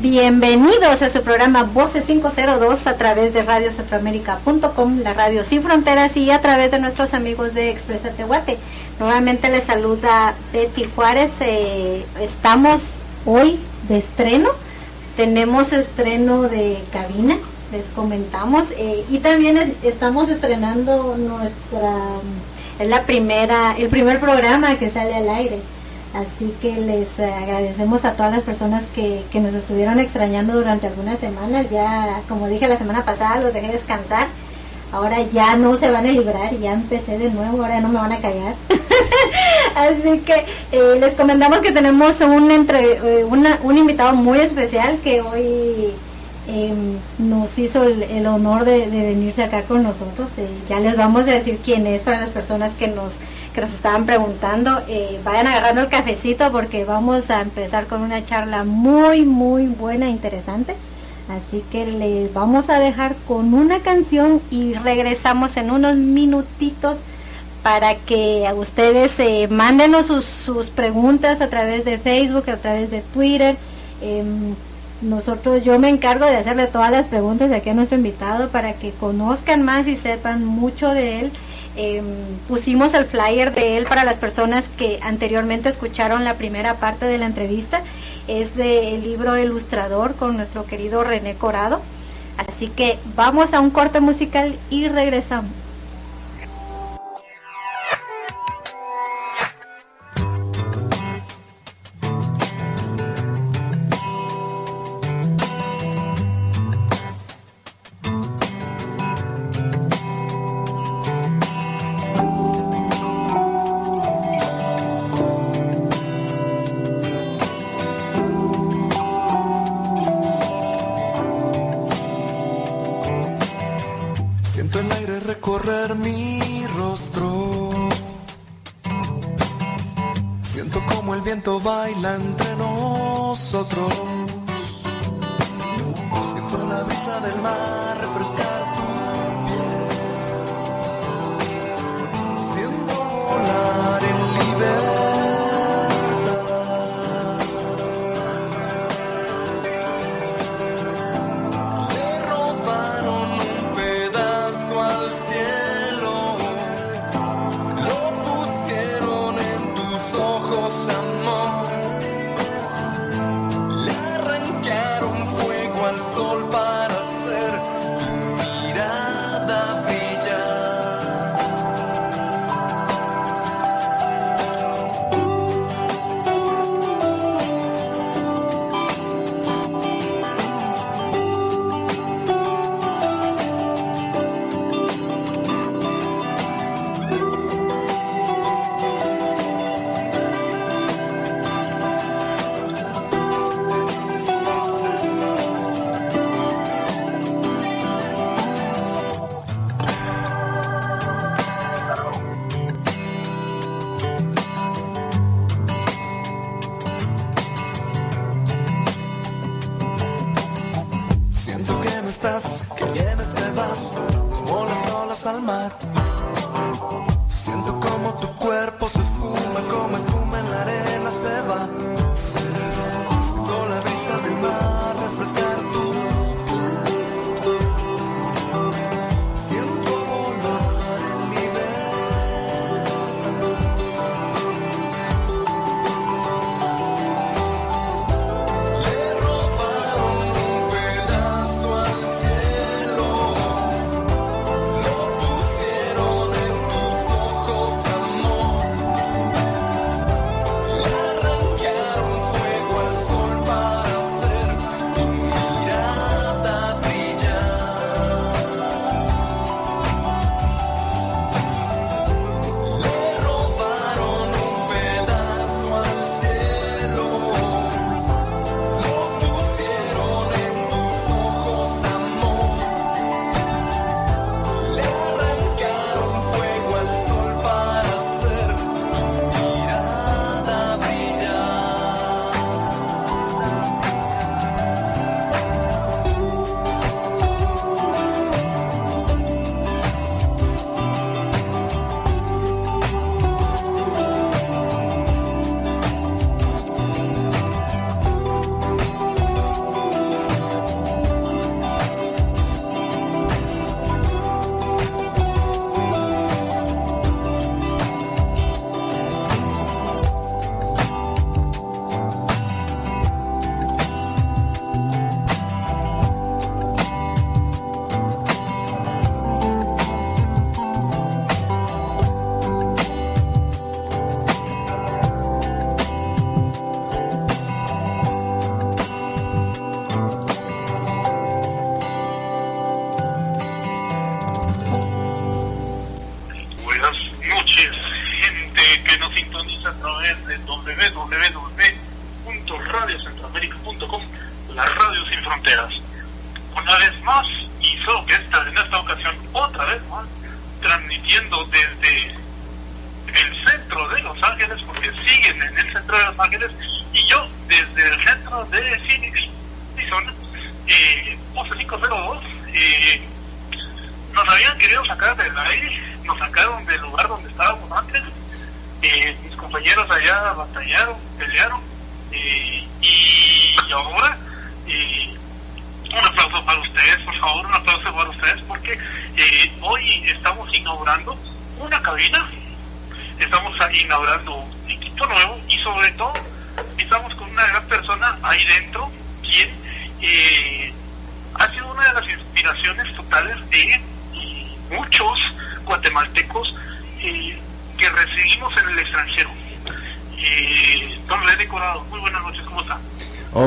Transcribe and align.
Bienvenidos 0.00 1.02
a 1.02 1.10
su 1.10 1.20
programa 1.20 1.64
Voces 1.64 2.06
502 2.06 2.86
a 2.86 2.96
través 2.96 3.34
de 3.34 3.42
radiocentroamérica.com, 3.42 5.00
la 5.00 5.12
radio 5.12 5.44
sin 5.44 5.62
fronteras 5.62 6.16
y 6.16 6.30
a 6.30 6.40
través 6.40 6.70
de 6.70 6.78
nuestros 6.78 7.12
amigos 7.12 7.52
de 7.52 7.68
Expresa 7.68 8.08
Tehuate. 8.08 8.56
Nuevamente 8.98 9.50
les 9.50 9.64
saluda 9.64 10.32
Betty 10.54 10.84
Juárez. 10.84 11.32
Eh, 11.40 12.06
estamos 12.18 12.80
hoy 13.26 13.60
de 13.90 13.98
estreno. 13.98 14.48
Tenemos 15.18 15.70
estreno 15.74 16.44
de 16.44 16.82
cabina, 16.94 17.36
les 17.70 17.84
comentamos. 17.94 18.68
Eh, 18.78 19.04
y 19.10 19.18
también 19.18 19.76
estamos 19.82 20.30
estrenando 20.30 21.14
nuestra, 21.18 21.98
es 22.78 22.88
la 22.88 23.02
primera, 23.02 23.76
el 23.76 23.90
primer 23.90 24.18
programa 24.18 24.76
que 24.76 24.88
sale 24.88 25.14
al 25.14 25.28
aire. 25.28 25.58
Así 26.14 26.52
que 26.60 26.76
les 26.76 27.08
agradecemos 27.20 28.04
a 28.04 28.14
todas 28.14 28.32
las 28.32 28.42
personas 28.42 28.82
que, 28.94 29.22
nos 29.34 29.54
estuvieron 29.54 30.00
extrañando 30.00 30.54
durante 30.54 30.88
algunas 30.88 31.20
semanas. 31.20 31.66
Ya, 31.70 32.20
como 32.28 32.48
dije 32.48 32.66
la 32.66 32.76
semana 32.76 33.04
pasada, 33.04 33.40
los 33.40 33.54
dejé 33.54 33.72
descansar. 33.72 34.26
Ahora 34.92 35.22
ya 35.32 35.54
no 35.54 35.76
se 35.76 35.88
van 35.88 36.04
a 36.04 36.10
librar, 36.10 36.52
ya 36.58 36.72
empecé 36.72 37.16
de 37.16 37.30
nuevo, 37.30 37.62
ahora 37.62 37.80
no 37.80 37.90
me 37.90 38.00
van 38.00 38.10
a 38.10 38.18
callar. 38.18 38.54
Así 39.76 40.18
que 40.18 40.46
eh, 40.72 40.98
les 40.98 41.14
comentamos 41.14 41.60
que 41.60 41.70
tenemos 41.70 42.20
un, 42.22 42.50
entre, 42.50 42.94
eh, 42.94 43.24
un 43.24 43.78
invitado 43.78 44.14
muy 44.14 44.40
especial 44.40 44.98
que 45.04 45.20
hoy 45.20 45.92
em, 46.48 46.96
nos 47.18 47.56
hizo 47.56 47.84
el, 47.84 48.26
honor 48.26 48.64
de, 48.64 48.88
venirse 48.88 49.44
acá 49.44 49.62
con 49.62 49.84
nosotros. 49.84 50.28
Eh, 50.38 50.48
ya 50.68 50.80
les 50.80 50.96
vamos 50.96 51.22
a 51.22 51.32
decir 51.32 51.60
quién 51.64 51.86
es 51.86 52.02
para 52.02 52.22
las 52.22 52.30
personas 52.30 52.72
que 52.76 52.88
nos 52.88 53.12
que 53.50 53.60
nos 53.60 53.70
estaban 53.70 54.06
preguntando, 54.06 54.80
eh, 54.88 55.20
vayan 55.24 55.46
agarrando 55.46 55.82
el 55.82 55.88
cafecito 55.88 56.50
porque 56.52 56.84
vamos 56.84 57.30
a 57.30 57.40
empezar 57.40 57.86
con 57.86 58.02
una 58.02 58.24
charla 58.24 58.64
muy, 58.64 59.24
muy 59.24 59.66
buena 59.66 60.06
e 60.06 60.10
interesante. 60.10 60.74
Así 61.28 61.62
que 61.70 61.86
les 61.86 62.32
vamos 62.34 62.70
a 62.70 62.78
dejar 62.78 63.14
con 63.28 63.54
una 63.54 63.80
canción 63.80 64.40
y 64.50 64.74
regresamos 64.74 65.56
en 65.56 65.70
unos 65.70 65.94
minutitos 65.94 66.96
para 67.62 67.94
que 67.94 68.46
a 68.46 68.54
ustedes 68.54 69.18
eh, 69.20 69.46
mándenos 69.48 70.06
sus, 70.06 70.70
preguntas 70.70 71.40
a 71.40 71.48
través 71.48 71.84
de 71.84 71.98
Facebook, 71.98 72.50
a 72.50 72.56
través 72.56 72.90
de 72.90 73.02
Twitter. 73.02 73.56
Em, 74.00 74.54
nosotros, 75.02 75.62
yo 75.64 75.78
me 75.78 75.88
encargo 75.88 76.26
de 76.26 76.36
hacerle 76.36 76.66
todas 76.66 76.90
las 76.90 77.06
preguntas 77.06 77.48
de 77.48 77.56
aquí 77.56 77.70
a 77.70 77.74
nuestro 77.74 77.96
invitado 77.96 78.48
para 78.48 78.74
que 78.74 78.90
conozcan 78.92 79.62
más 79.62 79.86
y 79.86 79.96
sepan 79.96 80.44
mucho 80.44 80.88
de 80.88 81.20
él. 81.20 81.32
Em, 81.82 82.04
pusimos 82.46 82.92
el 82.92 83.06
flyer 83.06 83.54
de 83.54 83.78
él 83.78 83.86
para 83.86 84.04
las 84.04 84.18
personas 84.18 84.64
que 84.76 85.00
anteriormente 85.02 85.70
escucharon 85.70 86.24
la 86.24 86.34
primera 86.34 86.74
parte 86.74 87.06
de 87.06 87.16
la 87.16 87.24
entrevista. 87.24 87.80
Es 88.28 88.54
del 88.54 89.02
libro 89.02 89.38
Ilustrador 89.38 90.14
con 90.14 90.36
nuestro 90.36 90.66
querido 90.66 91.04
René 91.04 91.36
Corado. 91.36 91.80
Así 92.36 92.68
que 92.68 92.98
vamos 93.16 93.54
a 93.54 93.60
un 93.60 93.70
corte 93.70 94.00
musical 94.00 94.58
y 94.68 94.88
regresamos. 94.88 95.59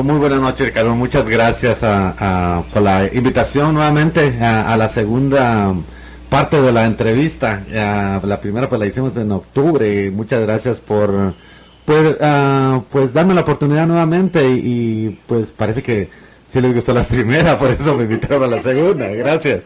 Muy 0.04 0.18
buenas 0.18 0.40
noches, 0.40 0.70
Carlos. 0.70 0.96
Muchas 0.96 1.26
gracias 1.26 1.78
por 1.78 2.82
la 2.82 3.08
invitación 3.10 3.74
nuevamente 3.74 4.38
a, 4.38 4.76
la 4.76 4.90
segunda 4.90 5.74
parte 6.28 6.60
de 6.60 6.72
la 6.72 6.84
entrevista. 6.84 7.62
la 7.70 8.40
primera 8.40 8.68
pues 8.68 8.78
la 8.78 8.86
hicimos 8.86 9.16
en 9.16 9.32
octubre. 9.32 10.10
Muchas 10.10 10.42
gracias 10.42 10.80
por 10.80 11.34
pues, 11.86 12.16
pues 12.90 13.12
darme 13.14 13.32
la 13.32 13.40
oportunidad 13.40 13.86
nuevamente 13.86 14.46
y, 14.46 15.18
pues 15.26 15.52
parece 15.52 15.82
que 15.82 16.10
sí 16.52 16.60
les 16.60 16.74
gustó 16.74 16.92
la 16.92 17.04
primera, 17.04 17.58
por 17.58 17.70
eso 17.70 17.96
me 17.96 18.04
invitaron 18.04 18.44
a 18.44 18.56
la 18.56 18.62
segunda. 18.62 19.08
Gracias. 19.08 19.62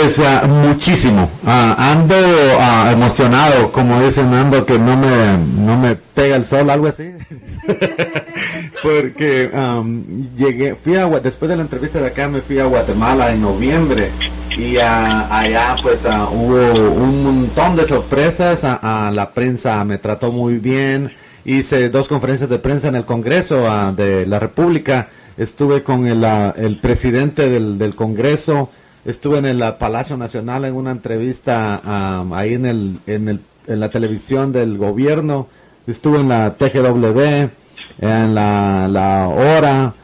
Pues 0.00 0.20
ah, 0.20 0.46
muchísimo. 0.46 1.28
Ah, 1.44 1.90
ando 1.92 2.14
ah, 2.60 2.90
emocionado, 2.92 3.72
como 3.72 4.00
dicen, 4.00 4.32
ando 4.32 4.64
que 4.64 4.78
no 4.78 4.96
me, 4.96 5.36
no 5.60 5.76
me 5.76 5.96
pega 5.96 6.36
el 6.36 6.46
sol, 6.46 6.70
algo 6.70 6.86
así. 6.86 7.10
Porque 8.82 9.50
llegué, 10.36 10.76
fui 10.76 10.94
a, 10.94 11.06
después 11.08 11.48
de 11.48 11.56
la 11.56 11.62
entrevista 11.62 11.98
de 11.98 12.06
acá 12.06 12.28
me 12.28 12.42
fui 12.42 12.60
a 12.60 12.66
Guatemala 12.66 13.32
en 13.32 13.42
noviembre 13.42 14.10
y 14.56 14.76
allá 14.76 15.74
pues 15.82 16.02
hubo 16.04 16.92
un 16.92 17.24
montón 17.24 17.74
de 17.74 17.84
sorpresas, 17.84 18.62
la 18.62 19.30
prensa 19.34 19.82
me 19.82 19.98
trató 19.98 20.30
muy 20.30 20.58
bien, 20.58 21.10
hice 21.44 21.88
dos 21.88 22.06
conferencias 22.06 22.48
de 22.48 22.60
prensa 22.60 22.86
en 22.86 22.94
el 22.94 23.04
Congreso 23.04 23.64
de 23.96 24.26
la 24.26 24.38
República, 24.38 25.08
estuve 25.36 25.82
con 25.82 26.06
el, 26.06 26.24
el 26.56 26.78
presidente 26.78 27.48
del, 27.48 27.78
del 27.78 27.96
Congreso, 27.96 28.70
estuve 29.08 29.38
en 29.38 29.46
el 29.46 29.62
Palacio 29.78 30.18
Nacional 30.18 30.66
en 30.66 30.74
una 30.74 30.90
entrevista 30.90 31.80
ahí 32.36 32.54
en, 32.54 32.66
el, 32.66 32.98
en, 33.06 33.28
el, 33.28 33.40
en 33.66 33.80
la 33.80 33.90
televisión 33.90 34.52
del 34.52 34.76
gobierno, 34.76 35.48
estuve 35.86 36.20
en 36.20 36.28
la 36.28 36.54
TGW, 36.54 37.48
en 38.00 38.34
la, 38.34 38.86
la 38.88 39.28
Hora, 39.28 39.94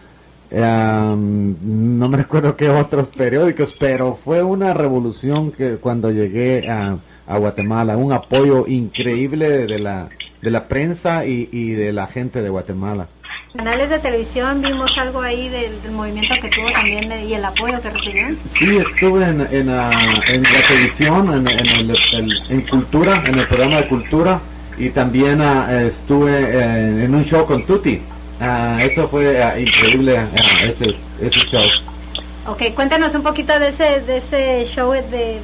no 0.50 2.08
me 2.08 2.16
recuerdo 2.16 2.56
qué 2.56 2.70
otros 2.70 3.08
periódicos, 3.08 3.76
pero 3.78 4.14
fue 4.14 4.42
una 4.42 4.72
revolución 4.72 5.52
que 5.52 5.76
cuando 5.76 6.10
llegué 6.10 6.70
a, 6.70 6.96
a 7.26 7.38
Guatemala, 7.38 7.98
un 7.98 8.12
apoyo 8.12 8.66
increíble 8.66 9.66
de 9.66 9.78
la, 9.80 10.08
de 10.40 10.50
la 10.50 10.66
prensa 10.66 11.26
y, 11.26 11.50
y 11.52 11.72
de 11.72 11.92
la 11.92 12.06
gente 12.06 12.40
de 12.40 12.48
Guatemala 12.48 13.08
canales 13.56 13.88
de 13.88 13.98
televisión 14.00 14.60
vimos 14.62 14.96
algo 14.98 15.20
ahí 15.20 15.48
del, 15.48 15.78
movimiento 15.92 16.34
que 16.40 16.48
tuvo 16.48 16.66
también 16.72 17.10
y 17.26 17.34
el 17.34 17.44
apoyo 17.44 17.80
que 17.80 17.90
recibieron. 17.90 18.38
Sí, 18.50 18.76
estuve 18.76 19.24
en, 19.24 19.40
en, 19.50 19.70
ah, 19.70 19.90
en 20.28 20.42
la 20.42 20.60
televisión, 20.68 21.46
en, 21.48 22.30
en, 22.50 22.60
Cultura, 22.62 23.22
en 23.26 23.38
el 23.38 23.46
programa 23.46 23.76
de 23.76 23.88
Cultura, 23.88 24.40
y 24.76 24.90
también 24.90 25.40
ah, 25.40 25.82
estuve 25.82 27.04
en, 27.04 27.14
un 27.14 27.24
show 27.24 27.46
con 27.46 27.64
Tuti. 27.64 28.02
Ah, 28.40 28.78
eso 28.82 29.08
fue 29.08 29.38
increíble, 29.58 30.18
ese, 30.64 30.96
ese 31.20 31.40
show. 31.46 31.62
Ok, 32.46 32.74
cuéntanos 32.74 33.14
un 33.14 33.22
poquito 33.22 33.58
de 33.58 33.68
ese, 33.68 34.00
de 34.00 34.18
ese 34.18 34.66
show 34.66 34.90
de, 34.92 35.00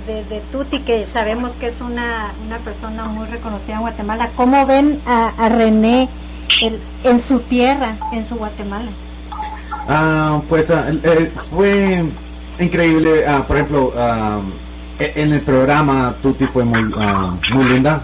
de, 0.07 0.25
de 0.29 0.43
Tuti, 0.53 0.81
que 0.81 1.07
sabemos 1.07 1.53
que 1.53 1.69
es 1.69 1.81
una, 1.81 2.33
una 2.45 2.59
persona 2.59 3.05
muy 3.05 3.27
reconocida 3.27 3.77
en 3.77 3.81
Guatemala. 3.81 4.31
¿Cómo 4.37 4.67
ven 4.67 5.01
a, 5.07 5.33
a 5.39 5.49
René? 5.49 6.11
En 7.05 7.21
su 7.21 7.41
tierra, 7.41 7.97
en 8.13 8.27
su 8.27 8.37
Guatemala? 8.37 8.91
Ah, 9.89 10.41
pues 10.49 10.71
ah, 10.71 10.87
eh, 11.03 11.33
fue 11.51 12.05
increíble, 12.59 13.27
ah, 13.27 13.45
por 13.47 13.57
ejemplo, 13.57 13.93
ah, 13.97 14.41
e, 14.99 15.13
en 15.17 15.33
el 15.33 15.41
programa 15.41 16.15
Tuti 16.23 16.47
fue 16.47 16.65
muy, 16.65 16.83
muy 17.53 17.65
linda 17.65 18.03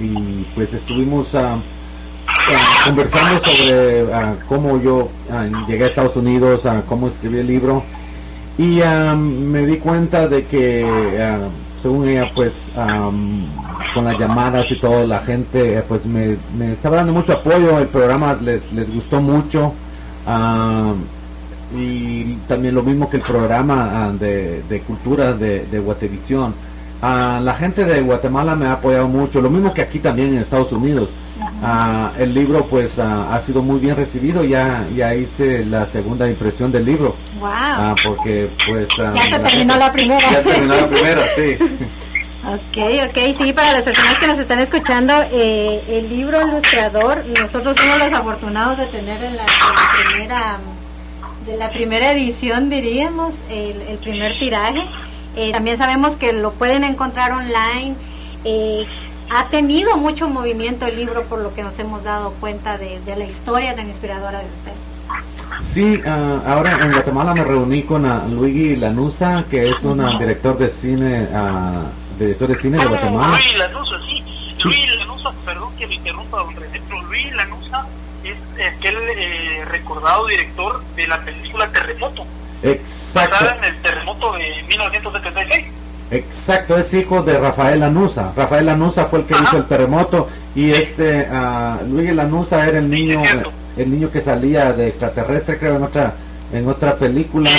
y 0.00 0.44
pues 0.54 0.72
estuvimos 0.74 1.34
conversando 2.84 3.40
sobre 3.40 4.06
cómo 4.46 4.80
yo 4.80 5.08
llegué 5.66 5.84
a 5.84 5.86
Estados 5.88 6.16
Unidos, 6.16 6.68
cómo 6.88 7.08
escribí 7.08 7.38
el 7.38 7.46
libro 7.46 7.82
y 8.58 8.82
me 9.16 9.66
di 9.66 9.78
cuenta 9.78 10.28
de 10.28 10.44
que 10.44 10.86
según 11.84 12.08
ella 12.08 12.30
pues 12.34 12.52
con 13.92 14.04
las 14.06 14.18
llamadas 14.18 14.70
y 14.70 14.76
todo, 14.76 15.06
la 15.06 15.18
gente 15.18 15.76
eh, 15.76 15.82
pues 15.86 16.06
me, 16.06 16.38
estaba 16.72 16.96
dando 16.96 17.12
mucho 17.12 17.34
apoyo, 17.34 17.78
el 17.78 17.88
programa 17.88 18.38
les, 18.40 18.72
les 18.72 18.90
gustó 18.90 19.20
mucho. 19.20 19.74
y 21.76 22.36
también 22.48 22.74
lo 22.74 22.82
mismo 22.82 23.10
que 23.10 23.18
el 23.18 23.22
programa 23.22 24.06
ah, 24.06 24.12
de, 24.18 24.82
cultura 24.86 25.34
de, 25.34 25.66
de 25.66 25.78
Guatevisión. 25.78 26.54
Ah, 27.02 27.38
la 27.44 27.52
gente 27.52 27.84
de 27.84 28.00
Guatemala 28.00 28.56
me 28.56 28.64
ha 28.64 28.72
apoyado 28.72 29.06
mucho, 29.06 29.42
lo 29.42 29.50
mismo 29.50 29.74
que 29.74 29.82
aquí 29.82 29.98
también 29.98 30.28
en 30.28 30.38
Estados 30.40 30.72
Unidos. 30.72 31.10
Ah, 31.62 32.12
el 32.18 32.34
libro 32.34 32.66
pues 32.66 32.98
ha 32.98 33.40
sido 33.46 33.62
muy 33.62 33.80
bien 33.80 33.96
recibido, 33.96 34.44
ya, 34.44 34.86
ya 34.94 35.14
hice 35.14 35.64
la 35.64 35.86
segunda 35.86 36.28
impresión 36.28 36.70
del 36.72 36.84
libro. 36.84 37.16
Wow. 37.38 37.94
porque 38.04 38.50
pues... 38.66 38.88
ya 38.96 39.22
se 39.22 39.38
terminó 39.38 39.76
la 39.76 39.92
primera. 39.92 40.30
Ya 40.30 40.42
terminó 40.42 40.74
la 40.76 40.88
primera, 40.88 41.22
sí. 41.36 41.56
Ok, 42.46 43.08
ok, 43.08 43.18
sí, 43.38 43.54
para 43.54 43.72
las 43.72 43.84
personas 43.84 44.18
que 44.18 44.26
nos 44.26 44.38
están 44.38 44.58
escuchando, 44.58 45.14
eh, 45.32 45.82
el 45.88 46.10
libro 46.10 46.46
ilustrador, 46.46 47.24
nosotros 47.40 47.74
somos 47.74 47.98
los 47.98 48.12
afortunados 48.12 48.76
de 48.76 48.86
tener 48.86 49.24
en 49.24 49.36
la, 49.36 49.46
primera 50.06 50.58
de 51.46 51.56
la 51.56 51.70
primera 51.70 52.12
edición, 52.12 52.68
diríamos, 52.68 53.32
el, 53.48 53.98
primer 53.98 54.38
tiraje. 54.38 54.84
Eh, 55.36 55.52
también 55.52 55.78
sabemos 55.78 56.16
que 56.16 56.34
lo 56.34 56.52
pueden 56.52 56.84
encontrar 56.84 57.32
online. 57.32 57.94
Eh, 58.44 58.86
ha 59.34 59.48
tenido 59.48 59.96
mucho 59.96 60.28
movimiento 60.28 60.86
el 60.86 60.94
libro, 60.94 61.24
por 61.24 61.40
lo 61.40 61.52
que 61.52 61.64
nos 61.64 61.76
hemos 61.80 62.04
dado 62.04 62.30
cuenta 62.34 62.78
de, 62.78 63.00
la 63.04 63.24
historia 63.24 63.74
tan 63.74 63.88
inspiradora 63.88 64.38
de 64.38 64.44
usted. 64.44 64.72
Sí, 65.60 66.00
ah, 66.06 66.40
ahora 66.46 66.78
en 66.80 66.92
Guatemala 66.92 67.34
me 67.34 67.42
reuní 67.42 67.82
con 67.82 68.04
Luigi 68.32 68.76
Lanusa, 68.76 69.44
que 69.50 69.70
es 69.70 69.82
un 69.82 69.98
director 70.18 70.56
de 70.56 70.68
cine. 70.68 71.28
Uh, 71.32 72.18
director 72.18 72.48
de 72.48 72.56
cine 72.56 72.78
de 72.78 72.86
Guatemala. 72.86 73.28
Luis 73.36 73.58
Lanusa, 73.58 73.96
sí. 74.06 74.22
Luis 74.62 74.96
Lanusa, 74.98 75.32
perdón 75.44 75.74
que 75.76 75.88
me 75.88 75.94
interrumpa, 75.94 76.38
don 76.38 76.54
René, 76.54 76.80
pero 76.88 77.02
Luis 77.02 77.34
Lanusa 77.34 77.86
es 78.22 78.36
aquel 78.72 78.96
eh, 79.16 79.64
recordado 79.64 80.28
director 80.28 80.80
de 80.94 81.08
la 81.08 81.20
película 81.24 81.68
Terremoto. 81.72 82.24
Exacto. 82.62 83.46
en 83.58 83.64
el 83.64 83.82
terremoto 83.82 84.32
de 84.34 84.62
1976. 84.68 85.66
Exacto, 86.10 86.76
es 86.76 86.92
hijo 86.94 87.22
de 87.22 87.38
Rafael 87.38 87.80
Lanusa. 87.80 88.32
Rafael 88.36 88.66
Lanusa 88.66 89.06
fue 89.06 89.20
el 89.20 89.24
que 89.26 89.34
hizo 89.34 89.56
el 89.56 89.64
terremoto 89.64 90.28
y 90.54 90.70
este 90.70 91.26
uh, 91.30 91.84
Luis 91.88 92.14
Lanusa 92.14 92.68
era 92.68 92.78
el 92.78 92.88
niño 92.88 93.22
el 93.76 93.90
niño 93.90 94.10
que 94.10 94.20
salía 94.20 94.72
de 94.72 94.88
extraterrestre 94.88 95.58
creo 95.58 95.76
en 95.76 95.82
otra 95.82 96.14
en 96.52 96.68
otra 96.68 96.96
película. 96.96 97.50
En, 97.50 97.56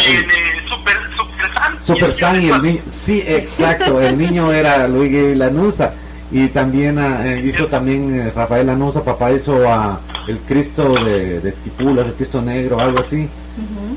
Super, 0.69 0.95
Super 1.17 1.47
Super 1.85 2.13
San 2.13 2.41
y 2.41 2.49
el 2.49 2.61
niño, 2.61 2.81
sí, 2.89 3.23
exacto, 3.27 3.99
el 4.01 4.17
niño 4.17 4.53
era 4.53 4.87
Luigi 4.87 5.35
Lanusa 5.35 5.93
y 6.31 6.47
también 6.47 6.97
ah, 6.97 7.21
eh, 7.25 7.43
hizo 7.45 7.67
también 7.67 8.19
eh, 8.19 8.31
Rafael 8.33 8.67
Lanusa, 8.67 9.03
papá 9.03 9.31
hizo 9.31 9.69
a 9.69 9.99
el 10.27 10.39
Cristo 10.39 10.93
de, 11.03 11.39
de 11.39 11.49
Esquipulas, 11.49 12.07
el 12.07 12.13
Cristo 12.13 12.41
Negro, 12.41 12.79
algo 12.79 12.99
así. 12.99 13.29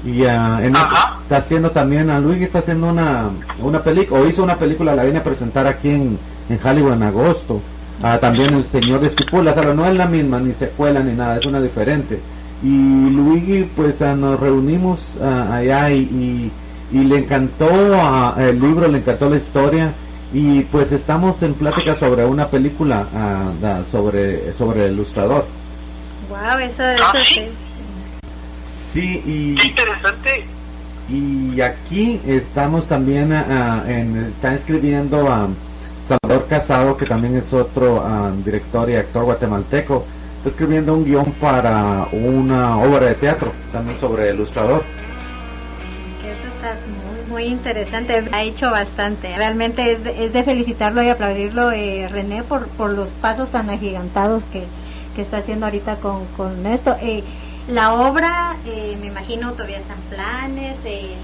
Y 0.05 0.25
ah, 0.25 0.61
en 0.62 0.75
eso 0.75 0.87
está 1.23 1.38
haciendo 1.38 1.71
también, 1.71 2.11
a 2.11 2.21
Luigi 2.21 2.45
está 2.45 2.61
haciendo 2.61 2.88
una, 2.88 3.31
una 3.61 3.83
película, 3.83 4.21
o 4.21 4.27
hizo 4.27 4.43
una 4.43 4.57
película, 4.57 4.95
la 4.95 5.05
viene 5.05 5.19
a 5.19 5.25
presentar 5.25 5.67
aquí 5.67 5.91
en, 5.91 6.19
en 6.49 6.61
Hollywood 6.62 6.93
en 6.93 7.03
agosto. 7.03 7.61
Ah, 8.03 8.19
también 8.19 8.55
el 8.55 8.65
Señor 8.65 9.00
de 9.00 9.09
Esquipulas, 9.09 9.55
pero 9.55 9.75
no 9.75 9.85
es 9.85 9.95
la 9.95 10.07
misma, 10.07 10.38
ni 10.38 10.53
secuela 10.53 11.00
ni 11.00 11.15
nada, 11.15 11.38
es 11.38 11.47
una 11.47 11.61
diferente. 11.61 12.21
Y 12.62 13.11
Luigi, 13.11 13.69
pues 13.77 14.00
nos 14.00 14.38
reunimos 14.38 15.17
allá 15.21 15.91
y 15.91 16.50
y 16.91 17.05
le 17.05 17.19
encantó 17.19 17.69
el 18.38 18.61
libro, 18.61 18.88
le 18.88 18.99
encantó 18.99 19.29
la 19.29 19.37
historia 19.37 19.93
y 20.33 20.62
pues 20.62 20.93
estamos 20.93 21.43
en 21.43 21.55
plática 21.55 21.95
sobre 21.95 22.25
una 22.25 22.49
película 22.49 23.07
uh, 23.12 23.91
sobre 23.91 24.55
sobre 24.55 24.87
el 24.87 24.93
ilustrador. 24.93 25.47
Wow, 26.29 26.59
eso, 26.61 26.83
eso 26.83 27.05
¿Ah, 27.05 27.15
sí. 27.25 27.49
Sí. 28.92 29.23
y 29.26 29.54
Qué 29.54 29.66
interesante. 29.66 30.45
Y 31.11 31.61
aquí 31.61 32.21
estamos 32.26 32.87
también 32.87 33.33
en 33.33 34.16
está 34.37 34.54
escribiendo 34.54 35.30
a 35.33 35.49
Salvador 36.07 36.47
Casado, 36.49 36.97
que 36.97 37.07
también 37.07 37.35
es 37.37 37.52
otro 37.52 38.04
director 38.45 38.90
y 38.90 38.97
actor 38.97 39.25
guatemalteco. 39.25 40.04
Está 40.37 40.50
escribiendo 40.50 40.95
un 40.95 41.04
guion 41.04 41.33
para 41.40 42.09
una 42.12 42.76
obra 42.78 43.07
de 43.07 43.14
teatro, 43.14 43.52
también 43.73 43.99
sobre 43.99 44.28
el 44.28 44.37
ilustrador 44.37 44.85
muy, 47.28 47.45
interesante, 47.45 48.25
ha 48.33 48.42
hecho 48.42 48.71
bastante. 48.71 49.37
Realmente 49.37 49.92
es 49.92 50.04
de, 50.04 50.25
es 50.25 50.33
de 50.33 50.42
felicitarlo 50.42 51.02
y 51.02 51.09
aplaudirlo, 51.09 51.73
eh, 51.73 52.09
René, 52.09 52.42
por, 52.42 52.68
por 52.68 52.90
los 52.90 53.09
pasos 53.09 53.50
tan 53.50 53.71
agigantados 53.71 54.45
que, 54.52 54.64
está 55.18 55.38
haciendo 55.38 55.66
ahorita 55.66 55.97
con, 55.97 56.26
con 56.37 56.64
esto. 56.64 56.97
Eh, 57.02 57.25
la 57.69 57.95
obra, 57.95 58.57
eh, 58.67 58.97
me 59.01 59.09
imagino, 59.09 59.53
todavía 59.53 59.79
están 59.79 59.99
planes, 60.11 60.77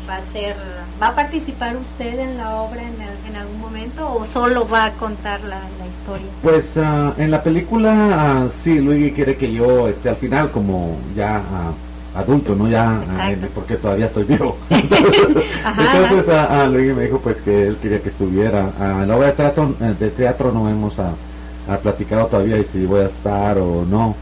va 0.09 0.17
a 0.17 0.33
ser, 0.33 0.57
¿va 1.01 1.09
a 1.09 1.15
participar 1.15 1.77
usted 1.77 2.19
en 2.19 2.37
la 2.37 2.57
obra 2.57 2.83
en, 2.83 2.95
en 3.29 3.37
algún 3.37 3.61
momento 3.61 4.13
o 4.13 4.27
solo 4.27 4.67
va 4.69 4.87
a 4.87 4.91
contar 4.93 5.41
la, 5.43 5.61
historia? 5.87 6.31
Pues 6.43 6.77
ah, 6.77 7.15
en 7.17 7.31
la 7.31 7.43
película, 7.43 8.45
uh, 8.47 8.51
sí, 8.63 8.79
Luigi 8.79 9.13
quiere 9.13 9.37
que 9.37 9.53
yo 9.53 9.89
esté 9.89 10.11
al 10.11 10.17
final, 10.17 10.51
como 10.51 10.99
ya 11.17 11.37
ah, 11.37 11.73
adulto, 12.15 12.55
¿no? 12.55 12.69
Ya, 12.69 13.03
ah, 13.19 13.33
porque 13.55 13.77
todavía 13.77 14.07
estoy 14.07 14.25
vivo. 14.25 14.57
entonces, 14.71 16.29
a, 16.29 16.63
a 16.63 16.67
Luis 16.67 16.95
me 16.95 17.05
dijo 17.05 17.21
pues 17.21 17.41
que 17.41 17.69
él 17.69 17.79
quería 17.81 18.01
que 18.01 18.09
estuviera. 18.09 18.71
A 18.79 19.05
la 19.05 19.17
obra 19.17 19.29
de 19.29 19.33
teatro, 19.33 19.75
eh, 19.81 19.95
de 19.99 20.11
teatro 20.11 20.53
no 20.53 20.69
hemos 20.69 20.99
a, 20.99 21.15
platicado 21.83 22.27
todavía 22.27 22.59
y 22.59 22.65
si 22.65 22.85
voy 22.85 23.01
a 23.01 23.07
estar 23.07 23.59
o 23.59 23.85
no. 23.85 24.15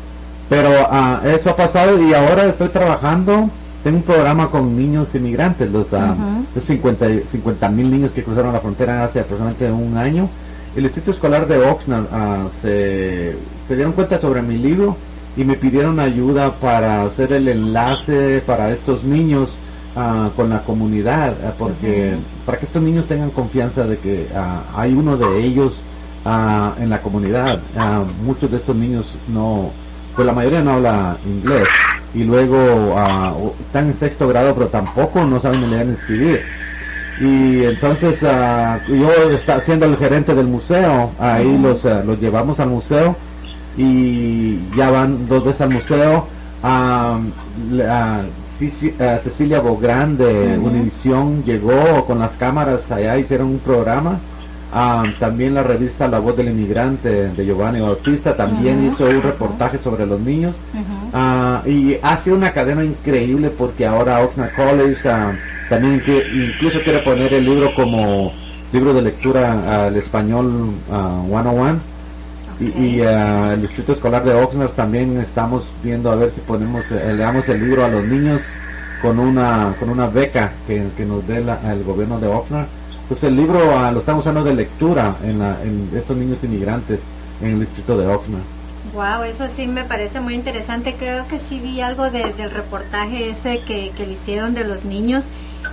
Pero 0.52 0.68
uh, 0.68 1.26
eso 1.28 1.48
ha 1.48 1.56
pasado 1.56 1.98
y 2.06 2.12
ahora 2.12 2.44
estoy 2.44 2.68
trabajando. 2.68 3.48
Tengo 3.82 3.96
un 3.96 4.02
programa 4.02 4.50
con 4.50 4.76
niños 4.76 5.14
inmigrantes, 5.14 5.70
los, 5.70 5.88
50 5.88 7.68
mil 7.70 7.90
niños 7.90 8.12
que 8.12 8.22
cruzaron 8.22 8.52
la 8.52 8.60
frontera 8.60 9.02
hace 9.02 9.20
aproximadamente 9.20 9.72
un 9.72 9.96
año. 9.96 10.28
El 10.76 10.82
Distrito 10.82 11.10
Escolar 11.10 11.48
de 11.48 11.56
Oxnard 11.56 12.04
se, 12.60 13.34
se 13.66 13.76
dieron 13.76 13.94
cuenta 13.94 14.20
sobre 14.20 14.42
mi 14.42 14.58
libro 14.58 14.94
y 15.38 15.44
me 15.44 15.54
pidieron 15.54 15.98
ayuda 15.98 16.52
para 16.52 17.04
hacer 17.04 17.32
el 17.32 17.48
enlace 17.48 18.42
para 18.46 18.72
estos 18.72 19.04
niños 19.04 19.56
ah, 19.96 20.32
con 20.36 20.50
la 20.50 20.64
comunidad, 20.64 21.34
ah, 21.46 21.54
porque 21.58 22.12
para 22.44 22.58
que 22.58 22.66
estos 22.66 22.82
niños 22.82 23.06
tengan 23.06 23.30
confianza 23.30 23.86
de 23.86 23.96
que 23.96 24.28
ah, 24.36 24.64
hay 24.76 24.92
uno 24.92 25.16
de 25.16 25.44
ellos 25.44 25.82
en 26.24 26.90
la 26.90 27.00
comunidad. 27.02 27.58
muchos 28.22 28.50
de 28.50 28.58
estos 28.58 28.76
niños 28.76 29.16
no, 29.26 29.70
pues 30.14 30.26
la 30.26 30.32
mayoría 30.32 30.62
no 30.62 30.72
habla 30.72 31.16
inglés 31.24 31.68
y 32.14 32.24
luego 32.24 32.94
están 33.60 33.86
en 33.86 33.94
sexto 33.94 34.28
grado 34.28 34.54
pero 34.54 34.68
tampoco 34.68 35.24
no 35.24 35.40
saben 35.40 35.70
leer 35.70 35.86
ni 35.86 35.94
escribir. 35.94 36.42
Y 37.20 37.64
entonces 37.64 38.20
yo 38.20 39.12
está, 39.30 39.60
siendo 39.60 39.86
el 39.86 39.96
gerente 39.96 40.34
del 40.34 40.46
museo, 40.46 41.10
ahí 41.18 41.58
los, 41.58 41.84
los 41.84 42.20
llevamos 42.20 42.58
al 42.58 42.70
museo 42.70 43.16
y 43.76 44.58
ya 44.76 44.90
van 44.90 45.28
dos 45.28 45.44
veces 45.44 45.60
al 45.60 45.70
museo. 45.70 46.26
a 46.62 47.18
Cecilia 49.22 49.60
Bográn 49.60 50.16
de 50.16 50.58
Univisión 50.58 51.42
llegó 51.44 52.04
con 52.06 52.18
las 52.18 52.36
cámaras 52.36 52.90
allá, 52.90 53.18
hicieron 53.18 53.48
un 53.48 53.58
programa. 53.58 54.18
También 55.18 55.54
la 55.54 55.62
revista 55.62 56.08
La 56.08 56.18
Voz 56.18 56.36
del 56.36 56.48
Inmigrante 56.48 57.28
de 57.28 57.46
Giovanni 57.46 57.80
Bautista 57.80 58.36
también 58.36 58.84
hizo 58.86 59.04
un 59.04 59.22
reportaje 59.22 59.78
sobre 59.78 60.06
los 60.06 60.20
niños. 60.20 60.54
Ah, 61.12 61.62
y 61.66 61.96
ha 62.02 62.16
sido 62.16 62.36
una 62.36 62.52
cadena 62.52 62.82
increíble 62.82 63.50
porque 63.50 63.86
ahora 63.86 64.20
Oxnard 64.20 64.54
College 64.54 65.08
ah, 65.08 65.32
también 65.68 66.00
que, 66.00 66.26
incluso 66.34 66.80
quiere 66.82 67.00
poner 67.00 67.34
el 67.34 67.44
libro 67.44 67.74
como 67.74 68.32
libro 68.72 68.94
de 68.94 69.02
lectura 69.02 69.86
al 69.86 69.96
español 69.96 70.70
101 71.28 71.80
y, 72.60 73.00
uh, 73.00 73.52
el 73.52 73.60
distrito 73.60 73.92
escolar 73.92 74.24
de 74.24 74.34
Oxnard 74.34 74.70
también 74.70 75.18
estamos 75.18 75.70
viendo 75.82 76.10
a 76.10 76.16
ver 76.16 76.30
si 76.30 76.40
ponemos 76.40 76.84
eh, 76.90 77.12
le 77.12 77.16
damos 77.16 77.48
el 77.48 77.60
libro 77.60 77.84
a 77.84 77.88
los 77.88 78.04
niños 78.04 78.40
con 79.02 79.18
una 79.18 79.74
con 79.78 79.90
una 79.90 80.06
beca 80.06 80.52
que, 80.66 80.86
nos 81.04 81.26
dé 81.26 81.38
el 81.38 81.84
gobierno 81.84 82.20
de 82.20 82.28
Oxnard 82.28 82.66
entonces 83.12 83.28
el 83.28 83.36
libro 83.36 83.58
uh, 83.58 83.92
lo 83.92 83.98
estamos 83.98 84.20
usando 84.24 84.42
de 84.42 84.54
lectura 84.54 85.16
en, 85.22 85.38
la, 85.38 85.58
estos 85.94 86.16
niños 86.16 86.38
inmigrantes 86.42 86.98
en 87.42 87.50
el 87.50 87.60
distrito 87.60 87.98
de 87.98 88.06
Oxnard 88.06 88.42
Wow, 88.94 89.24
eso 89.24 89.44
sí 89.54 89.68
me 89.68 89.84
parece 89.84 90.20
muy 90.20 90.34
interesante. 90.34 90.96
Creo 90.98 91.26
que 91.28 91.38
sí 91.38 91.60
vi 91.60 91.80
algo 91.80 92.10
del 92.10 92.50
reportaje 92.50 93.30
ese 93.30 93.60
que, 93.60 93.90
que 93.96 94.06
le 94.06 94.14
hicieron 94.14 94.54
de 94.54 94.64
los 94.64 94.84
niños 94.84 95.24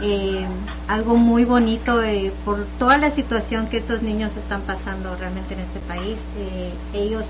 eh, 0.02 0.46
algo 0.88 1.16
muy 1.16 1.44
bonito 1.44 2.02
eh, 2.02 2.32
por 2.46 2.66
toda 2.78 2.98
la 2.98 3.12
situación 3.12 3.68
que 3.68 3.78
estos 3.78 4.04
niños 4.04 4.38
están 4.38 4.62
pasando 4.62 5.16
realmente 5.16 5.56
en 5.56 5.62
este 5.62 5.80
país. 5.80 6.18
Eh, 6.38 6.72
ellos, 6.94 7.26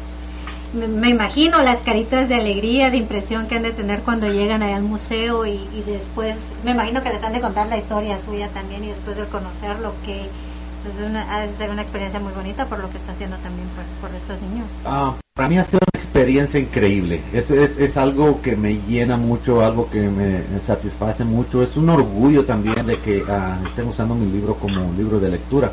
me, 0.74 1.10
imagino 1.10 1.62
las 1.62 1.78
caritas 1.78 2.30
de 2.30 2.36
alegría, 2.36 2.90
de 2.90 2.98
impresión 2.98 3.48
que 3.48 3.56
han 3.56 3.64
de 3.64 3.72
tener 3.72 4.02
cuando 4.02 4.32
llegan 4.32 4.62
allá 4.62 4.78
al 4.78 4.84
museo 4.84 5.46
y, 5.46 5.60
después, 5.86 6.36
me 6.64 6.72
imagino 6.72 7.02
que 7.02 7.10
les 7.10 7.24
han 7.24 7.34
de 7.34 7.42
contar 7.42 7.68
la 7.68 7.78
historia 7.78 8.20
suya 8.20 8.50
también 8.50 8.84
y 8.84 8.88
después 8.88 9.18
de 9.18 9.26
conocer 9.26 9.80
lo 9.80 9.94
que 10.06 10.22
es 10.22 11.06
una, 11.06 11.34
ha 11.34 11.42
de 11.46 11.56
ser 11.58 11.70
una 11.70 11.82
experiencia 11.82 12.20
muy 12.20 12.32
bonita 12.34 12.66
por 12.66 12.80
lo 12.80 12.90
que 12.90 12.98
está 12.98 13.12
haciendo 13.12 13.36
también 13.38 13.68
por, 14.02 14.10
estos 14.16 14.42
niños. 14.50 14.68
Ah, 14.86 15.14
para 15.34 15.50
mí 15.50 15.58
ha 15.58 15.66
sido 15.66 15.80
una 15.94 16.02
experiencia 16.02 16.60
increíble. 16.60 17.22
Es, 17.34 17.52
es, 17.52 17.98
algo 17.98 18.42
que 18.42 18.56
me 18.56 18.80
llena 18.88 19.18
mucho, 19.18 19.62
algo 19.62 19.90
que 19.90 20.02
me 20.02 20.42
satisface 20.66 21.26
mucho. 21.26 21.64
Es 21.64 21.76
un 21.76 21.90
orgullo 21.90 22.46
también 22.46 22.86
de 22.86 22.98
que 23.00 23.24
ah, 23.28 23.58
estén 23.68 23.88
usando 23.88 24.16
mi 24.16 24.32
libro 24.32 24.56
como 24.56 24.94
libro 24.94 25.20
de 25.20 25.30
lectura. 25.30 25.72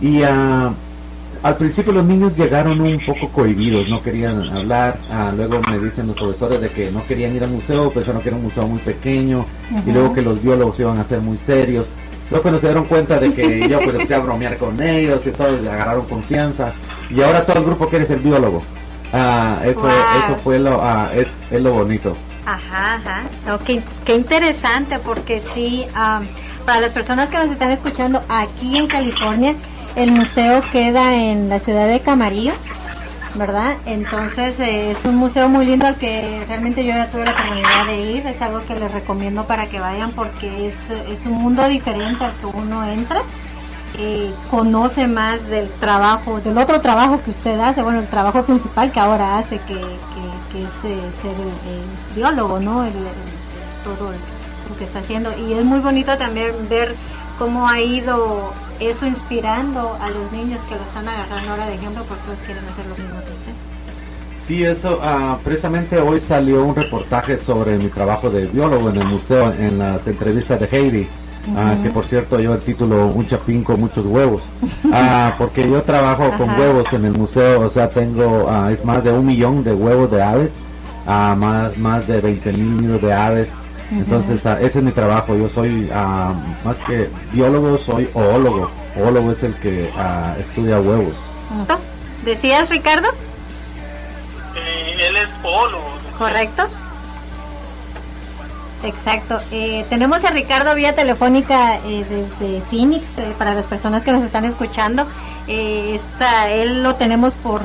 Y 0.00 0.22
uh, 0.22 0.72
al 1.42 1.56
principio 1.56 1.92
los 1.92 2.04
niños 2.04 2.36
llegaron 2.36 2.80
un 2.80 3.00
poco 3.04 3.28
cohibidos, 3.28 3.88
no 3.88 4.02
querían 4.02 4.42
hablar. 4.48 4.98
Ah, 5.10 5.32
luego 5.36 5.60
me 5.68 5.78
dicen 5.78 6.06
los 6.06 6.16
profesores 6.16 6.60
de 6.60 6.68
que 6.70 6.90
no 6.90 7.06
querían 7.06 7.34
ir 7.34 7.44
al 7.44 7.50
museo, 7.50 7.90
pensaron 7.90 8.22
que 8.22 8.28
era 8.28 8.36
un 8.36 8.44
museo 8.44 8.66
muy 8.66 8.80
pequeño. 8.80 9.46
Y 9.86 9.90
luego 9.90 10.12
que 10.12 10.22
los 10.22 10.42
biólogos 10.42 10.78
iban 10.80 10.98
a 10.98 11.04
ser 11.04 11.20
muy 11.20 11.38
serios. 11.38 11.88
Luego 12.30 12.42
cuando 12.42 12.60
se 12.60 12.66
dieron 12.66 12.84
cuenta 12.84 13.18
de 13.18 13.32
que 13.32 13.68
yo 13.68 13.78
pues 13.78 13.90
empecé 13.90 14.14
a 14.14 14.18
bromear 14.18 14.58
con 14.58 14.80
ellos 14.82 15.26
y 15.26 15.30
todos 15.30 15.66
agarraron 15.66 16.06
confianza. 16.06 16.72
Y 17.10 17.22
ahora 17.22 17.44
todo 17.44 17.58
el 17.58 17.64
grupo 17.64 17.88
quiere 17.88 18.06
ser 18.06 18.18
biólogo. 18.18 18.62
Ah, 19.12 19.60
eso, 19.64 19.88
eso 19.88 20.36
fue 20.44 20.58
lo, 20.58 20.82
ah, 20.82 21.10
es, 21.14 21.26
es, 21.50 21.62
lo 21.62 21.72
bonito. 21.72 22.16
Ajá, 22.44 22.94
ajá. 22.94 23.58
qué, 23.64 24.14
interesante 24.14 24.98
porque 24.98 25.42
sí, 25.54 25.86
para 26.66 26.80
las 26.80 26.92
personas 26.92 27.30
que 27.30 27.38
nos 27.38 27.50
están 27.50 27.70
escuchando 27.70 28.22
aquí 28.28 28.76
en 28.76 28.86
California, 28.86 29.54
el 29.98 30.12
museo 30.12 30.62
queda 30.70 31.16
en 31.16 31.48
la 31.48 31.58
ciudad 31.58 31.88
de 31.88 32.00
Camarillo, 32.00 32.52
¿verdad? 33.34 33.76
Entonces 33.84 34.58
eh, 34.60 34.92
es 34.92 35.04
un 35.04 35.16
museo 35.16 35.48
muy 35.48 35.66
lindo 35.66 35.86
al 35.86 35.96
que 35.96 36.44
realmente 36.46 36.84
yo 36.84 36.90
ya 36.94 37.08
tuve 37.08 37.24
la 37.24 37.32
oportunidad 37.32 37.86
de 37.86 38.00
ir, 38.12 38.26
es 38.26 38.40
algo 38.40 38.64
que 38.64 38.78
les 38.78 38.92
recomiendo 38.92 39.44
para 39.44 39.66
que 39.66 39.80
vayan 39.80 40.12
porque 40.12 40.68
es, 40.68 40.74
es 41.08 41.26
un 41.26 41.32
mundo 41.42 41.66
diferente 41.68 42.24
al 42.24 42.32
que 42.34 42.46
uno 42.46 42.88
entra 42.88 43.22
eh, 43.96 44.32
conoce 44.50 45.08
más 45.08 45.44
del 45.48 45.68
trabajo, 45.68 46.40
del 46.40 46.56
otro 46.56 46.80
trabajo 46.80 47.20
que 47.24 47.32
usted 47.32 47.58
hace, 47.58 47.82
bueno, 47.82 47.98
el 47.98 48.06
trabajo 48.06 48.44
principal 48.44 48.92
que 48.92 49.00
ahora 49.00 49.38
hace, 49.38 49.58
que, 49.58 49.74
que, 49.74 50.60
es 50.60 50.68
eh, 50.84 51.10
ser 51.20 51.32
el, 51.32 52.14
biólogo, 52.14 52.60
¿no? 52.60 52.84
El, 52.84 52.92
todo 53.82 54.12
lo 54.12 54.76
que 54.76 54.84
está 54.84 55.00
haciendo. 55.00 55.32
Y 55.36 55.54
es 55.54 55.64
muy 55.64 55.80
bonito 55.80 56.16
también 56.16 56.52
ver 56.68 56.94
cómo 57.38 57.68
ha 57.68 57.80
ido 57.80 58.52
eso 58.80 59.06
inspirando 59.06 59.96
a 60.00 60.10
los 60.10 60.32
niños 60.32 60.60
que 60.68 60.76
lo 60.76 60.82
están 60.82 61.08
agarrando 61.08 61.50
ahora 61.52 61.66
de 61.66 61.74
ejemplo 61.74 62.02
porque 62.08 62.22
ellos 62.26 62.42
quieren 62.44 62.64
hacer 62.64 62.86
lo 62.86 62.96
mismo 62.96 63.20
que 63.20 63.32
usted. 63.32 63.52
Sí, 64.36 64.64
eso, 64.64 64.98
ah, 65.02 65.38
precisamente 65.44 65.98
hoy 66.00 66.20
salió 66.20 66.64
un 66.64 66.74
reportaje 66.74 67.38
sobre 67.38 67.76
mi 67.76 67.88
trabajo 67.88 68.30
de 68.30 68.46
biólogo 68.46 68.88
en 68.90 68.96
el 68.96 69.04
museo, 69.04 69.52
en 69.52 69.78
las 69.78 70.06
entrevistas 70.06 70.58
de 70.58 70.68
Heidi 70.70 71.08
Ah, 71.56 71.74
que 71.82 71.90
por 71.90 72.04
cierto 72.04 72.38
yo 72.40 72.54
el 72.54 72.60
título 72.60 73.06
Un 73.06 73.26
chapín 73.26 73.62
con 73.62 73.80
muchos 73.80 74.06
huevos. 74.06 74.42
Ah, 74.92 75.34
porque 75.38 75.68
yo 75.68 75.82
trabajo 75.82 76.30
con 76.36 76.50
huevos 76.50 76.92
en 76.92 77.04
el 77.04 77.12
museo, 77.12 77.60
o 77.60 77.68
sea, 77.68 77.90
tengo, 77.90 78.46
ah, 78.48 78.70
es 78.72 78.84
más 78.84 79.02
de 79.04 79.12
un 79.12 79.26
millón 79.26 79.62
de 79.64 79.72
huevos 79.72 80.10
de 80.10 80.22
aves, 80.22 80.50
más, 81.06 81.76
más 81.78 82.06
de 82.06 82.20
20 82.20 82.52
mil 82.52 82.82
nidos 82.82 83.02
de 83.02 83.12
aves. 83.12 83.48
Entonces, 83.90 84.44
ese 84.44 84.78
es 84.78 84.84
mi 84.84 84.92
trabajo. 84.92 85.34
Yo 85.36 85.48
soy, 85.48 85.90
más 86.64 86.76
que 86.86 87.08
biólogo, 87.32 87.78
soy 87.78 88.08
oólogo. 88.14 88.70
Oólogo 88.96 89.32
es 89.32 89.42
el 89.42 89.54
que 89.56 89.90
estudia 90.38 90.80
huevos. 90.80 91.14
¿Decías, 92.24 92.68
Ricardo? 92.68 93.08
Eh, 94.54 94.96
él 95.08 95.16
es 95.16 95.28
oólogo. 95.42 95.88
¿Correcto? 96.18 96.68
Exacto. 98.84 99.40
Eh, 99.50 99.84
tenemos 99.88 100.24
a 100.24 100.30
Ricardo 100.30 100.74
vía 100.74 100.94
telefónica 100.94 101.76
eh, 101.86 102.04
desde 102.08 102.60
Phoenix 102.70 103.06
eh, 103.18 103.34
para 103.36 103.54
las 103.54 103.64
personas 103.64 104.02
que 104.02 104.12
nos 104.12 104.22
están 104.22 104.44
escuchando. 104.44 105.06
Esta, 105.46 106.50
él 106.50 106.82
lo 106.82 106.94
tenemos 106.96 107.32
por 107.34 107.62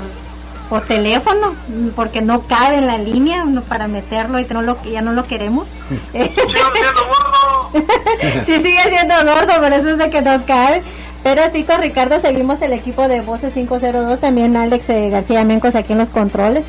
por 0.70 0.82
teléfono 0.82 1.54
porque 1.96 2.22
no 2.22 2.42
cabe 2.48 2.78
en 2.78 2.88
la 2.88 2.98
línea 2.98 3.46
para 3.68 3.88
meterlo 3.88 4.40
y 4.40 4.46
no 4.46 4.62
lo, 4.62 4.82
ya 4.84 5.02
no 5.02 5.14
lo 5.14 5.26
queremos. 5.26 5.68
Sigue 6.12 6.32
siendo 6.34 7.06
gordo. 7.08 7.72
sí, 8.46 8.56
sigue 8.56 8.84
siendo 8.90 9.16
gordo, 9.24 9.62
por 9.62 9.74
eso 9.74 9.90
es 9.90 9.98
de 9.98 10.10
que 10.10 10.22
no 10.22 10.46
cabe. 10.46 10.82
Pero 11.24 11.42
sí, 11.54 11.64
con 11.64 11.82
Ricardo 11.82 12.20
seguimos 12.20 12.62
el 12.62 12.74
equipo 12.74 13.08
de 13.08 13.22
Voces 13.22 13.54
502, 13.54 14.20
también 14.20 14.58
Alex 14.58 14.88
García 14.88 15.44
Mencos 15.46 15.76
aquí 15.76 15.94
en 15.94 16.00
los 16.00 16.10
controles. 16.10 16.66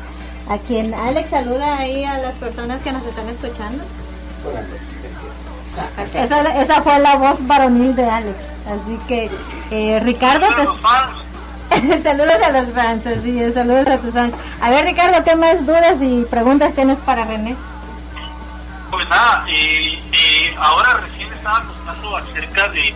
A 0.49 0.57
quien 0.59 0.93
Alex 0.93 1.29
saluda 1.29 1.77
ahí 1.77 2.03
a 2.05 2.19
las 2.19 2.35
personas 2.35 2.81
que 2.81 2.91
nos 2.91 3.05
están 3.05 3.27
escuchando. 3.27 3.83
Esa, 6.13 6.61
esa 6.61 6.81
fue 6.81 6.99
la 6.99 7.15
voz 7.15 7.45
varonil 7.45 7.95
de 7.95 8.05
Alex. 8.05 8.37
Así 8.65 8.97
que, 9.07 9.29
eh, 9.71 9.99
Ricardo, 9.99 10.47
saludos 12.03 12.37
a 12.43 12.51
los 12.51 12.71
fans, 12.71 13.03
sí, 13.23 13.39
saludos 13.53 13.87
a 13.87 13.97
tus 13.97 14.13
fans. 14.13 14.33
A 14.61 14.69
ver, 14.69 14.85
Ricardo, 14.85 15.23
¿qué 15.23 15.35
más 15.35 15.65
dudas 15.65 15.97
y 16.01 16.23
preguntas 16.29 16.73
tienes 16.73 16.97
para 16.99 17.25
René? 17.25 17.55
Pues 18.91 19.09
nada, 19.09 19.45
eh, 19.49 19.99
eh, 20.11 20.55
ahora 20.57 21.01
recién 21.01 21.31
estaba 21.33 21.63
contando 21.63 22.17
acerca 22.17 22.69
de, 22.69 22.93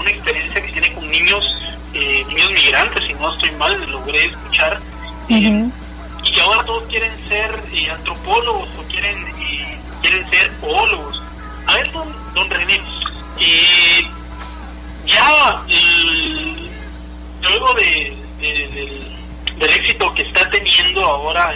una 0.00 0.10
experiencia 0.10 0.60
que 0.60 0.72
tiene 0.72 0.92
con 0.92 1.08
niños, 1.08 1.56
niños 1.92 2.50
migrantes, 2.52 3.04
si 3.04 3.14
no 3.14 3.32
estoy 3.32 3.50
mal, 3.52 3.90
logré 3.90 4.26
escuchar. 4.26 4.80
Y 5.28 6.40
ahora 6.40 6.64
todos 6.64 6.84
quieren 6.84 7.12
ser 7.28 7.50
antropólogos 7.92 8.68
o 8.78 8.82
quieren 8.90 9.24
quieren 10.00 10.30
ser 10.30 10.52
oólogos. 10.62 11.22
A 11.66 11.74
ver, 11.74 11.92
don, 11.92 12.08
don 12.34 12.50
René, 12.50 12.80
eh, 13.40 14.06
ya 15.06 15.62
luego 17.42 17.74
de, 17.74 18.16
del 19.58 19.70
éxito 19.70 20.12
que 20.14 20.22
está 20.22 20.48
teniendo 20.50 21.04
ahora 21.04 21.54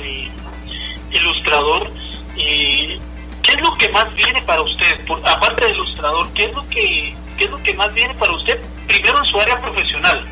ilustrador, 1.11 1.91
eh, 2.37 2.99
¿qué 3.43 3.53
es 3.53 3.61
lo 3.61 3.77
que 3.77 3.89
más 3.91 4.13
viene 4.15 4.43
para 4.43 4.63
usted? 4.63 5.01
aparte 5.25 5.67
de 5.67 5.73
ilustrador, 5.73 6.29
¿qué 6.33 6.45
es 6.45 6.55
lo 6.55 6.69
que 6.69 7.15
qué 7.37 7.45
es 7.45 7.51
lo 7.51 7.63
que 7.63 7.75
más 7.75 7.93
viene 7.95 8.15
para 8.15 8.33
usted? 8.33 8.61
Primero 8.87 9.19
en 9.19 9.25
su 9.25 9.41
área 9.41 9.61
profesional, 9.61 10.25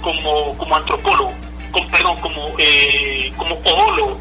como, 0.00 0.56
como 0.56 0.76
antropólogo, 0.76 1.32
perdón, 1.90 2.16
como, 2.20 2.54
eh, 2.58 3.32
como 3.36 3.54
oólogo 3.64 4.18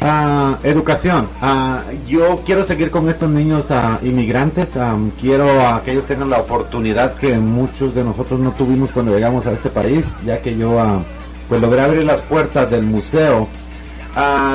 Ah, 0.00 0.58
educación. 0.62 1.28
Ah, 1.42 1.82
yo 2.06 2.42
quiero 2.46 2.64
seguir 2.64 2.90
con 2.90 3.08
estos 3.08 3.28
niños 3.28 3.70
ah, 3.70 3.98
inmigrantes. 4.02 4.74
quiero 5.20 5.46
que 5.84 5.92
ellos 5.92 6.06
tengan 6.06 6.30
la 6.30 6.38
oportunidad 6.38 7.14
que 7.14 7.36
muchos 7.36 7.94
de 7.94 8.04
nosotros 8.04 8.38
no 8.38 8.52
tuvimos 8.52 8.90
cuando 8.92 9.12
llegamos 9.12 9.46
a 9.46 9.52
este 9.52 9.70
país, 9.70 10.04
ya 10.24 10.40
que 10.40 10.56
yo 10.56 11.02
pues 11.48 11.60
logré 11.60 11.80
abrir 11.80 12.04
las 12.04 12.20
puertas 12.20 12.70
del 12.70 12.84
museo. 12.84 13.48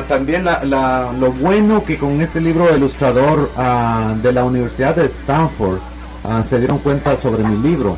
también 0.08 0.46
lo 0.46 1.32
bueno 1.32 1.84
que 1.84 1.98
con 1.98 2.22
este 2.22 2.40
libro 2.40 2.74
ilustrador 2.76 3.50
de 4.22 4.32
la 4.32 4.46
Universidad 4.46 4.96
de 4.96 5.08
Stanford 5.08 5.80
se 6.48 6.60
dieron 6.60 6.78
cuenta 6.80 7.18
sobre 7.18 7.44
mi 7.44 7.58
libro 7.58 7.98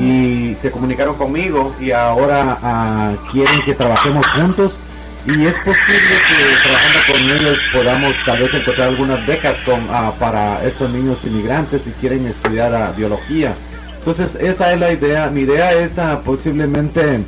y 0.00 0.56
se 0.60 0.70
comunicaron 0.70 1.14
conmigo 1.16 1.74
y 1.78 1.90
ahora 1.90 3.16
quieren 3.30 3.60
que 3.64 3.74
trabajemos 3.74 4.26
juntos 4.28 4.80
y 5.26 5.44
es 5.44 5.54
posible 5.54 6.14
que 6.28 6.62
trabajando 6.62 6.98
con 7.12 7.36
ellos 7.36 7.58
podamos 7.72 8.14
tal 8.24 8.38
vez 8.38 8.54
encontrar 8.54 8.88
algunas 8.88 9.26
becas 9.26 9.58
con, 9.62 9.80
ah, 9.90 10.12
para 10.20 10.64
estos 10.64 10.88
niños 10.90 11.18
inmigrantes 11.24 11.82
si 11.82 11.90
quieren 11.92 12.26
estudiar 12.26 12.72
ah, 12.72 12.92
biología. 12.96 13.54
Entonces 13.98 14.36
esa 14.36 14.72
es 14.72 14.78
la 14.78 14.92
idea. 14.92 15.28
Mi 15.30 15.40
idea 15.40 15.72
es 15.72 15.98
ah, 15.98 16.20
posiblemente 16.24 17.20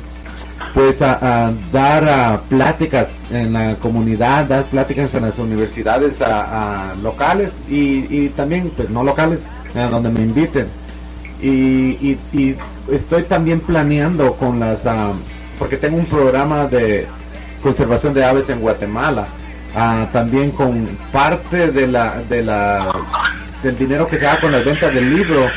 pues 0.73 1.01
a, 1.01 1.51
dar 1.73 2.41
pláticas 2.43 3.19
en 3.31 3.51
la 3.51 3.75
comunidad, 3.75 4.45
dar 4.45 4.63
pláticas 4.65 5.13
en 5.13 5.23
las 5.23 5.37
universidades 5.37 6.19
locales 7.03 7.57
y, 7.67 8.29
también 8.29 8.71
pues 8.77 8.89
no 8.89 9.03
locales, 9.03 9.39
donde 9.73 10.09
me 10.09 10.21
inviten. 10.21 10.67
Y, 11.41 12.17
y, 12.31 12.55
estoy 12.91 13.23
también 13.23 13.59
planeando 13.61 14.35
con 14.35 14.59
las, 14.59 14.81
porque 15.57 15.75
tengo 15.75 15.97
un 15.97 16.05
programa 16.05 16.67
de 16.67 17.07
conservación 17.61 18.13
de 18.13 18.25
aves 18.25 18.49
en 18.49 18.59
Guatemala. 18.59 19.27
Ah, 19.75 20.07
también 20.11 20.51
con 20.51 20.85
parte 21.11 21.71
de 21.71 21.87
la, 21.87 22.21
de 22.27 22.43
la, 22.43 22.91
del 23.61 23.77
dinero 23.77 24.07
que 24.07 24.17
se 24.17 24.27
haga 24.27 24.41
con 24.41 24.51
las 24.51 24.65
ventas 24.65 24.93
del 24.93 25.13
libro, 25.15 25.47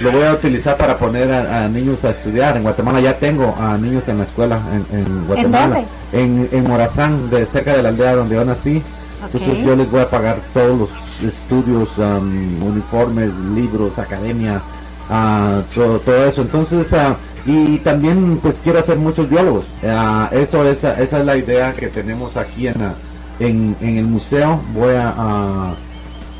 lo 0.00 0.12
voy 0.12 0.22
a 0.22 0.32
utilizar 0.32 0.76
para 0.78 0.96
poner 0.96 1.30
a, 1.30 1.68
niños 1.68 2.02
a 2.04 2.10
estudiar. 2.10 2.56
En 2.56 2.62
Guatemala 2.62 3.00
ya 3.00 3.18
tengo 3.18 3.54
a 3.60 3.76
niños 3.76 4.08
en 4.08 4.18
la 4.18 4.24
escuela 4.24 4.60
en, 4.92 5.26
Guatemala. 5.26 5.84
¿En, 6.12 6.48
en, 6.50 6.64
Morazán, 6.64 7.28
de 7.28 7.44
cerca 7.46 7.76
de 7.76 7.82
la 7.82 7.90
aldea 7.90 8.14
donde 8.14 8.34
yo 8.34 8.44
nací. 8.44 8.82
Entonces 9.22 9.58
yo 9.62 9.76
les 9.76 9.90
voy 9.90 10.00
a 10.00 10.08
pagar 10.08 10.38
todos 10.54 10.78
los 10.78 10.90
estudios, 11.22 11.90
uniformes, 11.98 13.30
libros, 13.54 13.98
academia, 13.98 14.62
uh, 15.10 15.60
todo, 15.74 16.00
todo, 16.00 16.24
eso. 16.24 16.40
Entonces 16.40 16.90
uh, 16.92 17.14
y 17.46 17.78
también 17.78 18.38
pues 18.38 18.60
quiero 18.62 18.80
hacer 18.80 18.98
muchos 18.98 19.28
biólogos. 19.28 19.66
Ah, 19.84 20.28
eso 20.32 20.64
es, 20.68 20.84
esa 20.84 21.00
es 21.00 21.24
la 21.24 21.36
idea 21.36 21.72
que 21.72 21.88
tenemos 21.88 22.36
aquí 22.36 22.68
en, 22.68 22.94
en, 23.38 23.76
el 23.80 24.04
museo. 24.04 24.60
Voy 24.74 24.94
a, 24.94 25.74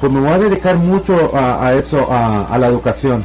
pues 0.01 0.13
me 0.13 0.21
voy 0.21 0.31
a 0.31 0.39
dedicar 0.39 0.77
mucho 0.77 1.33
a, 1.35 1.73
eso, 1.75 2.07
a, 2.11 2.57
la 2.59 2.67
educación. 2.67 3.25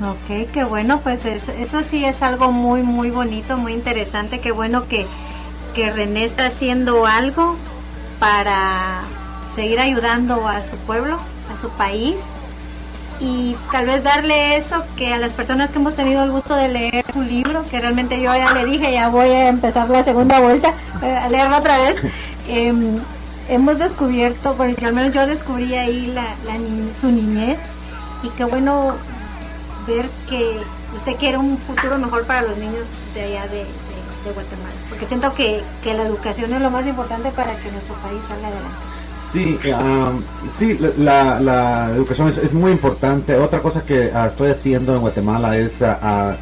Ok, 0.00 0.50
qué 0.52 0.64
bueno, 0.64 1.00
pues 1.02 1.24
eso, 1.24 1.82
sí 1.88 2.04
es 2.04 2.22
algo 2.22 2.50
muy, 2.50 2.82
muy 2.82 3.10
bonito, 3.10 3.56
muy 3.56 3.72
interesante. 3.72 4.40
Qué 4.40 4.50
bueno 4.50 4.88
que, 4.88 5.06
que 5.74 5.92
René 5.92 6.24
está 6.24 6.46
haciendo 6.46 7.06
algo 7.06 7.56
para 8.18 9.02
seguir 9.54 9.80
ayudando 9.80 10.48
a 10.48 10.62
su 10.62 10.76
pueblo, 10.86 11.16
a 11.16 11.60
su 11.60 11.68
país 11.70 12.16
y 13.20 13.56
tal 13.70 13.86
vez 13.86 14.02
darle 14.02 14.56
eso 14.56 14.82
que 14.96 15.12
a 15.12 15.18
las 15.18 15.32
personas 15.32 15.70
que 15.70 15.78
hemos 15.78 15.94
tenido 15.94 16.22
el 16.24 16.30
gusto 16.30 16.54
de 16.56 16.68
leer 16.68 17.04
su 17.12 17.22
libro, 17.22 17.64
que 17.70 17.80
realmente 17.80 18.20
yo 18.20 18.34
ya 18.34 18.52
le 18.52 18.64
dije, 18.64 18.92
ya 18.92 19.08
voy 19.08 19.28
a 19.28 19.48
empezar 19.48 19.88
la 19.90 20.04
segunda 20.04 20.40
vuelta 20.40 20.74
eh, 21.02 21.16
a 21.16 21.28
leerlo 21.28 21.58
otra 21.58 21.78
vez, 21.78 21.96
em, 22.48 22.98
hemos 23.48 23.78
descubierto, 23.78 24.54
porque 24.54 24.86
al 24.86 24.92
menos 24.92 25.14
yo 25.14 25.26
descubrí 25.26 25.74
ahí 25.74 26.06
la, 26.06 26.24
su 27.00 27.08
niñez 27.10 27.58
y 28.22 28.28
qué 28.30 28.44
bueno 28.44 28.94
ver 29.86 30.08
que 30.28 30.58
usted 30.96 31.16
quiere 31.16 31.38
un 31.38 31.58
futuro 31.58 31.98
mejor 31.98 32.26
para 32.26 32.42
los 32.42 32.56
niños 32.56 32.86
de 33.14 33.22
allá 33.22 33.46
de, 33.48 33.64
Guatemala, 34.22 34.70
porque 34.88 35.06
siento 35.06 35.34
que, 35.34 35.60
que 35.82 35.94
la 35.94 36.04
educación 36.04 36.54
es 36.54 36.60
lo 36.60 36.70
más 36.70 36.86
importante 36.86 37.32
para 37.32 37.56
que 37.56 37.72
nuestro 37.72 37.94
país 37.96 38.20
salga 38.28 38.46
adelante. 38.46 38.91
Sí, 39.32 39.58
sí 40.58 40.78
la, 40.98 41.40
la 41.40 41.90
educación 41.96 42.28
es, 42.28 42.52
muy 42.52 42.70
importante. 42.70 43.34
Otra 43.36 43.60
cosa 43.60 43.82
que 43.82 44.10
ah, 44.14 44.26
estoy 44.26 44.50
haciendo 44.50 44.94
en 44.94 45.00
Guatemala 45.00 45.56
es 45.56 45.80
ah, 45.80 46.36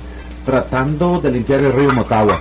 tratando 0.44 1.20
de 1.20 1.31
limpiar 1.31 1.61
el 1.61 1.72
río 1.72 1.92
Motagua. 1.92 2.40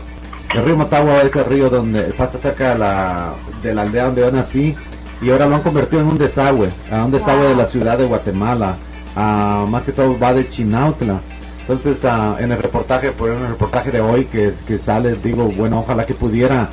El 0.56 0.66
río 0.66 0.76
Motagua 0.76 1.22
es 1.22 1.36
el 1.36 1.46
río 1.46 1.70
donde 1.70 2.02
pasa 2.18 2.40
cerca 2.40 2.70
de 2.74 2.80
la, 2.80 3.34
de 3.62 3.76
la 3.76 3.84
aldea 3.84 4.06
donde 4.06 4.22
yo 4.22 4.32
nací 4.32 4.76
y 5.22 5.30
ahora 5.30 5.46
lo 5.46 5.56
han 5.56 5.62
convertido 5.62 6.02
en 6.02 6.08
un 6.08 6.18
desagüe, 6.18 6.72
a 6.92 7.06
un 7.06 7.12
desagüe 7.12 7.50
de 7.50 7.56
la 7.56 7.66
ciudad 7.66 8.00
de 8.00 8.06
Guatemala. 8.06 8.76
más 9.16 9.84
que 9.84 9.92
todo 9.92 10.18
va 10.18 10.34
de 10.34 10.50
Chinautla. 10.50 11.20
Entonces 11.62 12.00
en 12.40 12.52
el 12.52 12.58
reportaje, 12.58 13.12
por 13.12 13.30
el 13.30 13.48
reportaje 13.48 13.92
de 13.92 14.02
hoy 14.02 14.26
que, 14.26 14.54
que 14.66 14.80
sale, 14.80 15.14
digo, 15.24 15.44
bueno, 15.44 15.82
ojalá 15.82 16.08
que 16.08 16.16
pudiera 16.16 16.70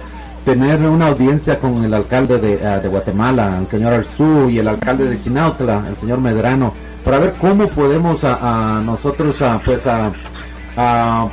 tener 0.46 0.80
una 0.82 1.08
audiencia 1.08 1.58
con 1.58 1.82
el 1.82 1.92
alcalde 1.92 2.38
de, 2.38 2.54
eh, 2.54 2.80
de 2.80 2.88
Guatemala, 2.88 3.58
el 3.60 3.66
señor 3.66 3.92
Arzú, 3.92 4.48
y 4.48 4.60
el 4.60 4.68
alcalde 4.68 5.08
de 5.08 5.20
Chinautla, 5.20 5.82
el 5.88 5.96
señor 5.96 6.20
Medrano, 6.20 6.72
para 7.04 7.18
ver 7.18 7.34
cómo 7.40 7.66
podemos 7.66 8.22
a, 8.22 8.80
nosotros 8.84 9.42
a, 9.42 9.60
pues 9.64 9.82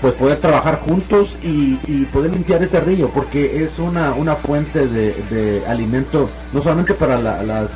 pues 0.02 0.13
poder 0.15 0.39
trabajar 0.39 0.80
juntos 0.80 1.38
y, 1.43 1.76
poder 2.12 2.32
limpiar 2.32 2.63
ese 2.63 2.80
río, 2.80 3.10
porque 3.10 3.63
es 3.63 3.78
una, 3.78 4.13
una 4.13 4.36
fuente 4.36 4.88
de, 4.88 5.63
alimento, 5.67 6.28
no 6.52 6.63
solamente 6.63 6.95
para 6.95 7.19
las 7.19 7.69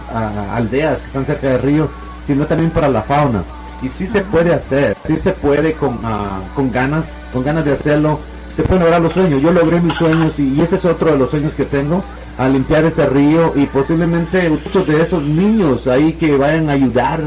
aldeas 0.51 0.97
que 0.97 1.05
están 1.05 1.25
cerca 1.27 1.49
del 1.49 1.61
río, 1.61 1.87
sino 2.25 2.47
también 2.47 2.71
para 2.71 2.89
la 2.89 3.03
fauna. 3.03 3.43
Y 3.83 3.89
sí 3.89 4.07
se 4.07 4.21
puede 4.21 4.55
hacer, 4.55 4.97
sí 5.05 5.17
se 5.17 5.33
puede 5.33 5.73
con, 5.73 5.99
ah, 6.03 6.39
con 6.55 6.71
ganas, 6.71 7.05
con 7.31 7.43
ganas 7.43 7.63
de 7.63 7.73
hacerlo, 7.73 8.19
se 8.57 8.63
pueden 8.63 8.81
lograr 8.81 9.01
los 9.01 9.13
sueños. 9.13 9.39
Yo 9.39 9.51
logré 9.51 9.79
mis 9.79 9.93
sueños 9.93 10.39
y, 10.39 10.59
ese 10.59 10.77
es 10.77 10.85
otro 10.85 11.11
de 11.11 11.19
los 11.19 11.29
sueños 11.29 11.53
que 11.53 11.63
tengo, 11.63 12.03
a 12.39 12.49
limpiar 12.49 12.85
ese 12.85 13.05
río 13.07 13.53
y 13.55 13.67
posiblemente 13.67 14.49
muchos 14.49 14.87
de 14.87 14.99
esos 14.99 15.21
niños 15.21 15.87
ahí 15.87 16.13
que 16.13 16.35
vayan 16.35 16.67
a 16.67 16.73
ayudar 16.73 17.21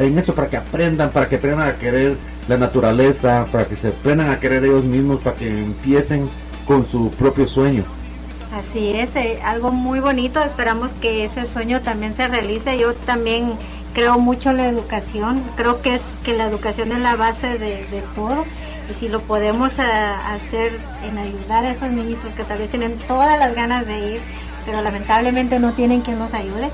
en 0.00 0.16
eso 0.16 0.32
para 0.32 0.48
que 0.48 0.56
aprendan, 0.56 1.10
para 1.10 1.28
que 1.28 1.36
aprendan 1.36 1.68
a 1.68 1.74
querer 1.74 2.16
la 2.46 2.56
naturaleza, 2.56 3.46
para 3.50 3.64
que 3.64 3.76
se 3.76 3.88
aprendan 3.88 4.30
a 4.30 4.38
querer 4.38 4.64
ellos 4.64 4.84
mismos, 4.84 5.20
para 5.22 5.34
que 5.34 5.48
empiecen 5.48 6.28
con 6.66 6.86
su 6.88 7.10
propio 7.10 7.48
sueño. 7.48 7.82
Así 8.52 8.92
es, 8.92 9.16
eh, 9.16 9.40
algo 9.44 9.72
muy 9.72 9.98
bonito, 9.98 10.40
esperamos 10.40 10.92
que 11.00 11.24
ese 11.24 11.46
sueño 11.46 11.80
también 11.80 12.14
se 12.14 12.28
realice. 12.28 12.78
Yo 12.78 12.94
también 12.94 13.54
creo 13.92 14.20
mucho 14.20 14.50
en 14.50 14.58
la 14.58 14.68
educación, 14.68 15.42
creo 15.56 15.82
que 15.82 15.96
es 15.96 16.00
que 16.22 16.34
la 16.34 16.46
educación 16.46 16.92
es 16.92 17.00
la 17.00 17.16
base 17.16 17.58
de, 17.58 18.02
todo 18.14 18.44
y 18.90 18.94
si 18.94 19.08
lo 19.08 19.20
podemos 19.22 19.78
hacer 19.78 20.78
en 21.04 21.18
ayudar 21.18 21.64
a 21.64 21.72
esos 21.72 21.90
niñitos 21.90 22.32
que 22.32 22.44
tal 22.44 22.58
vez 22.58 22.70
tienen 22.70 22.96
todas 23.08 23.38
las 23.38 23.54
ganas 23.54 23.86
de 23.86 24.14
ir, 24.14 24.20
pero 24.64 24.82
lamentablemente 24.82 25.58
no 25.58 25.72
tienen 25.72 26.00
quien 26.00 26.18
los 26.18 26.32
ayude, 26.34 26.70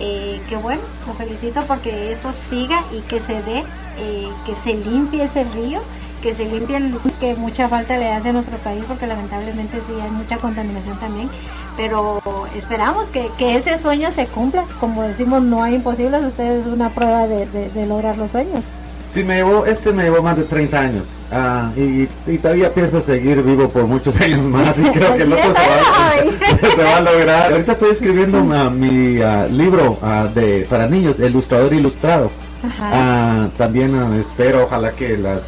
eh, 0.00 0.40
que 0.48 0.56
bueno, 0.56 0.82
lo 1.06 1.14
felicito 1.14 1.62
porque 1.66 2.12
eso 2.12 2.32
siga 2.50 2.82
y 2.92 3.00
que 3.02 3.20
se 3.20 3.42
dé, 3.42 3.64
eh, 3.98 4.28
que 4.46 4.54
se 4.64 4.74
limpie 4.74 5.24
ese 5.24 5.44
río 5.44 5.80
que 6.22 6.34
se 6.34 6.46
limpien, 6.46 6.96
que 7.20 7.34
mucha 7.34 7.68
falta 7.68 7.98
le 7.98 8.10
hace 8.12 8.28
a 8.28 8.32
nuestro 8.32 8.56
país 8.58 8.82
porque 8.86 9.06
lamentablemente 9.06 9.78
sí 9.78 10.00
hay 10.00 10.10
mucha 10.10 10.38
contaminación 10.38 10.98
también, 10.98 11.28
pero 11.76 12.22
esperamos 12.56 13.08
que, 13.08 13.28
ese 13.56 13.76
sueño 13.76 14.12
se 14.12 14.26
cumpla, 14.26 14.64
como 14.80 15.02
decimos 15.02 15.42
no 15.42 15.62
hay 15.62 15.74
imposibles, 15.74 16.22
ustedes 16.22 16.64
es 16.64 16.72
una 16.72 16.90
prueba 16.90 17.26
de, 17.26 17.86
lograr 17.86 18.16
los 18.16 18.30
sueños. 18.30 18.62
Sí, 19.12 19.22
me 19.22 19.36
llevó, 19.36 19.66
este 19.66 19.92
me 19.92 20.04
llevó 20.04 20.22
más 20.22 20.36
de 20.38 20.44
30 20.44 20.80
años 20.80 21.04
ah, 21.30 21.70
y, 21.76 22.06
todavía 22.38 22.72
pienso 22.72 23.00
seguir 23.02 23.42
vivo 23.42 23.68
por 23.68 23.84
muchos 23.84 24.18
años 24.20 24.40
más 24.40 24.78
y 24.78 24.84
creo 24.84 25.16
que 25.16 25.22
el 25.24 25.32
otro 25.34 25.54
se 26.76 26.82
va, 26.82 26.96
a 26.96 27.00
lograr. 27.00 27.52
Ahorita 27.52 27.72
estoy 27.72 27.90
escribiendo 27.90 28.42
mi 28.70 29.20
ah, 29.20 29.46
libro 29.50 29.98
ah, 30.02 30.28
de 30.34 30.66
para 30.68 30.86
niños, 30.86 31.18
ilustrador 31.18 31.74
ilustrado. 31.74 32.30
también 33.58 33.94
espero, 34.18 34.64
ojalá 34.64 34.92
que 34.92 35.18
las 35.18 35.42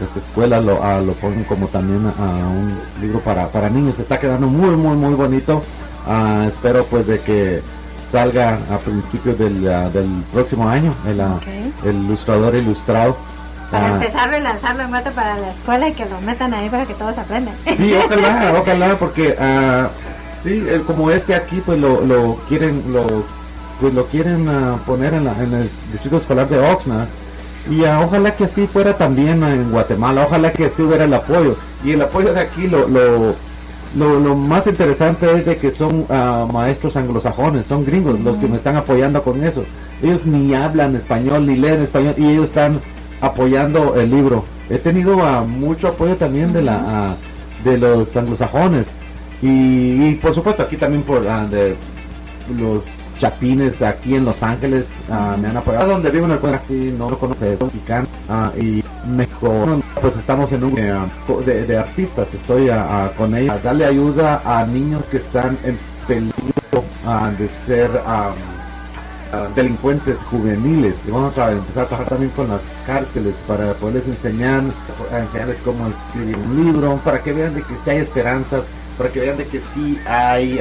las 0.00 0.24
escuelas 0.24 0.64
lo, 0.64 0.82
ah, 0.82 1.00
lo 1.00 1.12
ponen 1.14 1.44
como 1.44 1.68
también 1.68 2.12
a 2.18 2.48
un 2.48 2.78
libro 3.00 3.20
para, 3.20 3.48
para 3.48 3.70
niños. 3.70 3.98
Está 3.98 4.18
quedando 4.18 4.46
muy, 4.46 4.76
muy, 4.76 4.96
muy 4.96 5.14
bonito. 5.14 5.62
Ah, 6.06 6.44
espero 6.48 6.84
pues 6.84 7.06
de 7.06 7.20
que 7.20 7.62
salga 8.10 8.58
a 8.70 8.78
principios 8.78 9.38
del, 9.38 9.68
ah, 9.68 9.88
del 9.90 10.08
próximo 10.32 10.68
año 10.68 10.94
el, 11.06 11.20
el 11.88 12.04
ilustrador 12.04 12.54
ilustrado. 12.54 13.16
Para 13.70 13.94
empezar 13.94 14.32
a 14.32 14.38
lanzarlo 14.38 14.84
en 14.84 14.90
para 15.12 15.36
la 15.38 15.50
escuela 15.50 15.88
y 15.88 15.92
que 15.92 16.06
lo 16.06 16.20
metan 16.20 16.54
ahí 16.54 16.68
para 16.68 16.86
que 16.86 16.94
todos 16.94 17.18
aprendan. 17.18 17.54
Sí, 17.76 17.94
ojalá, 18.04 18.54
ojalá, 18.60 18.98
porque 18.98 19.36
sí, 20.44 20.64
como 20.86 21.10
este 21.10 21.34
aquí 21.34 21.60
pues 21.66 21.78
lo, 21.78 22.00
lo 22.02 22.36
quieren, 22.48 22.82
lo 22.92 23.24
pues 23.80 23.92
lo 23.92 24.06
quieren 24.06 24.48
poner 24.86 25.14
en, 25.14 25.24
la, 25.24 25.32
en 25.42 25.52
el 25.52 25.70
distrito 25.92 26.18
escolar 26.18 26.48
de 26.48 26.58
Oxnard 26.58 27.08
y 27.70 27.82
ojalá 27.82 28.36
que 28.36 28.44
así 28.44 28.66
fuera 28.66 28.96
también 28.96 29.42
en 29.42 29.70
Guatemala, 29.70 30.24
ojalá 30.24 30.52
que 30.52 30.66
así 30.66 30.82
hubiera 30.82 31.04
el 31.04 31.14
apoyo. 31.14 31.56
Y 31.84 31.92
el 31.92 32.02
apoyo 32.02 32.32
de 32.32 32.40
aquí, 32.40 32.68
lo, 32.68 32.86
lo, 32.86 33.34
lo, 33.96 34.36
más 34.36 34.66
interesante 34.66 35.30
es 35.32 35.46
de 35.46 35.56
que 35.56 35.72
son 35.72 36.06
ah, 36.10 36.46
maestros 36.52 36.96
anglosajones, 36.96 37.66
son 37.66 37.84
gringos 37.84 38.20
los 38.20 38.36
que 38.36 38.48
me 38.48 38.56
están 38.56 38.76
apoyando 38.76 39.22
con 39.22 39.42
eso. 39.42 39.64
Ellos 40.02 40.26
ni 40.26 40.54
hablan 40.54 40.94
español, 40.96 41.46
ni 41.46 41.56
leen 41.56 41.82
español, 41.82 42.14
y 42.18 42.26
ellos 42.26 42.44
están 42.44 42.80
apoyando 43.20 43.94
el 43.96 44.10
libro. 44.10 44.44
He 44.68 44.78
tenido 44.78 45.16
uh, 45.16 45.46
mucho 45.46 45.88
apoyo 45.88 46.16
también 46.16 46.52
de, 46.52 46.62
la, 46.62 46.82
ah, 46.86 47.14
de 47.64 47.78
los 47.78 48.14
anglosajones. 48.16 48.86
Y, 49.42 50.14
por 50.16 50.34
supuesto 50.34 50.62
aquí 50.62 50.76
también 50.76 51.02
por 51.02 51.22
de 51.22 51.76
los 52.58 52.84
chapines 53.18 53.82
aquí 53.82 54.14
en 54.14 54.24
Los 54.24 54.42
Ángeles 54.42 54.88
uh, 55.08 55.38
me 55.38 55.48
han 55.48 55.56
apoyado 55.56 55.88
donde 55.88 56.10
vivo 56.10 56.26
en 56.26 56.32
el 56.32 56.40
casi 56.40 56.94
no 56.98 57.10
lo 57.10 57.18
conoce 57.18 57.54
es 57.54 57.60
mexicano 57.60 58.06
uh, 58.28 58.60
y 58.60 58.84
mejor. 59.06 59.82
Pues 60.00 60.16
estamos 60.16 60.50
en 60.52 60.64
un 60.64 60.72
uh, 60.72 61.42
de, 61.42 61.76
artistas 61.78 62.32
estoy 62.34 62.70
con 63.16 63.34
ellos 63.34 63.54
a 63.54 63.58
darle 63.58 63.86
ayuda 63.86 64.42
a 64.44 64.66
niños 64.66 65.06
que 65.06 65.18
están 65.18 65.58
en 65.64 65.78
peligro 66.06 66.84
de 67.38 67.48
ser 67.48 67.90
delincuentes 69.54 70.16
juveniles. 70.30 70.94
Y 71.06 71.10
vamos 71.10 71.36
a 71.38 71.52
empezar 71.52 71.84
a 71.84 71.88
trabajar 71.88 72.08
también 72.08 72.32
con 72.32 72.48
las 72.48 72.62
cárceles 72.86 73.34
para 73.46 73.74
poderles 73.74 74.06
enseñar 74.06 74.62
a 75.12 75.18
enseñarles 75.18 75.58
cómo 75.64 75.88
escribir 75.88 76.36
un 76.36 76.64
libro 76.64 77.00
para 77.04 77.22
que 77.22 77.32
vean 77.32 77.54
de 77.54 77.62
que 77.62 77.74
sí 77.84 77.90
hay 77.90 77.98
esperanzas 77.98 78.62
para 78.96 79.10
que 79.10 79.20
vean 79.20 79.36
de 79.36 79.44
que 79.44 79.60
sí 79.60 79.98
hay 80.06 80.60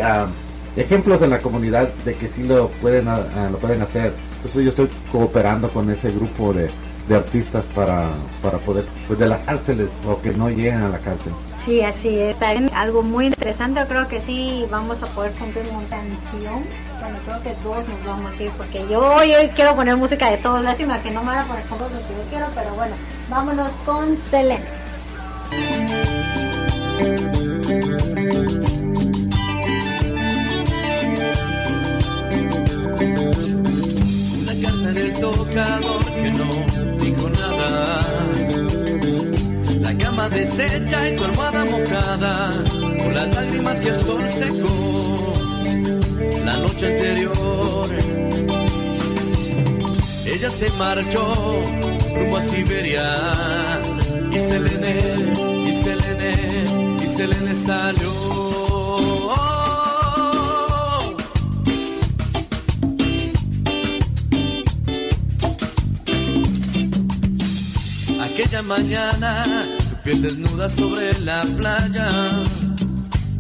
ejemplos 0.75 1.21
en 1.21 1.29
la 1.29 1.39
comunidad 1.39 1.89
de 2.03 2.15
que 2.15 2.27
sí 2.27 2.43
lo 2.43 2.69
pueden, 2.81 3.07
ah, 3.07 3.21
ah, 3.35 3.49
lo 3.51 3.57
pueden 3.57 3.81
hacer. 3.81 4.13
Entonces 4.37 4.63
yo 4.63 4.69
estoy 4.69 4.89
cooperando 5.11 5.69
con 5.69 5.89
ese 5.89 6.11
grupo 6.11 6.53
de, 6.53 6.69
artistas 7.13 7.63
para, 7.75 8.05
para 8.41 8.57
poder 8.57 8.85
pues 9.07 9.19
delasárseles 9.19 9.89
o 10.07 10.19
que 10.21 10.31
no 10.31 10.49
lleguen 10.49 10.81
a 10.81 10.89
la 10.89 10.97
cárcel. 10.97 11.33
Sí, 11.63 11.81
así 11.81 12.17
es. 12.17 12.37
También 12.39 12.71
algo 12.73 13.01
muy 13.01 13.27
interesante, 13.27 13.79
yo 13.79 13.87
creo 13.87 14.07
que 14.07 14.21
sí 14.21 14.65
vamos 14.71 15.01
a 15.03 15.07
poder 15.07 15.31
cumplir 15.33 15.65
una 15.71 15.87
canción. 15.87 16.63
Bueno, 16.99 17.19
creo 17.25 17.43
que 17.43 17.49
todos 17.61 17.87
nos 17.87 18.05
vamos 18.05 18.39
a 18.39 18.43
ir 18.43 18.51
porque 18.51 18.85
yo 18.89 18.99
hoy 18.99 19.33
quiero 19.55 19.75
poner 19.75 19.95
música 19.97 20.31
de 20.31 20.37
todos. 20.37 20.63
Lástima 20.63 21.01
que 21.01 21.11
no 21.11 21.23
me 21.23 21.31
haga 21.31 21.43
por 21.45 21.57
ejemplo 21.57 21.89
lo 21.89 21.97
que 22.07 22.13
yo 22.13 22.29
quiero, 22.29 22.47
pero 22.55 22.73
bueno, 22.75 22.95
vámonos 23.29 23.71
con 23.85 24.17
Selena. 24.17 24.65
que 36.15 36.31
no 36.31 36.54
deshecha 40.29 41.09
y 41.09 41.15
tu 41.15 41.23
almohada 41.25 41.65
mojada, 41.65 42.51
con 42.71 43.13
las 43.13 43.35
lágrimas 43.35 43.79
que 43.79 43.89
el 43.89 43.99
sol 43.99 44.29
secó 44.29 45.33
la 46.43 46.57
noche 46.57 46.87
anterior. 46.87 47.87
Ella 50.25 50.49
se 50.49 50.69
marchó 50.71 51.59
rumbo 52.15 52.37
a 52.37 52.41
Siberia 52.41 53.15
y 54.31 54.37
Selene, 54.37 54.97
y 55.63 55.83
Selene, 55.83 56.97
y 57.03 57.17
Selene 57.17 57.55
salió. 57.65 58.35
aquella 68.35 68.61
mañana, 68.63 69.45
piel 70.05 70.21
desnuda 70.21 70.69
sobre 70.69 71.19
la 71.21 71.41
playa, 71.57 72.07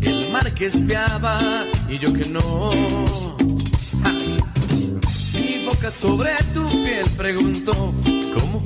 el 0.01 0.31
mar 0.31 0.51
que 0.55 0.65
espiaba 0.65 1.37
y 1.87 1.99
yo 1.99 2.11
que 2.11 2.27
no. 2.29 2.71
Mi 5.35 5.63
boca 5.63 5.91
sobre 5.91 6.31
tu 6.55 6.67
piel 6.83 7.07
preguntó, 7.15 7.71
¿cómo? 8.33 8.65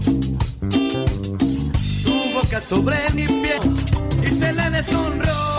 Tu 2.06 2.34
boca 2.34 2.62
sobre 2.62 2.96
mi 3.16 3.28
piel 3.28 3.60
y 4.24 4.30
se 4.30 4.54
le 4.54 4.70
deshonró. 4.70 5.59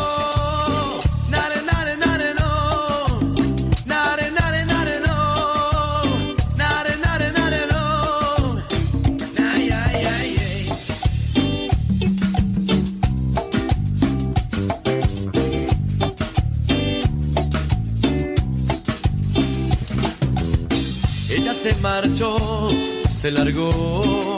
Se 23.30 23.32
largó. 23.32 24.36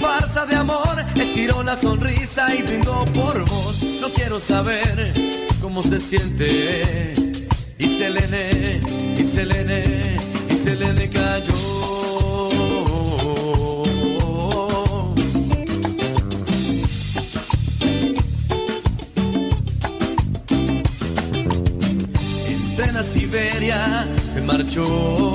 Farsa 0.00 0.46
de 0.46 0.56
amor, 0.56 1.04
estiró 1.14 1.62
la 1.62 1.76
sonrisa 1.76 2.54
y 2.54 2.62
brindó 2.62 3.04
por 3.14 3.48
vos. 3.48 3.80
Yo 4.00 4.12
quiero 4.12 4.40
saber 4.40 5.12
cómo 5.60 5.82
se 5.82 6.00
siente. 6.00 7.12
Y 7.78 7.86
Selene, 7.86 8.80
y 9.16 9.24
Selene, 9.24 10.16
y 10.50 10.54
Selene 10.54 11.08
cayó. 11.08 11.52
Entré 22.48 22.86
en 22.86 23.04
Siberia, 23.04 24.08
se 24.32 24.40
marchó 24.40 25.31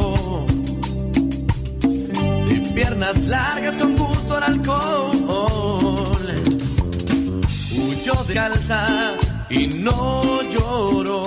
no 9.88 10.42
lloró. 10.50 11.24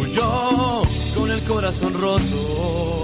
Huyó 0.00 0.82
con 1.16 1.30
el 1.30 1.40
corazón 1.42 1.94
roto. 1.94 2.97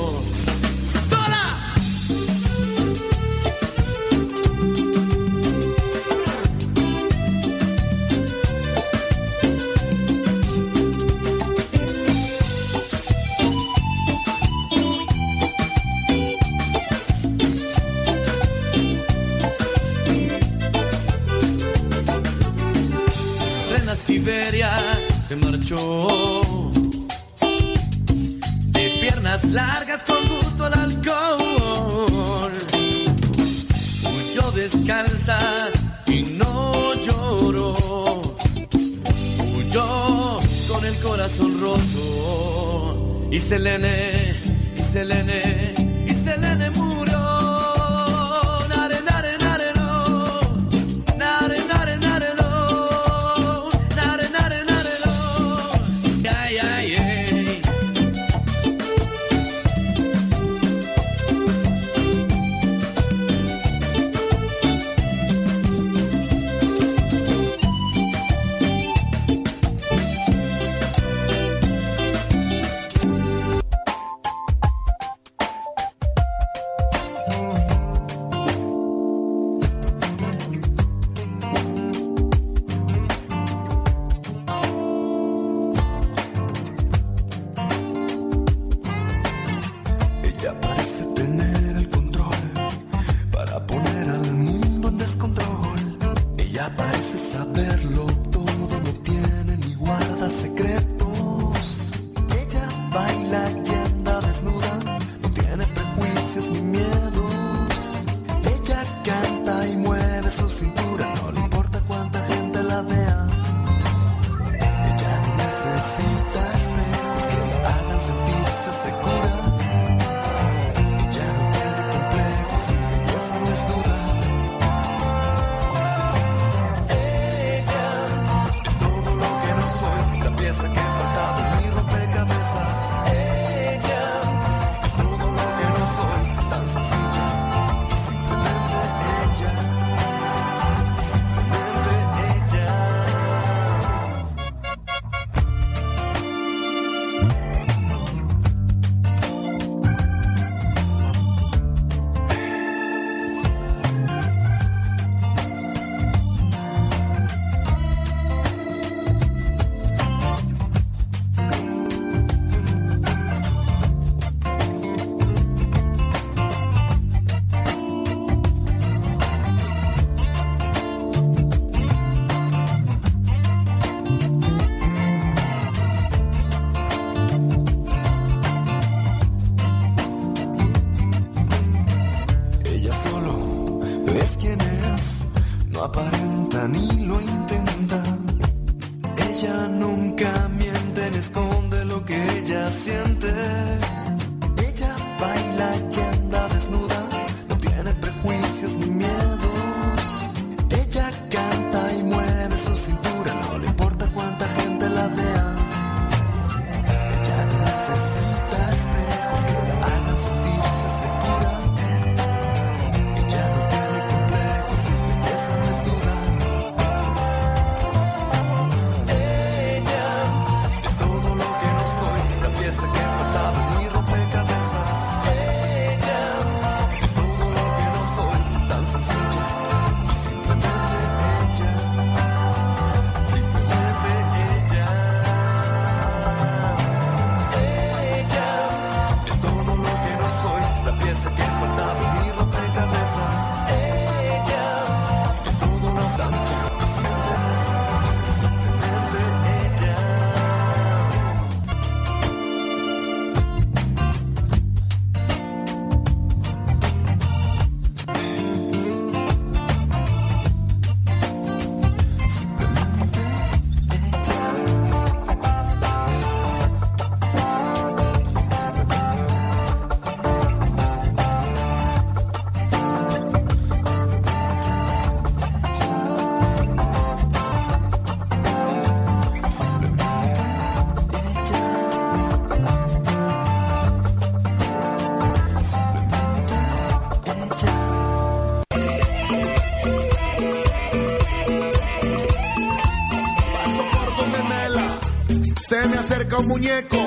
Muñeco, 296.46 296.98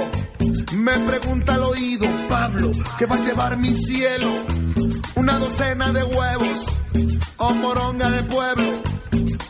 me 0.74 0.98
pregunta 1.00 1.56
al 1.56 1.64
oído, 1.64 2.06
Pablo, 2.30 2.72
¿qué 2.98 3.06
va 3.06 3.16
a 3.16 3.22
llevar 3.22 3.58
mi 3.58 3.74
cielo? 3.74 4.34
Una 5.16 5.38
docena 5.40 5.92
de 5.92 6.04
huevos 6.04 6.66
o 7.38 7.54
moronga 7.54 8.10
de 8.10 8.24
pueblo, 8.24 8.70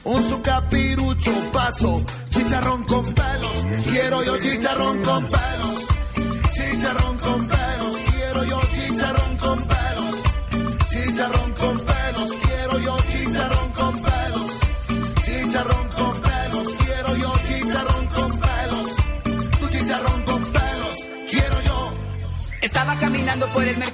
un 0.04 0.30
sucapirucho, 0.30 1.32
paso, 1.52 2.04
chicharrón 2.30 2.84
con 2.84 3.06
pelos, 3.13 3.65
quiero 3.89 4.23
yo 4.23 4.38
chicharrón 4.38 5.04
con 5.04 5.27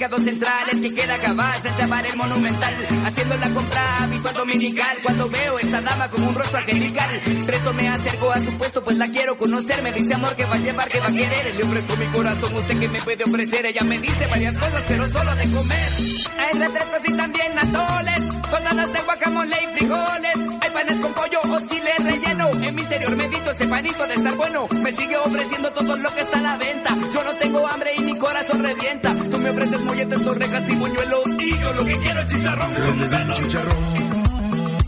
mercado 0.03 0.21
central, 0.21 0.67
el 0.69 0.81
que 0.81 0.93
queda 0.93 1.17
cabal 1.17 1.53
frente 1.61 1.81
a 1.81 1.87
bar 1.87 2.05
el 2.05 2.17
monumental, 2.17 2.75
haciendo 3.05 3.37
la 3.37 3.49
compra 3.51 4.03
habitual 4.03 4.33
dominical. 4.33 4.97
Cuando 5.01 5.29
veo 5.29 5.59
esa 5.59 5.79
dama 5.79 6.09
con 6.09 6.23
un 6.23 6.35
rostro 6.35 6.57
angelical, 6.57 7.21
presto 7.45 7.73
me 7.73 7.87
acerco 7.87 8.31
a 8.31 8.39
su 8.39 8.57
puesto, 8.57 8.83
pues 8.83 8.97
la 8.97 9.07
quiero 9.07 9.37
conocer. 9.37 9.81
Me 9.81 9.93
dice 9.93 10.13
amor 10.13 10.35
que 10.35 10.43
va 10.43 10.55
a 10.55 10.57
llevar, 10.57 10.89
que 10.89 10.99
va 10.99 11.07
a 11.07 11.11
querer. 11.11 11.55
Le 11.55 11.63
ofrezco 11.63 11.95
mi 11.95 12.05
corazón, 12.07 12.53
usted 12.53 12.79
que 12.81 12.87
me 12.89 12.99
puede 12.99 13.23
ofrecer. 13.23 13.65
Ella 13.65 13.83
me 13.85 13.97
dice 13.97 14.27
varias 14.27 14.57
cosas, 14.57 14.83
pero 14.89 15.07
solo 15.07 15.35
de 15.35 15.51
comer. 15.51 15.89
Hay 16.37 16.59
refrescos 16.59 16.99
y 17.07 17.13
también 17.13 17.57
atoles, 17.57 18.41
tonadas 18.51 18.91
de 18.91 18.99
guacamole 19.03 19.55
y 19.63 19.77
frijoles. 19.77 20.35
Hay 20.63 20.69
panes 20.71 20.99
con 20.99 21.13
pollo 21.13 21.39
o 21.49 21.59
chile 21.65 21.91
relleno. 21.99 22.49
En 22.61 22.75
mi 22.75 22.81
interior 22.81 23.15
medito 23.15 23.51
ese 23.51 23.67
panito 23.67 24.05
de 24.05 24.15
estar 24.15 24.35
bueno. 24.35 24.67
Me 24.81 24.91
sigue 24.91 25.15
ofreciendo 25.15 25.71
todo 25.71 25.95
lo 25.95 26.13
que 26.13 26.21
está 26.21 26.39
a 26.39 26.41
la 26.41 26.57
venta. 26.57 26.89
Yo 27.13 27.23
no 27.23 27.33
tengo 27.35 27.65
hambre 27.65 27.91
y 27.95 28.01
mi 28.01 28.17
corazón 28.17 28.61
revienta. 28.61 29.15
Me 29.43 29.49
ofreces 29.49 29.81
molletes, 29.81 30.23
torrejas 30.23 30.69
y 30.69 30.75
buñuelos. 30.75 31.23
Y 31.39 31.57
yo 31.59 31.73
lo 31.73 31.85
que 31.85 31.97
quiero 31.97 32.21
es 32.21 32.31
chicharrón. 32.31 32.73
Que 32.73 32.81
le 32.81 33.07
den 33.09 33.31
chicharrón, 33.33 33.83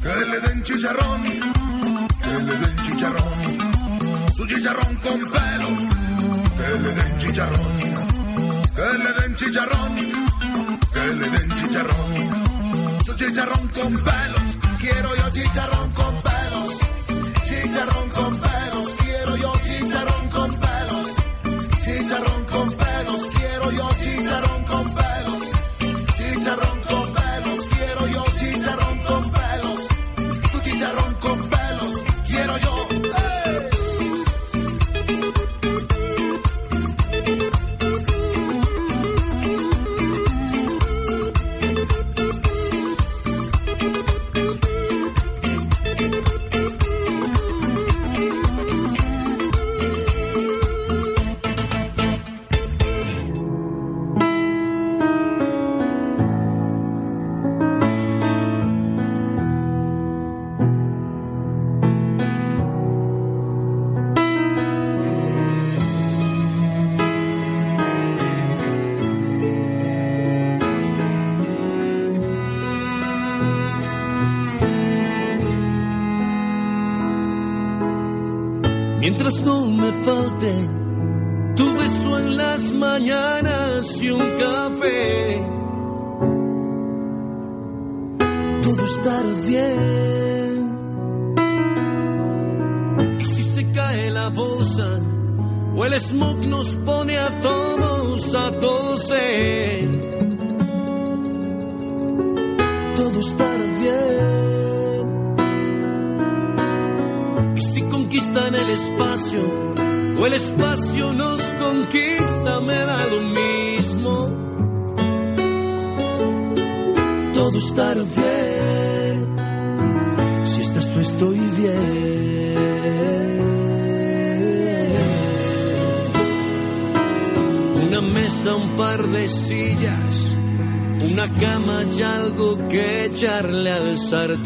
que 0.02 0.16
le 0.32 0.40
den 0.40 0.64
chicharrón, 0.64 1.24
que 2.24 2.30
le 2.30 2.58
den 2.64 2.76
chicharrón, 2.86 4.34
su 4.34 4.46
chicharrón 4.48 4.96
con 4.96 5.20
pelo, 5.20 5.68
que 6.58 6.70
le 6.84 6.92
den 6.94 7.18
chicharrón, 7.18 7.78
que 8.76 8.88
le 9.04 9.14
den 9.22 9.36
chicharrón, 9.36 9.96
que 10.94 11.06
le 11.20 11.30
den 11.30 11.50
chicharrón, 11.60 12.12
su 13.06 13.14
chicharrón 13.16 13.68
con 13.68 13.94
pelos, 13.94 14.46
quiero 14.80 15.16
yo 15.16 15.30
chicharrón 15.32 15.75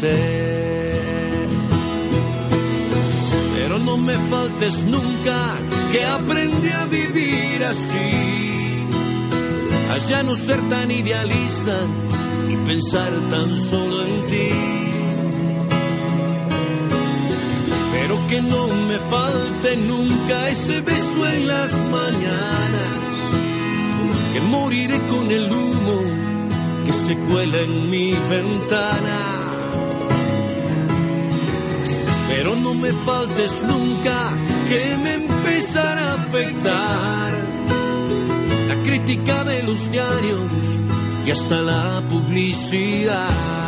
al 0.02 0.29
la 38.68 38.82
crítica 38.84 39.44
de 39.44 39.62
los 39.62 39.90
diarios 39.90 40.40
y 41.26 41.30
hasta 41.30 41.60
la 41.60 42.02
publicidad. 42.08 43.59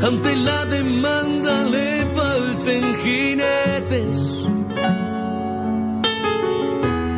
Ante 0.00 0.36
la 0.36 0.64
demanda 0.66 1.64
le 1.64 2.06
falten 2.14 2.84
jinetes, 3.02 4.20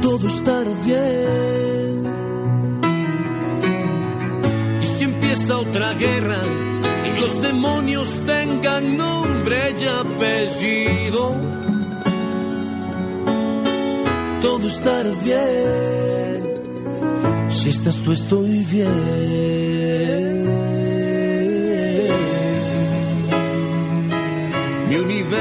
todo 0.01 0.27
estará 0.27 0.71
bien. 0.85 2.07
Y 4.83 4.87
si 4.87 5.05
empieza 5.05 5.59
otra 5.59 5.93
guerra 5.95 6.41
y 7.05 7.21
los 7.21 7.43
demonios 7.43 8.09
tengan 8.25 8.97
nombre 8.97 9.59
y 9.79 9.85
apellido, 10.03 11.37
todo 14.41 14.67
estará 14.67 15.11
bien. 15.23 16.41
Si 17.51 17.69
estás 17.69 17.97
tú 17.97 18.13
estoy 18.13 18.65
bien. 18.65 20.26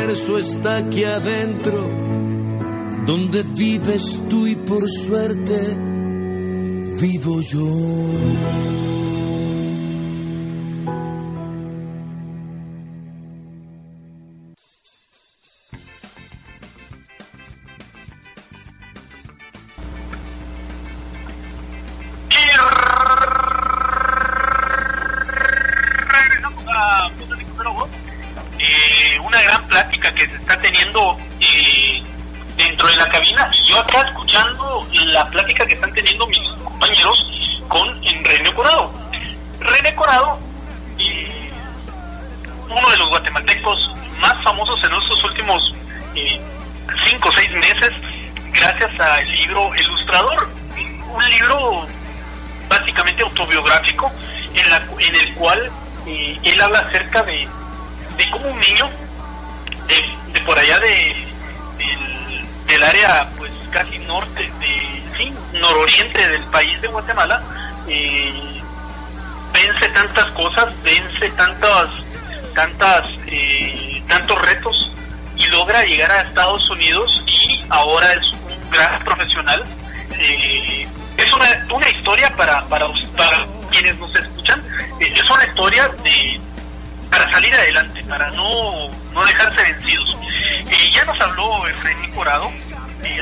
Universo 0.06 0.38
está 0.38 0.78
aquí 0.78 1.04
adentro, 1.04 1.90
donde 3.08 3.42
vives 3.42 4.20
tú 4.30 4.46
y 4.46 4.56
por 4.56 4.88
suerte 4.88 5.76
vivo 7.02 7.42
yo. 7.42 8.85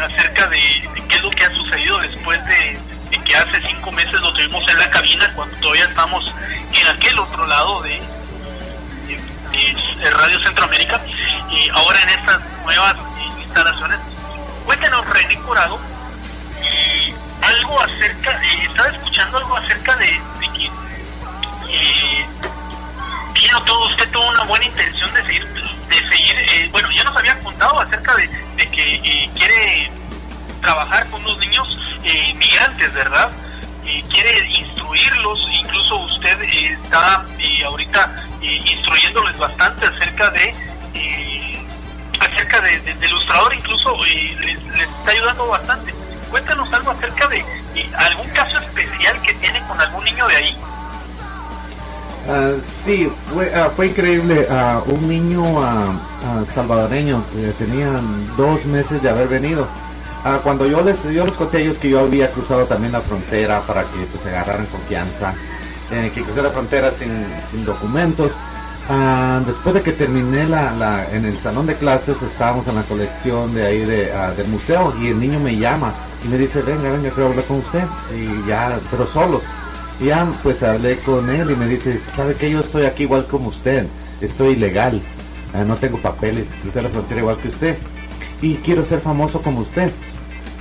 Acerca 0.04 0.47
de, 0.47 0.60
qué 1.08 1.16
es 1.16 1.22
lo 1.22 1.30
que 1.32 1.43
ha 1.43 1.54
sucedido 1.54 1.97
después 1.99 2.43
de, 2.45 2.80
que 3.24 3.36
hace 3.36 3.62
cinco 3.68 3.91
meses 3.91 4.20
lo 4.20 4.34
tuvimos 4.34 4.68
en 4.68 4.78
la 4.78 4.89
cabina, 4.89 5.32
cuando 5.34 5.56
todavía 5.58 5.86
estamos 5.86 6.26
en 6.74 6.88
aquel 6.88 7.20
otro 7.20 7.45
lado 7.47 7.82
de, 7.82 8.01
Radio 10.12 10.39
Centroamérica, 10.39 10.99
y 11.49 11.70
ahora 11.70 12.01
en 12.01 12.10
estas 12.10 12.39
nuevas 12.64 12.95
eh, 12.95 13.41
instalaciones. 13.41 13.99
Cuéntenos, 14.66 15.08
René 15.08 15.36
Corado, 15.41 15.80
eh, 16.62 17.14
algo 17.41 17.80
acerca, 17.82 18.32
eh, 18.32 18.66
estaba 18.68 18.89
escuchando 18.89 19.38
algo 19.38 19.58
acerca 19.58 19.95
de, 19.95 20.22
de 20.39 20.49
que 20.54 20.66
eh, 21.70 22.26
tiene 23.52 23.62
todo, 23.66 23.86
usted 23.88 24.10
tuvo 24.12 24.28
una 24.30 24.44
buena 24.44 24.66
intención 24.66 25.14
de 25.14 25.24
seguir, 25.26 25.46
de 25.48 25.96
seguir 26.10 26.36
eh, 26.38 26.70
bueno, 26.72 26.89
ya 26.91 27.04
nos 27.04 27.18
había 27.18 27.39
contado 27.41 27.80
acerca 27.82 28.16
de, 28.16 28.28
de 28.56 28.72
que 28.72 28.96
eh, 28.96 29.30
quiere 29.38 29.91
trabajar 30.62 31.10
con 31.10 31.24
los 31.24 31.38
niños 31.39 31.78
eh, 32.04 32.34
migrantes, 32.36 32.94
¿verdad? 32.94 33.30
Eh, 33.86 34.04
quiere 34.10 34.48
instruirlos, 34.50 35.48
incluso 35.52 35.98
usted 35.98 36.41
está 36.41 37.26
ahorita 37.66 38.24
instruyéndoles 38.41 39.38
bastante 39.38 39.86
acerca 39.88 40.30
de 40.32 40.54
acerca 42.20 42.62
de, 42.62 42.80
de- 42.80 42.94
de 42.96 43.08
ilustrador, 43.08 43.54
incluso 43.54 44.04
les, 44.06 44.39
les 44.41 44.89
está 44.89 45.12
ayudando 45.12 45.48
bastante. 45.48 45.94
Cuéntanos 46.30 46.72
algo 46.74 46.91
acerca 46.91 47.28
de 47.28 47.46
algún 47.98 48.30
caso 48.30 48.58
especial 48.60 49.22
que 49.22 49.34
tiene 49.36 49.60
con 49.68 49.80
algún 49.80 50.04
niño 50.06 50.28
de 50.28 50.36
ahí. 50.38 50.58
Ah, 52.28 52.53
sí, 52.86 53.09
fue, 53.34 53.53
ah, 53.53 53.69
fue 53.76 53.88
increíble. 53.88 54.47
ah, 54.49 54.82
un 54.88 55.07
niño 55.07 55.43
salvadoreño, 56.53 57.24
eh, 57.38 57.53
tenían 57.57 58.01
dos 58.38 58.63
meses 58.65 59.01
de 59.01 59.09
haber 59.09 59.28
venido. 59.28 59.67
Cuando 60.41 60.65
yo 60.65 60.82
les, 60.82 61.03
yo 61.03 61.26
les 61.26 61.36
conté 61.36 61.57
a 61.57 61.59
ellos 61.59 61.78
que 61.78 61.89
yo 61.89 61.99
había 61.99 62.32
cruzado 62.32 62.63
también 62.63 62.93
la 62.93 63.01
frontera 63.01 63.59
para 63.61 63.82
que 63.84 64.05
pues, 64.09 64.26
agarraran 64.26 64.65
confianza, 64.67 65.34
eh, 65.91 66.11
que 66.15 66.21
crucé 66.24 66.41
la 66.41 66.49
frontera 66.49 66.91
sin, 66.91 67.09
sin 67.51 67.65
documentos. 67.65 68.32
Después 69.45 69.76
de 69.76 69.82
que 69.82 69.91
terminé 69.91 70.45
la, 70.47 70.71
la- 70.74 71.09
en 71.11 71.26
el 71.26 71.38
salón 71.39 71.65
de 71.67 71.76
clases, 71.76 72.15
estábamos 72.21 72.65
en 72.67 72.76
la 72.76 72.84
colección 72.84 73.53
de 73.53 73.65
ahí 73.65 73.80
de, 73.80 74.13
del 74.38 74.47
museo 74.47 74.93
y 75.01 75.07
el 75.09 75.19
niño 75.19 75.39
me 75.41 75.57
llama 75.57 75.91
y 76.24 76.30
me 76.30 76.38
dice, 76.38 76.61
venga, 76.61 76.89
venga, 76.89 77.09
quiero 77.09 77.28
hablar 77.30 77.43
con 77.45 77.57
usted. 77.57 77.84
Y 78.15 78.47
ya, 78.47 78.80
pero 78.91 79.05
solo. 79.07 79.41
Ya 80.02 80.32
pues 80.41 80.64
hablé 80.64 80.98
con 81.00 81.30
él 81.30 81.52
y 81.52 81.56
me 81.56 81.68
dice, 81.68 82.00
¿sabe 82.16 82.36
que 82.36 82.52
yo 82.52 82.60
estoy 82.60 82.86
aquí 82.86 83.04
igual 83.04 83.26
como 83.28 83.50
usted? 83.50 83.86
Estoy 84.22 84.54
ilegal, 84.54 85.02
ah, 85.54 85.64
no 85.64 85.76
tengo 85.76 85.98
papeles, 85.98 86.46
crucé 86.62 86.82
la 86.82 86.89
frontera 86.89 87.22
igual 87.22 87.38
que 87.38 87.50
usted. 87.50 87.78
Y 88.41 88.56
quiero 88.56 88.84
ser 88.84 89.00
famoso 89.00 89.41
como 89.41 89.62
usted. 89.62 89.91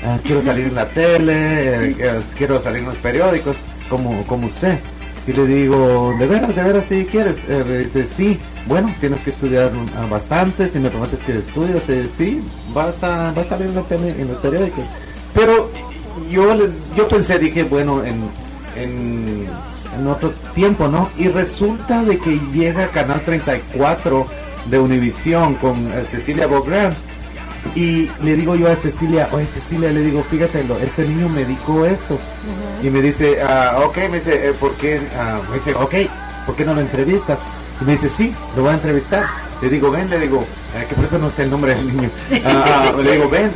Ah, 0.04 0.18
quiero 0.24 0.42
salir 0.42 0.66
en 0.66 0.74
la 0.74 0.88
tele, 0.88 1.32
eh, 1.34 1.96
eh, 1.98 2.20
quiero 2.36 2.62
salir 2.62 2.80
en 2.80 2.88
los 2.88 2.96
periódicos 2.96 3.56
como, 3.88 4.24
como 4.26 4.46
usted. 4.46 4.78
Y 5.26 5.32
le 5.32 5.46
digo, 5.46 6.14
¿de 6.18 6.26
veras, 6.26 6.54
de 6.54 6.62
veras 6.62 6.84
si 6.88 7.04
quieres? 7.04 7.36
Eh, 7.48 7.64
me 7.66 7.78
dice, 7.78 8.06
sí, 8.16 8.40
bueno, 8.66 8.92
tienes 8.98 9.20
que 9.20 9.30
estudiar 9.30 9.70
ah, 9.96 10.06
bastante, 10.10 10.68
si 10.68 10.78
me 10.80 10.90
prometes 10.90 11.20
que 11.20 11.38
estudias, 11.38 11.88
eh, 11.88 12.08
sí, 12.16 12.42
vas 12.74 13.00
a, 13.04 13.32
vas 13.32 13.46
a 13.46 13.50
salir 13.50 13.68
en 13.68 13.84
tele, 13.84 14.08
en 14.08 14.28
los 14.28 14.38
periódicos. 14.38 14.84
Pero 15.32 15.70
yo, 16.28 16.56
yo 16.96 17.08
pensé, 17.08 17.38
dije, 17.38 17.62
bueno, 17.62 18.04
en, 18.04 18.22
en, 18.76 19.46
en 19.98 20.06
otro 20.06 20.32
tiempo, 20.54 20.88
¿no? 20.88 21.08
Y 21.18 21.28
resulta 21.28 22.02
de 22.04 22.18
que 22.18 22.38
llega 22.52 22.88
Canal 22.88 23.20
34 23.22 24.26
de 24.66 24.78
Univisión 24.78 25.54
con 25.56 25.76
eh, 25.92 26.04
Cecilia 26.10 26.46
Bográn. 26.46 26.94
Y 27.76 28.10
le 28.24 28.34
digo 28.34 28.56
yo 28.56 28.68
a 28.68 28.74
Cecilia, 28.76 29.28
oye 29.30 29.46
Cecilia, 29.46 29.90
le 29.92 30.00
digo, 30.00 30.24
fíjate, 30.28 30.64
lo- 30.64 30.76
este 30.78 31.06
niño 31.06 31.28
me 31.28 31.44
dijo 31.44 31.86
esto. 31.86 32.18
Y 32.82 32.90
me 32.90 33.00
dice, 33.00 33.40
ah, 33.40 33.82
ok, 33.84 33.96
me 34.10 34.18
dice, 34.18 34.48
eh, 34.48 34.52
¿por 34.58 34.72
qué? 34.74 35.00
Ah, 35.16 35.38
me 35.48 35.58
dice, 35.58 35.72
ok, 35.74 35.94
¿por 36.46 36.56
qué 36.56 36.64
no 36.64 36.74
lo 36.74 36.80
entrevistas? 36.80 37.38
Y 37.80 37.84
me 37.84 37.92
dice, 37.92 38.08
sí, 38.16 38.34
lo 38.56 38.62
voy 38.62 38.72
a 38.72 38.74
entrevistar. 38.74 39.24
Le 39.62 39.68
digo, 39.68 39.92
ven, 39.92 40.10
le 40.10 40.18
digo, 40.18 40.40
eh, 40.76 40.84
que 40.88 40.94
por 40.96 41.04
eso 41.04 41.18
no 41.20 41.30
sé 41.30 41.44
el 41.44 41.50
nombre 41.50 41.74
del 41.76 41.86
niño. 41.86 42.10
Ah, 42.44 42.92
ah, 42.96 43.00
le 43.00 43.12
digo, 43.12 43.28
ven. 43.28 43.52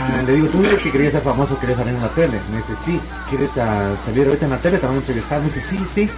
Ah, 0.00 0.22
le 0.24 0.34
digo, 0.34 0.46
tú 0.48 0.62
dices 0.62 0.78
que 0.80 0.92
querías 0.92 1.12
ser 1.12 1.22
famoso, 1.22 1.58
querías 1.58 1.78
salir 1.78 1.94
en 1.94 2.00
la 2.02 2.08
tele. 2.08 2.38
Me 2.50 2.58
dice, 2.58 2.72
sí, 2.84 3.00
¿quieres 3.28 3.50
ah, 3.58 3.94
salir 4.06 4.26
ahorita 4.26 4.44
en 4.44 4.50
la 4.52 4.58
tele? 4.58 4.78
Te 4.78 4.86
van 4.86 4.94
a 4.94 4.98
entrevistar. 4.98 5.38
Me 5.40 5.46
dice, 5.46 5.62
sí, 5.68 5.78
sí. 5.94 6.10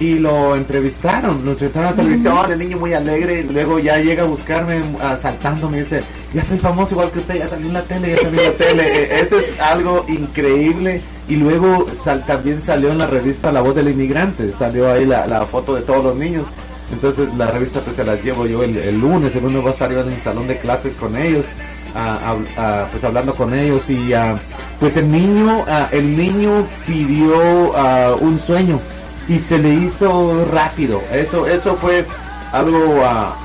Y 0.00 0.18
lo 0.18 0.56
entrevistaron, 0.56 1.44
lo 1.44 1.52
entrevistaron 1.52 1.90
en 1.90 1.96
la 1.96 2.02
televisión, 2.02 2.50
el 2.52 2.58
niño 2.58 2.76
muy 2.78 2.92
alegre, 2.92 3.40
y 3.42 3.52
luego 3.52 3.78
ya 3.78 3.98
llega 3.98 4.22
a 4.24 4.26
buscarme 4.26 4.80
ah, 5.00 5.16
saltando, 5.20 5.68
me 5.68 5.80
dice, 5.82 6.02
ya 6.32 6.44
soy 6.44 6.58
famoso 6.58 6.94
igual 6.94 7.10
que 7.12 7.20
usted, 7.20 7.34
ya 7.36 7.48
salí 7.48 7.68
en 7.68 7.74
la 7.74 7.82
tele, 7.82 8.10
ya 8.10 8.22
salí 8.22 8.38
en 8.38 8.44
la 8.44 8.52
tele. 8.52 8.82
Eh, 9.04 9.20
Eso 9.26 9.38
es 9.38 9.60
algo 9.60 10.04
increíble. 10.08 11.02
Y 11.28 11.36
luego 11.36 11.86
sal- 12.02 12.24
también 12.26 12.60
salió 12.62 12.90
en 12.90 12.98
la 12.98 13.06
revista 13.06 13.52
La 13.52 13.60
Voz 13.60 13.76
del 13.76 13.90
Inmigrante, 13.90 14.52
salió 14.58 14.90
ahí 14.90 15.06
la, 15.06 15.26
la 15.26 15.44
foto 15.46 15.74
de 15.74 15.82
todos 15.82 16.02
los 16.02 16.16
niños. 16.16 16.46
Entonces 16.90 17.28
la 17.38 17.46
revista 17.46 17.80
pues 17.80 17.94
se 17.94 18.04
las 18.04 18.22
llevo 18.24 18.46
yo 18.46 18.62
el, 18.64 18.76
el 18.76 18.98
lunes, 19.00 19.34
el 19.36 19.42
lunes 19.44 19.64
va 19.64 19.68
a 19.68 19.72
estar 19.72 19.90
yo 19.92 20.00
en 20.00 20.08
un 20.08 20.20
salón 20.20 20.48
de 20.48 20.58
clases 20.58 20.92
con 20.96 21.16
ellos, 21.16 21.46
ah, 21.94 22.86
pues 22.90 23.04
hablando 23.04 23.34
con 23.34 23.52
ellos 23.54 23.88
y 23.90 24.12
ah, 24.12 24.36
pues 24.80 24.96
el 24.96 25.10
niño, 25.10 25.64
ah, 25.68 25.88
el 25.92 26.16
niño 26.16 26.64
pidió 26.86 27.76
ah, 27.76 28.14
un 28.20 28.40
sueño 28.40 28.80
y 29.28 29.38
se 29.38 29.58
le 29.58 29.72
hizo 29.74 30.44
rápido. 30.50 31.00
Eso, 31.12 31.46
eso 31.46 31.76
fue 31.76 32.04
algo, 32.52 33.00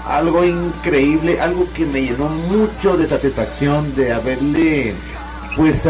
algo 0.08 0.44
increíble, 0.44 1.40
algo 1.40 1.66
que 1.74 1.86
me 1.86 2.02
llenó 2.02 2.28
mucho 2.28 2.98
de 2.98 3.08
satisfacción 3.08 3.96
de 3.96 4.12
haberle, 4.12 4.94
pues, 5.56 5.84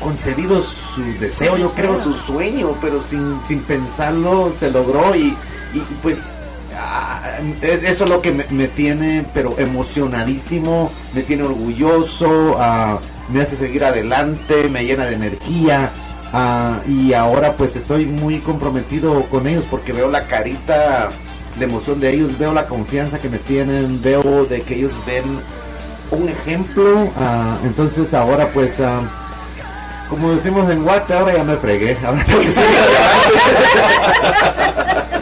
concedido 0.00 0.62
su 0.94 1.02
deseo, 1.18 1.56
yo 1.56 1.70
creo, 1.72 2.00
su 2.00 2.12
sueño, 2.32 2.72
pero 2.80 3.00
sin, 3.00 3.40
sin 3.48 3.60
pensarlo 3.62 4.52
se 4.58 4.70
logró 4.70 5.14
y, 5.16 5.36
y 5.74 5.80
pues 6.02 6.18
es- 6.18 6.24
eso 7.62 8.04
es 8.04 8.10
lo 8.10 8.22
que 8.22 8.32
me, 8.32 8.68
tiene 8.68 9.24
pero 9.34 9.54
emocionadísimo, 9.58 10.90
me 11.14 11.22
tiene 11.22 11.44
orgulloso, 11.44 12.56
ah, 12.58 12.98
me 13.32 13.42
hace 13.42 13.56
seguir 13.56 13.84
adelante, 13.84 14.68
me 14.68 14.84
llena 14.84 15.06
de 15.06 15.14
energía 15.14 15.90
Ah, 16.32 16.80
y 16.86 17.12
ahora 17.14 17.54
pues 17.54 17.74
estoy 17.74 18.04
muy 18.04 18.40
comprometido 18.40 19.22
con 19.24 19.46
ellos 19.46 19.64
porque 19.70 19.92
veo 19.92 20.10
la 20.10 20.26
carita 20.26 21.08
de 21.58 21.64
emoción 21.64 22.00
de 22.00 22.12
ellos, 22.12 22.38
veo 22.38 22.52
la 22.52 22.66
confianza 22.66 23.18
que 23.18 23.30
me 23.30 23.38
tienen, 23.38 24.02
veo 24.02 24.44
de 24.44 24.60
que 24.62 24.74
ellos 24.74 24.92
ven 25.06 25.24
un 26.10 26.28
ejemplo. 26.28 27.10
ah, 27.16 27.56
entonces 27.64 28.12
ahora 28.12 28.46
pues, 28.48 28.78
ah, 28.80 29.00
como 30.10 30.32
decimos 30.32 30.68
en 30.70 30.82
Guate, 30.82 31.14
ahora 31.14 31.34
ya 31.34 31.44
me 31.44 31.56
fregué. 31.56 31.96
Ahora 32.04 32.24
tengo 32.24 32.42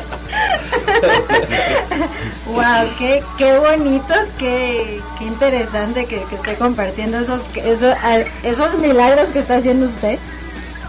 Wow, 2.57 2.89
qué, 2.99 3.23
qué 3.37 3.59
bonito, 3.59 4.15
qué, 4.39 5.01
qué 5.19 5.25
interesante 5.25 6.07
que, 6.07 6.23
esté 6.23 6.55
compartiendo 6.57 7.19
esos, 7.19 7.41
esos, 8.43 8.79
milagros 8.79 9.27
que 9.27 9.41
está 9.41 9.57
haciendo 9.57 9.87
usted. 9.87 10.19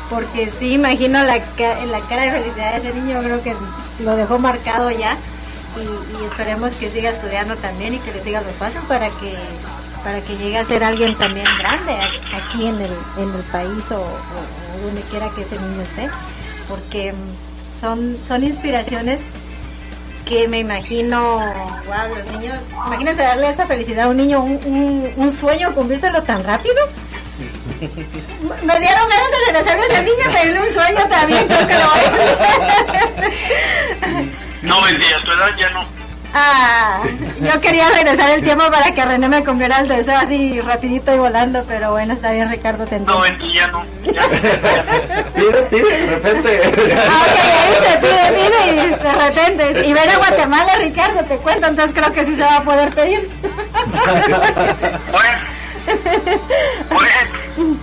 Porque 0.10 0.50
sí, 0.60 0.74
imagino 0.74 1.22
la, 1.24 1.36
la 1.38 2.00
cara 2.08 2.22
de 2.24 2.32
felicidad 2.32 2.82
de 2.82 2.90
ese 2.90 3.00
niño, 3.02 3.20
creo 3.22 3.44
que 3.44 3.54
lo 4.00 4.16
dejó 4.16 4.40
marcado 4.40 4.90
ya. 4.92 5.18
Y, 5.76 6.26
esperemos 6.26 6.72
que 6.80 6.90
siga 6.90 7.10
estudiando 7.10 7.56
también 7.58 7.94
y 7.96 8.00
que 8.00 8.12
le 8.14 8.24
siga 8.24 8.42
los 8.42 8.54
pasos 8.54 8.84
para 8.86 9.10
que 9.10 9.36
para 10.04 10.22
que 10.22 10.38
llegue 10.38 10.58
a 10.58 10.66
ser 10.66 10.84
alguien 10.84 11.16
también 11.16 11.46
grande 11.60 11.92
aquí 12.34 12.68
en 12.68 12.76
el, 12.76 12.92
en 13.18 13.34
el 13.36 13.44
país 13.52 13.84
o, 13.92 13.96
o- 13.96 14.86
donde 14.86 15.02
quiera 15.02 15.30
que 15.36 15.42
ese 15.42 15.60
niño 15.60 15.82
esté. 15.82 16.10
Porque 16.70 17.14
son, 17.82 18.18
son 18.28 18.44
inspiraciones 18.44 19.20
que 20.28 20.48
me 20.48 20.60
imagino, 20.60 21.38
wow, 21.86 22.16
los 22.16 22.26
niños, 22.34 22.58
imagínate 22.86 23.22
darle 23.22 23.50
esa 23.50 23.66
felicidad 23.66 24.06
a 24.06 24.10
un 24.10 24.18
niño, 24.18 24.42
un, 24.42 25.14
un, 25.16 25.34
sueño, 25.34 25.74
cumplírselo 25.74 26.22
tan 26.24 26.44
rápido. 26.44 26.76
Me 27.80 28.80
dieron 28.80 29.10
ganas 29.10 29.32
de 29.32 29.38
regresarme 29.46 29.84
a 29.84 29.88
ese 29.88 30.04
niño, 30.04 30.26
un 30.62 30.74
sueño 30.74 31.08
también, 31.10 31.48
creo 31.48 31.68
que 31.68 31.74
lo 31.74 31.90
voy 31.90 32.02
a. 32.02 32.18
No 34.64 34.82
vendía, 34.82 35.22
tu 35.24 35.32
edad 35.32 35.50
ya 35.58 35.70
no. 35.70 35.86
Ah, 36.34 37.00
yo 37.42 37.62
quería 37.62 37.90
regresar 37.90 38.30
el 38.32 38.44
tiempo 38.44 38.66
para 38.70 38.94
que 38.94 39.04
René 39.04 39.28
me 39.28 39.44
cumpliera 39.44 39.80
el 39.80 39.88
deseo 39.88 40.18
así 40.18 40.60
rapidito 40.62 41.14
y 41.14 41.18
volando, 41.18 41.64
pero 41.68 41.92
bueno, 41.92 42.14
está 42.14 42.32
bien 42.32 42.50
Ricardo, 42.50 42.86
te 42.86 43.00
No 43.00 43.22
vendía, 43.22 43.54
ya 43.54 43.68
no. 43.68 43.84
Ya, 44.04 44.22
Tire, 45.36 45.62
tire, 45.70 45.98
de 46.02 46.10
repente. 46.12 46.62
Ah, 47.10 47.26
ok, 47.28 47.40
ahí 47.64 47.76
te 47.82 47.98
pide, 48.00 48.26
pide 48.34 48.60
y 48.72 48.90
de 48.90 49.12
repente. 49.12 49.88
Y 49.88 49.94
ven 49.94 50.10
a 50.10 50.18
Guatemala, 50.18 50.76
Ricardo, 50.78 51.24
te 51.24 51.38
cuento, 51.38 51.68
entonces 51.68 51.96
creo 51.96 52.12
que 52.12 52.26
sí 52.26 52.36
se 52.36 52.44
va 52.44 52.58
a 52.58 52.64
poder 52.64 52.90
pedir. 52.94 53.30
Bueno, 55.12 55.38
bueno, 56.90 57.80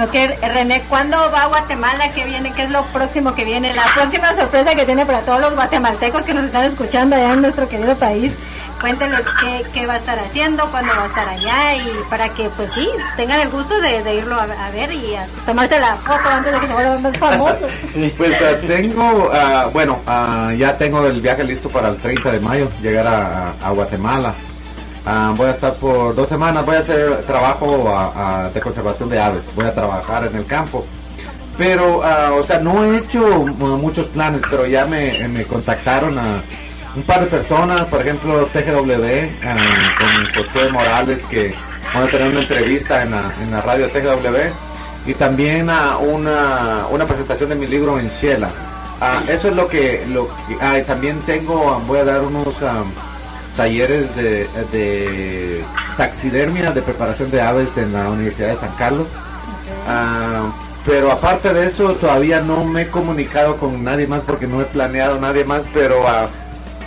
Ok, 0.00 0.14
René, 0.40 0.82
¿cuándo 0.88 1.18
va 1.30 1.42
a 1.42 1.46
Guatemala? 1.48 2.10
¿Qué 2.14 2.24
viene? 2.24 2.50
¿Qué 2.52 2.62
es 2.62 2.70
lo 2.70 2.82
próximo 2.86 3.34
que 3.34 3.44
viene? 3.44 3.74
La 3.74 3.84
próxima 3.94 4.34
sorpresa 4.34 4.74
que 4.74 4.86
tiene 4.86 5.04
para 5.04 5.20
todos 5.20 5.40
los 5.42 5.54
guatemaltecos 5.54 6.22
que 6.22 6.32
nos 6.32 6.46
están 6.46 6.64
escuchando 6.64 7.14
allá 7.14 7.34
en 7.34 7.42
nuestro 7.42 7.68
querido 7.68 7.94
país. 7.96 8.32
Cuénteles 8.80 9.20
qué, 9.40 9.64
qué 9.74 9.86
va 9.86 9.94
a 9.94 9.96
estar 9.98 10.18
haciendo, 10.18 10.68
cuándo 10.70 10.94
va 10.96 11.04
a 11.04 11.06
estar 11.06 11.28
allá 11.28 11.76
y 11.76 11.90
para 12.08 12.30
que, 12.30 12.48
pues 12.56 12.72
sí, 12.72 12.88
tengan 13.16 13.40
el 13.40 13.50
gusto 13.50 13.78
de, 13.80 14.14
irlo 14.14 14.34
a, 14.34 14.70
ver 14.70 14.92
y 14.92 15.14
a 15.14 15.26
tomarse 15.44 15.78
la 15.78 15.94
foto 15.96 16.28
antes 16.28 16.52
de 16.52 16.60
que 16.60 16.66
se 16.66 16.72
vuelva 16.72 16.98
más 16.98 17.18
famoso. 17.18 17.68
Pues 18.16 18.42
ah, 18.42 18.56
tengo, 18.66 19.30
ah, 19.32 19.68
bueno, 19.72 20.00
ah, 20.06 20.52
ya 20.56 20.76
tengo 20.78 21.06
el 21.06 21.20
viaje 21.20 21.44
listo 21.44 21.68
para 21.68 21.90
el 21.90 21.98
30 21.98 22.32
de 22.32 22.40
mayo, 22.40 22.68
llegar 22.80 23.06
a 23.06 23.70
Guatemala. 23.70 24.34
Ah, 25.04 25.32
voy 25.36 25.48
a 25.48 25.50
estar 25.52 25.74
por 25.74 26.14
dos 26.14 26.28
semanas, 26.28 26.64
voy 26.64 26.76
a 26.76 26.80
hacer 26.80 27.22
trabajo 27.26 27.84
ah, 27.88 28.12
ah, 28.14 28.50
de 28.54 28.60
conservación 28.60 29.08
de 29.08 29.20
aves, 29.20 29.42
voy 29.56 29.64
a 29.66 29.74
trabajar 29.74 30.24
en 30.24 30.36
el 30.36 30.46
campo. 30.46 30.86
Pero, 31.58 32.02
ah, 32.04 32.30
o 32.38 32.42
sea, 32.42 32.58
no 32.60 32.84
he 32.84 32.98
hecho 32.98 33.20
mu- 33.58 33.78
muchos 33.78 34.06
planes, 34.08 34.40
pero 34.48 34.66
ya 34.66 34.84
me, 34.86 35.26
me 35.28 35.42
contactaron 35.44 36.16
a 36.18 36.40
un 36.94 37.02
par 37.02 37.20
de 37.20 37.26
personas, 37.26 37.84
por 37.86 38.00
ejemplo, 38.00 38.46
TGW, 38.52 39.28
ah, 39.44 39.56
con 39.98 40.44
José 40.44 40.70
Morales, 40.72 41.24
que 41.26 41.52
van 41.92 42.04
a 42.04 42.06
tener 42.06 42.28
una 42.30 42.40
entrevista 42.40 43.02
en 43.02 43.10
la, 43.10 43.22
en 43.42 43.50
la 43.50 43.60
radio 43.60 43.88
TGW, 43.88 44.36
y 45.10 45.14
también 45.14 45.68
a 45.68 45.96
una, 45.98 46.86
una 46.90 47.04
presentación 47.06 47.48
de 47.50 47.56
mi 47.56 47.66
libro 47.66 47.98
en 47.98 48.08
Shela. 48.20 48.50
Eso 49.28 49.48
es 49.48 49.56
lo 49.56 49.66
que, 49.66 50.06
lo 50.08 50.28
también 50.86 51.18
tengo, 51.22 51.82
voy 51.88 51.98
a 51.98 52.04
dar 52.04 52.20
unos 52.22 52.54
ah, 52.62 52.84
talleres 53.56 54.14
de, 54.16 54.48
de 54.72 55.62
taxidermia, 55.96 56.70
de 56.70 56.82
preparación 56.82 57.30
de 57.30 57.40
aves 57.40 57.68
en 57.76 57.92
la 57.92 58.08
Universidad 58.08 58.48
de 58.48 58.56
San 58.56 58.74
Carlos. 58.76 59.06
Ah, 59.86 60.50
pero 60.84 61.12
aparte 61.12 61.52
de 61.52 61.66
eso, 61.66 61.92
todavía 61.94 62.40
no 62.40 62.64
me 62.64 62.82
he 62.82 62.88
comunicado 62.88 63.56
con 63.56 63.84
nadie 63.84 64.06
más 64.06 64.22
porque 64.22 64.46
no 64.46 64.60
he 64.60 64.64
planeado 64.64 65.20
nadie 65.20 65.44
más, 65.44 65.62
pero 65.72 66.06
ah, 66.08 66.28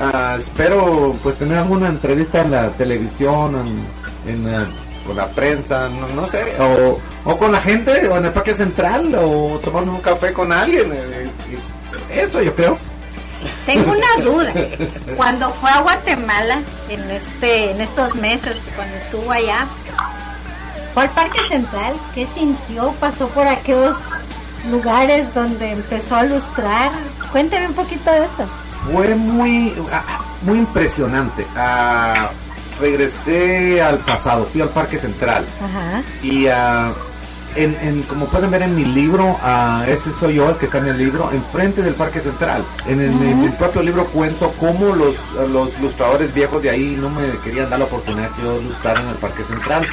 ah, 0.02 0.36
espero 0.38 1.16
pues 1.24 1.38
tener 1.38 1.58
alguna 1.58 1.88
entrevista 1.90 2.42
en 2.42 2.52
la 2.52 2.70
televisión, 2.72 3.56
en, 4.28 4.48
en, 4.48 4.68
con 5.08 5.16
la 5.16 5.28
prensa, 5.28 5.88
no, 5.88 6.08
no 6.20 6.28
sé, 6.28 6.44
o, 6.60 7.00
o 7.24 7.38
con 7.38 7.52
la 7.52 7.62
gente, 7.62 8.08
o 8.10 8.18
en 8.18 8.26
el 8.26 8.32
Parque 8.32 8.54
Central, 8.54 9.16
o 9.16 9.60
tomando 9.64 9.92
un 9.94 10.02
café 10.02 10.34
con 10.34 10.52
alguien. 10.52 10.92
eh, 10.92 11.30
y 12.14 12.20
eso 12.20 12.42
yo 12.42 12.54
creo. 12.56 12.78
Tengo 13.66 13.92
una 13.92 14.24
duda. 14.24 14.54
Cuando 15.18 15.50
fue 15.54 15.70
a 15.70 15.82
Guatemala 15.82 16.62
en 16.90 17.10
este 17.10 17.72
en 17.72 17.82
estos 17.82 18.16
meses, 18.16 18.58
cuando 18.76 18.96
estuvo 18.98 19.32
allá, 19.32 19.66
fue 20.94 21.04
al 21.04 21.10
Parque 21.10 21.40
Central, 21.50 21.94
¿qué 22.14 22.28
sintió? 22.34 22.94
Pasó 23.00 23.28
por 23.30 23.48
aquellos 23.48 23.98
lugares 24.70 25.34
donde 25.34 25.72
empezó 25.72 26.16
a 26.16 26.24
lustrar. 26.24 26.92
Cuénteme 27.32 27.68
un 27.68 27.74
poquito 27.74 28.12
de 28.12 28.20
eso. 28.20 28.48
Fue 28.92 29.16
muy, 29.16 29.74
ah, 29.92 30.22
muy 30.44 30.60
impresionante. 30.60 31.46
Ah, 31.56 32.30
regresé 32.80 33.82
al 33.82 33.98
pasado, 34.00 34.46
fui 34.46 34.62
al 34.62 34.70
Parque 34.70 34.98
Central. 34.98 35.46
Ajá. 35.62 36.04
Y 36.22 36.48
ah, 36.48 36.94
en, 37.56 37.76
en- 37.82 38.04
como 38.04 38.26
pueden 38.28 38.52
ver 38.52 38.62
en 38.64 38.76
mi 38.76 38.86
libro, 38.86 39.38
ah, 39.42 39.84
ese 39.88 40.12
soy 40.14 40.36
yo 40.36 40.50
el 40.50 40.56
que 40.58 40.66
está 40.66 40.80
en 40.80 40.88
el 40.88 40.98
libro, 40.98 41.30
enfrente 41.32 41.82
del 41.82 41.94
Parque 41.96 42.20
Central. 42.20 42.64
En, 42.88 43.00
el, 43.02 43.12
en 43.12 43.42
mi 43.42 43.50
propio 43.50 43.82
libro 43.82 44.06
cuento 44.08 44.54
cómo 44.60 44.96
los, 44.96 45.16
los 45.52 45.80
lustradores 45.80 46.34
viejos 46.34 46.62
de 46.62 46.70
ahí 46.70 46.98
no 47.00 47.10
me 47.10 47.24
querían 47.44 47.70
dar 47.70 47.80
la 47.80 47.86
oportunidad 47.86 48.30
que 48.32 48.42
yo 48.44 48.62
lustrara 48.62 49.02
en 49.02 49.10
el 49.10 49.16
Parque 49.16 49.44
Central. 49.44 49.88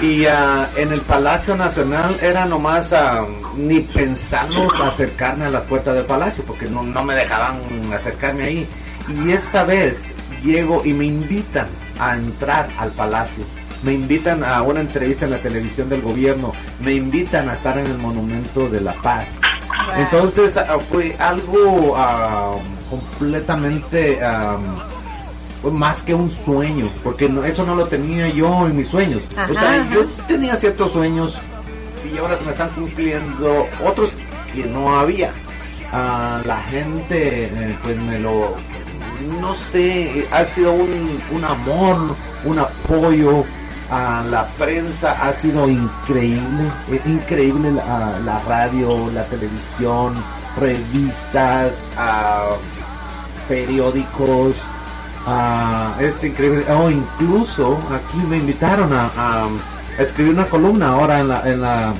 Y 0.00 0.26
ah, 0.26 0.68
en 0.76 0.92
el 0.92 1.00
Palacio 1.00 1.56
Nacional 1.56 2.16
era 2.22 2.44
nomás 2.46 2.92
ah, 2.92 3.24
ni 3.56 3.80
pensando 3.80 4.68
acercarme 4.82 5.46
a 5.46 5.50
la 5.50 5.62
puerta 5.64 5.92
del 5.92 6.04
palacio, 6.04 6.44
porque 6.46 6.66
no, 6.66 6.82
no 6.84 7.02
me 7.02 7.14
dejaban 7.14 7.58
acercarme 7.92 8.44
ahí. 8.44 8.68
Y 9.08 9.32
esta 9.32 9.64
vez 9.64 9.96
llego 10.44 10.82
y 10.84 10.92
me 10.92 11.04
invitan 11.06 11.66
a 11.98 12.14
entrar 12.14 12.68
al 12.78 12.90
palacio. 12.92 13.44
Me 13.82 13.92
invitan 13.92 14.42
a 14.44 14.62
una 14.62 14.80
entrevista 14.80 15.24
en 15.26 15.30
la 15.32 15.38
televisión 15.38 15.88
del 15.88 16.02
gobierno. 16.02 16.52
Me 16.80 16.94
invitan 16.94 17.48
a 17.48 17.54
estar 17.54 17.78
en 17.78 17.86
el 17.86 17.98
Monumento 17.98 18.68
de 18.68 18.80
la 18.80 18.92
Paz. 18.94 19.26
Entonces 19.96 20.56
ah, 20.56 20.78
fue 20.90 21.14
algo 21.18 21.94
ah, 21.96 22.56
completamente 22.90 24.18
fue 25.62 25.72
más 25.72 26.02
que 26.02 26.14
un 26.14 26.30
sueño, 26.44 26.88
porque 27.02 27.28
no- 27.28 27.44
eso 27.44 27.64
no 27.66 27.74
lo 27.74 27.86
tenía 27.86 28.28
yo 28.28 28.66
en 28.66 28.76
mis 28.76 28.88
sueños. 28.88 29.22
Ajá, 29.36 29.50
o 29.50 29.54
sea, 29.54 29.80
ajá. 29.82 29.94
yo 29.94 30.04
tenía 30.28 30.54
ciertos 30.56 30.92
sueños 30.92 31.36
y 32.12 32.16
ahora 32.18 32.36
se 32.36 32.44
me 32.44 32.52
están 32.52 32.68
cumpliendo 32.70 33.66
otros 33.84 34.10
que 34.54 34.64
no 34.66 34.98
había. 34.98 35.30
Ah, 35.92 36.40
la 36.44 36.58
gente, 36.64 37.44
eh, 37.46 37.76
pues 37.82 37.96
me 38.02 38.20
lo, 38.20 38.54
no 39.40 39.56
sé, 39.56 40.28
ha 40.30 40.44
sido 40.44 40.72
un, 40.74 41.18
un 41.32 41.44
amor, 41.44 42.14
un 42.44 42.58
apoyo. 42.60 43.44
A 43.90 44.22
la 44.22 44.46
prensa 44.46 45.12
ha 45.12 45.32
sido 45.32 45.68
increíble, 45.68 46.64
eh, 46.90 47.00
increíble 47.06 47.72
la, 47.72 48.18
la 48.24 48.38
radio, 48.40 49.10
la 49.12 49.24
televisión, 49.24 50.14
revistas, 50.58 51.72
ah, 51.96 52.50
periódicos, 53.48 54.54
es 56.00 56.24
increíble. 56.24 56.64
Oh, 56.70 56.90
incluso 56.90 57.78
aquí 57.92 58.18
me 58.28 58.38
invitaron 58.38 58.92
a, 58.92 59.10
a 59.16 59.48
escribir 59.98 60.32
una 60.34 60.46
columna 60.46 60.88
ahora 60.88 61.20
en 61.20 61.28
la, 61.28 61.50
en 61.50 61.60
la 61.60 61.94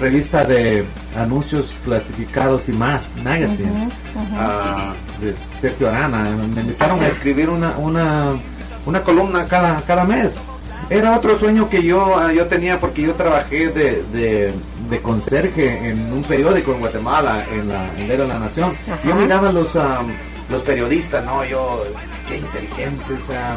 revista 0.00 0.44
de 0.44 0.84
anuncios 1.16 1.72
clasificados 1.84 2.68
y 2.68 2.72
más, 2.72 3.02
Magazine, 3.22 3.88
ah, 4.36 4.92
de 5.20 5.34
Sergio 5.60 5.88
Arana. 5.88 6.30
Me 6.54 6.60
invitaron 6.60 7.00
a 7.00 7.08
escribir 7.08 7.50
una, 7.50 7.76
una, 7.76 8.32
una 8.86 9.02
columna 9.02 9.46
cada, 9.46 9.80
cada 9.82 10.04
mes. 10.04 10.34
Era 10.90 11.16
otro 11.16 11.38
sueño 11.38 11.68
que 11.68 11.82
yo, 11.82 12.16
ah, 12.18 12.32
yo 12.32 12.46
tenía 12.46 12.78
porque 12.78 13.02
yo 13.02 13.14
trabajé 13.14 13.68
de, 13.68 14.02
de, 14.12 14.52
de 14.90 15.02
conserje 15.02 15.88
en 15.88 16.12
un 16.12 16.22
periódico 16.22 16.72
en 16.72 16.80
Guatemala, 16.80 17.44
en 17.52 17.68
la 17.68 17.88
en 17.98 18.06
Diario 18.06 18.26
La 18.26 18.38
Nación. 18.38 18.76
Yo 19.04 19.14
miraba 19.14 19.50
los, 19.50 19.74
ah, 19.76 20.02
los 20.50 20.62
periodistas, 20.62 21.24
¿no? 21.24 21.44
Yo, 21.44 21.84
qué 22.28 22.36
inteligentes, 22.36 23.18
ah, 23.34 23.56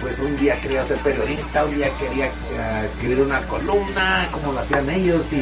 pues 0.00 0.18
un 0.18 0.36
día 0.36 0.56
quería 0.60 0.84
ser 0.86 0.98
periodista, 0.98 1.64
un 1.64 1.74
día 1.76 1.88
quería 1.98 2.26
eh, 2.26 2.86
escribir 2.86 3.20
una 3.20 3.40
columna, 3.46 4.28
como 4.32 4.52
lo 4.52 4.58
hacían 4.58 4.90
ellos, 4.90 5.22
y, 5.32 5.36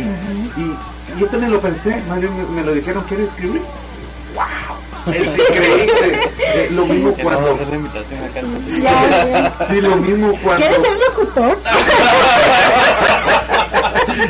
y, 0.61 0.77
y 1.19 1.25
esto 1.25 1.39
ni 1.39 1.49
lo 1.49 1.61
pensé, 1.61 2.01
más 2.09 2.21
bien 2.21 2.33
me, 2.37 2.61
me 2.61 2.67
lo 2.67 2.73
dijeron, 2.73 3.03
¿quieres 3.09 3.29
escribir? 3.29 3.63
¡Wow! 4.35 5.15
Es 5.15 5.27
increíble. 5.27 5.72
Eh, 6.55 6.69
lo 6.71 6.87
mismo 6.87 7.15
cuando... 7.23 7.55
hacer 7.55 7.69
la 7.69 7.77
invitación 7.77 8.21
acá. 8.25 8.41
Sí, 8.69 9.75
sí, 9.75 9.81
lo 9.81 9.97
mismo 9.97 10.33
cuando... 10.43 10.67
¿Quieres 10.67 10.83
ser 10.83 10.97
locutor? 10.99 11.59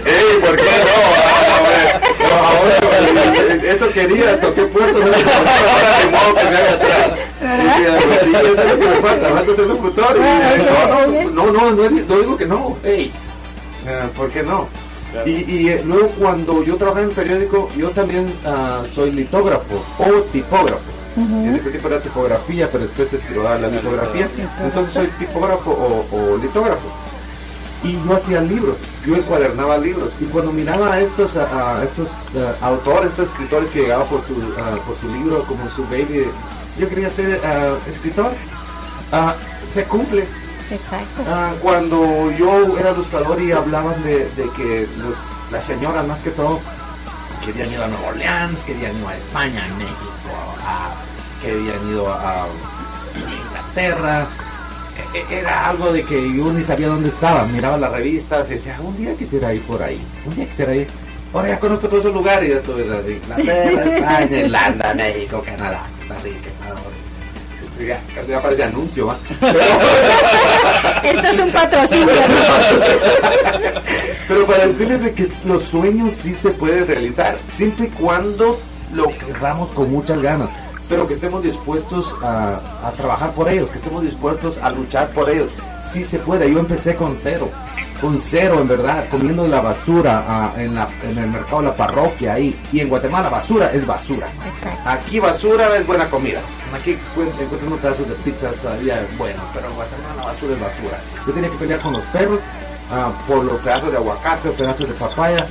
¡Ey, 0.06 0.40
por 0.40 0.56
qué 0.56 0.62
no? 0.62 0.96
Ah, 1.24 1.50
no, 2.20 2.34
ahora, 2.46 2.76
eso 3.64 3.86
quería, 3.92 4.40
toqué 4.40 4.62
puertas, 4.66 5.00
no 5.00 5.06
ahora 5.06 5.98
de 5.98 6.06
modo 6.10 6.34
que 6.34 6.44
me 6.44 6.56
haga 6.56 6.72
atrás. 6.72 7.08
Sí, 8.22 8.30
eso 8.34 8.62
es 8.62 8.70
lo 8.70 8.78
que 8.78 8.86
me 8.86 8.94
falta, 8.96 9.28
falta 9.28 9.56
ser 9.56 9.66
locutor. 9.66 10.18
No, 10.18 11.46
no, 11.46 11.52
no, 11.52 11.70
no, 11.70 11.90
no 11.90 12.16
digo 12.16 12.36
que 12.36 12.46
no, 12.46 12.76
ey, 12.84 13.12
eh, 13.86 14.08
¿por 14.16 14.30
qué 14.30 14.42
no? 14.42 14.68
Y, 15.26 15.30
y 15.30 15.68
eh, 15.68 15.82
luego 15.84 16.08
cuando 16.18 16.62
yo 16.62 16.76
trabajé 16.76 17.02
en 17.02 17.10
periódico, 17.10 17.68
yo 17.76 17.90
también 17.90 18.32
ah, 18.46 18.82
soy 18.94 19.10
litógrafo 19.10 19.84
o 19.98 20.22
tipógrafo. 20.32 20.80
En 21.16 21.54
el 21.54 21.72
tipo 21.72 21.88
era 21.88 22.00
tipografía, 22.00 22.68
pero 22.70 22.84
después 22.84 23.08
se 23.10 23.18
tiró 23.18 23.46
a 23.48 23.58
la 23.58 23.68
litografía. 23.68 24.28
Entonces 24.62 24.94
soy 24.94 25.06
tipógrafo 25.18 25.70
o, 25.70 26.16
o 26.16 26.36
litógrafo 26.38 26.88
y 27.84 27.92
yo 28.06 28.14
hacía 28.14 28.40
libros, 28.40 28.76
yo 29.04 29.16
encuadernaba 29.16 29.76
libros 29.76 30.10
y 30.20 30.24
cuando 30.26 30.52
miraba 30.52 30.92
a 30.92 31.00
estos 31.00 31.36
a, 31.36 31.80
a 31.80 31.84
estos 31.84 32.08
a, 32.60 32.66
autores, 32.66 33.10
estos 33.10 33.28
escritores 33.28 33.70
que 33.70 33.80
llegaban 33.80 34.06
por 34.06 34.20
su 34.26 34.34
por 34.34 34.96
su 35.00 35.12
libro 35.12 35.42
como 35.44 35.68
su 35.70 35.82
baby, 35.84 36.26
yo 36.78 36.88
quería 36.88 37.10
ser 37.10 37.40
escritor. 37.88 38.30
Se 39.74 39.84
cumple. 39.84 40.26
Exacto. 40.70 41.22
Cuando 41.60 42.30
yo 42.32 42.78
era 42.78 42.92
ilustrador 42.92 43.40
y 43.42 43.52
hablaban 43.52 44.02
de, 44.04 44.28
de 44.36 44.48
que 44.56 44.86
los, 44.98 45.16
las 45.50 45.64
señoras 45.64 46.06
más 46.06 46.20
que 46.20 46.30
todo 46.30 46.60
querían 47.44 47.70
ir 47.72 47.80
a 47.80 47.86
Nueva 47.88 48.08
Orleans, 48.08 48.60
querían 48.64 48.96
ir 48.98 49.06
a 49.06 49.16
España, 49.16 49.64
a 49.64 49.78
México, 49.78 50.32
a, 50.66 50.90
querían 51.42 51.88
ir 51.90 52.00
a, 52.08 52.44
a 52.44 52.46
Inglaterra. 53.18 54.26
E- 55.14 55.18
e- 55.18 55.38
Era 55.40 55.68
algo 55.70 55.92
de 55.92 56.02
que 56.04 56.34
yo 56.36 56.52
ni 56.52 56.62
sabía 56.62 56.88
dónde 56.88 57.08
estaba. 57.08 57.44
Miraba 57.46 57.76
las 57.78 57.92
revistas 57.92 58.46
y 58.50 58.54
decía, 58.54 58.78
un 58.80 58.96
día 58.96 59.14
quisiera 59.16 59.52
ir 59.54 59.62
por 59.62 59.82
ahí, 59.82 60.00
un 60.26 60.34
día 60.34 60.46
quisiera 60.46 60.74
ir. 60.74 60.88
Ahora 61.32 61.48
ya 61.48 61.58
conozco 61.60 61.88
todos 61.88 62.02
esos 62.04 62.14
lugares, 62.14 62.48
ya 62.50 62.56
estuve 62.56 62.82
en 62.82 63.16
Inglaterra, 63.22 63.84
España, 63.96 64.38
Irlanda, 64.38 64.94
México, 64.94 65.42
Canadá, 65.44 65.82
Costa 65.98 66.22
Rica, 66.22 66.48
Ecuador. 66.60 66.92
Ya, 68.28 68.40
parece 68.40 68.64
anuncio, 68.64 69.06
¿va? 69.08 69.16
Esto 71.04 71.26
es 71.26 71.40
un 71.40 71.50
patrocinio. 71.50 72.06
Pero 74.28 74.46
para 74.46 74.66
decirles 74.66 75.04
de 75.04 75.12
que 75.14 75.28
los 75.44 75.62
sueños 75.64 76.12
sí 76.22 76.34
se 76.40 76.50
pueden 76.50 76.86
realizar, 76.86 77.36
siempre 77.52 77.86
y 77.86 77.88
cuando 77.90 78.60
lo 78.92 79.08
querramos 79.18 79.70
con 79.70 79.90
muchas 79.90 80.20
ganas, 80.22 80.48
pero 80.88 81.08
que 81.08 81.14
estemos 81.14 81.42
dispuestos 81.42 82.14
a, 82.22 82.60
a 82.86 82.90
trabajar 82.92 83.32
por 83.32 83.48
ellos, 83.48 83.70
que 83.70 83.78
estemos 83.78 84.02
dispuestos 84.02 84.58
a 84.58 84.70
luchar 84.70 85.08
por 85.08 85.30
ellos. 85.30 85.48
Sí 85.92 86.04
se 86.04 86.18
puede, 86.18 86.50
yo 86.52 86.58
empecé 86.58 86.94
con 86.94 87.16
cero, 87.20 87.48
con 88.02 88.20
cero 88.20 88.58
en 88.60 88.66
verdad, 88.66 89.08
comiendo 89.08 89.46
la 89.46 89.60
basura 89.60 90.24
ah, 90.26 90.52
en, 90.56 90.74
la, 90.74 90.88
en 91.04 91.16
el 91.16 91.30
mercado 91.30 91.62
de 91.62 91.68
la 91.68 91.76
parroquia 91.76 92.34
ahí. 92.34 92.58
Y 92.72 92.80
en 92.80 92.88
Guatemala 92.88 93.28
basura 93.28 93.72
es 93.72 93.86
basura. 93.86 94.26
Aquí 94.84 95.20
basura 95.20 95.76
es 95.76 95.86
buena 95.86 96.10
comida. 96.10 96.40
Aquí 96.74 96.98
encuentro 97.14 97.76
pedazos 97.76 98.08
de 98.08 98.14
pizza 98.16 98.50
todavía 98.60 99.00
es 99.00 99.16
bueno, 99.16 99.40
pero 99.54 99.68
en 99.68 99.74
Guatemala 99.76 100.14
la 100.16 100.24
basura 100.24 100.54
es 100.54 100.60
basura. 100.60 100.98
Yo 101.24 101.32
tenía 101.32 101.48
que 101.48 101.56
pelear 101.56 101.80
con 101.80 101.92
los 101.92 102.02
perros 102.06 102.40
ah, 102.90 103.12
por 103.28 103.44
los 103.44 103.60
pedazos 103.60 103.92
de 103.92 103.96
aguacate 103.96 104.48
o 104.48 104.52
pedazos 104.52 104.88
de 104.88 104.94
papaya. 104.94 105.46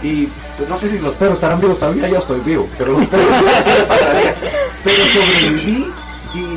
Y 0.00 0.26
pues, 0.56 0.68
no 0.68 0.78
sé 0.78 0.88
si 0.88 1.00
los 1.00 1.14
perros 1.14 1.34
estarán 1.34 1.60
vivos 1.60 1.80
todavía, 1.80 2.08
yo 2.08 2.18
estoy 2.18 2.40
vivo, 2.40 2.68
pero 2.78 2.92
los 2.92 3.06
perros. 3.06 3.26
Pero 4.84 5.04
sobreviví 5.06 5.92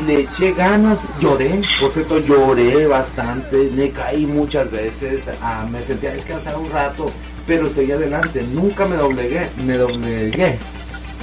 le 0.05 0.21
eché 0.21 0.53
ganas, 0.53 0.99
lloré, 1.19 1.61
por 1.79 1.91
cierto 1.91 2.19
lloré 2.19 2.87
bastante, 2.87 3.69
me 3.75 3.89
caí 3.91 4.25
muchas 4.25 4.69
veces, 4.71 5.23
ah, 5.41 5.65
me 5.69 5.81
sentía 5.81 6.11
a 6.11 6.13
descansar 6.13 6.57
un 6.57 6.69
rato, 6.71 7.11
pero 7.45 7.67
seguí 7.69 7.91
adelante, 7.91 8.43
nunca 8.51 8.85
me 8.85 8.95
doblegué, 8.95 9.49
me 9.65 9.77
doblegué. 9.77 10.57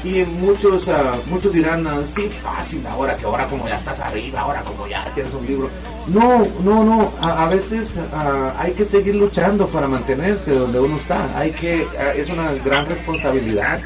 Y 0.04 0.24
muchos 0.24 0.88
ah, 0.88 1.16
muchos 1.28 1.52
dirán, 1.52 1.86
ah, 1.86 2.00
sí, 2.14 2.28
fácil, 2.28 2.86
ahora 2.86 3.16
que 3.16 3.24
ahora 3.24 3.46
como 3.46 3.68
ya 3.68 3.74
estás 3.74 3.98
arriba, 4.00 4.40
ahora 4.40 4.62
como 4.62 4.86
ya 4.86 5.04
tienes 5.14 5.34
un 5.34 5.46
libro. 5.46 5.70
No, 6.06 6.46
no, 6.62 6.84
no, 6.84 7.12
a, 7.20 7.44
a 7.44 7.48
veces 7.48 7.92
ah, 8.12 8.54
hay 8.58 8.72
que 8.72 8.84
seguir 8.84 9.16
luchando 9.16 9.66
para 9.66 9.88
mantenerse 9.88 10.52
donde 10.52 10.78
uno 10.78 10.96
está, 10.96 11.36
hay 11.36 11.50
que, 11.50 11.86
es 12.16 12.30
una 12.30 12.52
gran 12.64 12.86
responsabilidad. 12.86 13.80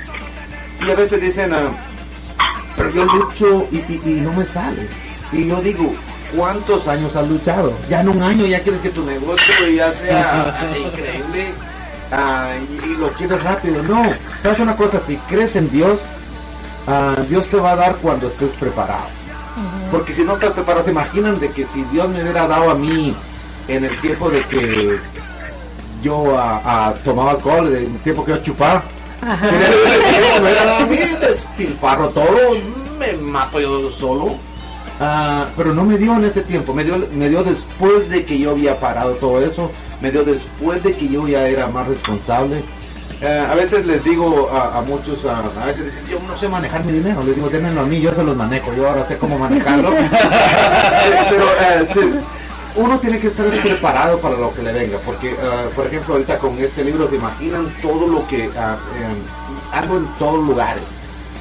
Y 0.86 0.90
a 0.90 0.94
veces 0.94 1.20
dicen, 1.20 1.52
pero 2.76 2.90
yo 2.90 3.04
lucho 3.04 3.68
y, 3.72 3.76
y- 3.76 4.02
y 4.04 4.20
no 4.20 4.32
me 4.32 4.44
sale. 4.44 4.88
Y 5.32 5.46
yo 5.46 5.60
digo, 5.62 5.94
¿cuántos 6.36 6.86
años 6.88 7.14
has 7.16 7.28
luchado? 7.28 7.72
Ya 7.88 8.00
en 8.00 8.08
un 8.10 8.22
año 8.22 8.44
ya 8.46 8.60
quieres 8.62 8.80
que 8.80 8.90
tu 8.90 9.04
negocio 9.04 9.68
ya 9.68 9.90
sea 9.92 10.72
increíble 10.78 11.46
ah, 12.12 12.50
y, 12.58 12.90
y 12.92 12.96
lo 12.96 13.08
quieres 13.12 13.42
rápido. 13.42 13.82
No, 13.82 14.02
sabes 14.42 14.58
una 14.60 14.76
cosa, 14.76 15.00
si 15.06 15.16
crees 15.28 15.56
en 15.56 15.70
Dios, 15.70 15.98
ah, 16.86 17.14
Dios 17.28 17.48
te 17.48 17.56
va 17.58 17.72
a 17.72 17.76
dar 17.76 17.96
cuando 17.96 18.28
estés 18.28 18.50
preparado. 18.52 19.06
Porque 19.90 20.14
si 20.14 20.22
no 20.24 20.32
estás 20.34 20.52
preparado, 20.52 20.84
te 20.84 20.90
imaginan 20.92 21.38
de 21.38 21.50
que 21.50 21.66
si 21.66 21.82
Dios 21.92 22.08
me 22.08 22.22
hubiera 22.22 22.46
dado 22.48 22.70
a 22.70 22.74
mí 22.74 23.14
en 23.68 23.84
el 23.84 24.00
tiempo 24.00 24.30
de 24.30 24.42
que 24.44 24.98
yo 26.02 26.34
ah, 26.38 26.94
tomaba 27.04 27.32
alcohol, 27.32 27.68
en 27.68 27.84
el 27.94 27.98
tiempo 27.98 28.24
que 28.24 28.32
yo 28.32 28.38
chupaba, 28.38 28.82
me 29.22 30.40
hubiera 30.40 30.64
dado 30.64 30.84
a 30.84 30.86
mí, 30.86 30.98
despilfarro 31.20 32.08
todo, 32.10 32.28
me 32.98 33.12
mato 33.14 33.60
yo 33.60 33.90
solo. 33.92 34.34
Ah, 35.00 35.46
pero 35.56 35.72
no 35.74 35.84
me 35.84 35.96
dio 35.96 36.14
en 36.14 36.24
ese 36.24 36.42
tiempo, 36.42 36.74
me 36.74 36.84
dio, 36.84 36.96
me 37.12 37.28
dio 37.28 37.42
después 37.42 38.08
de 38.08 38.24
que 38.24 38.38
yo 38.38 38.50
había 38.50 38.78
parado 38.78 39.12
todo 39.14 39.42
eso, 39.42 39.70
me 40.00 40.10
dio 40.10 40.22
después 40.24 40.82
de 40.82 40.92
que 40.92 41.08
yo 41.08 41.26
ya 41.26 41.46
era 41.46 41.66
más 41.68 41.88
responsable. 41.88 42.62
Eh, 43.20 43.46
a 43.48 43.54
veces 43.54 43.86
les 43.86 44.02
digo 44.02 44.50
a, 44.52 44.78
a 44.78 44.82
muchos, 44.82 45.24
a, 45.24 45.38
a 45.62 45.66
veces 45.66 45.86
dicen, 45.86 46.08
yo 46.10 46.18
no 46.26 46.36
sé 46.36 46.48
manejar 46.48 46.84
mi 46.84 46.92
dinero, 46.92 47.22
les 47.24 47.36
digo, 47.36 47.48
démenlo 47.48 47.82
a 47.82 47.84
mí, 47.84 48.00
yo 48.00 48.12
se 48.12 48.24
los 48.24 48.36
manejo, 48.36 48.74
yo 48.74 48.88
ahora 48.88 49.06
sé 49.06 49.16
cómo 49.16 49.38
manejarlo. 49.38 49.90
Pero 51.30 51.44
eh, 51.60 51.86
sí, 51.94 52.00
uno 52.74 52.98
tiene 53.00 53.18
que 53.18 53.28
estar 53.28 53.46
preparado 53.62 54.18
para 54.18 54.36
lo 54.36 54.52
que 54.54 54.62
le 54.62 54.72
venga, 54.72 54.98
porque, 55.04 55.36
ah, 55.42 55.64
por 55.74 55.86
ejemplo, 55.86 56.14
ahorita 56.14 56.38
con 56.38 56.58
este 56.58 56.84
libro 56.84 57.08
se 57.08 57.16
imaginan 57.16 57.72
todo 57.82 58.06
lo 58.06 58.26
que 58.26 58.50
ah, 58.56 58.76
em, 58.98 59.78
hago 59.78 59.96
en 59.98 60.06
todos 60.18 60.46
lugares, 60.46 60.82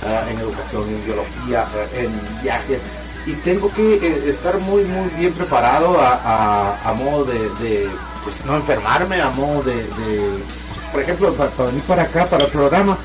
ah, 0.05 0.25
en 0.29 0.39
educación, 0.39 0.83
en 0.89 1.05
biología, 1.05 1.65
ah, 1.67 1.85
en 1.97 2.41
viajes, 2.43 2.81
y 3.25 3.33
tengo 3.33 3.71
que 3.71 3.95
eh, 3.95 4.23
estar 4.29 4.57
muy, 4.59 4.83
muy 4.83 5.07
bien 5.17 5.31
preparado 5.33 5.99
a, 6.01 6.13
a- 6.15 6.89
a 6.89 6.93
modo 6.93 7.25
de, 7.25 7.39
de, 7.61 7.87
pues, 8.23 8.43
no 8.45 8.55
enfermarme, 8.57 9.21
a 9.21 9.29
modo 9.29 9.61
de, 9.63 9.75
de- 9.75 10.43
por 10.91 11.01
ejemplo, 11.01 11.33
para, 11.35 11.49
para 11.51 11.69
venir 11.69 11.83
para 11.83 12.03
acá, 12.03 12.25
para 12.25 12.45
el 12.45 12.51
programa, 12.51 12.97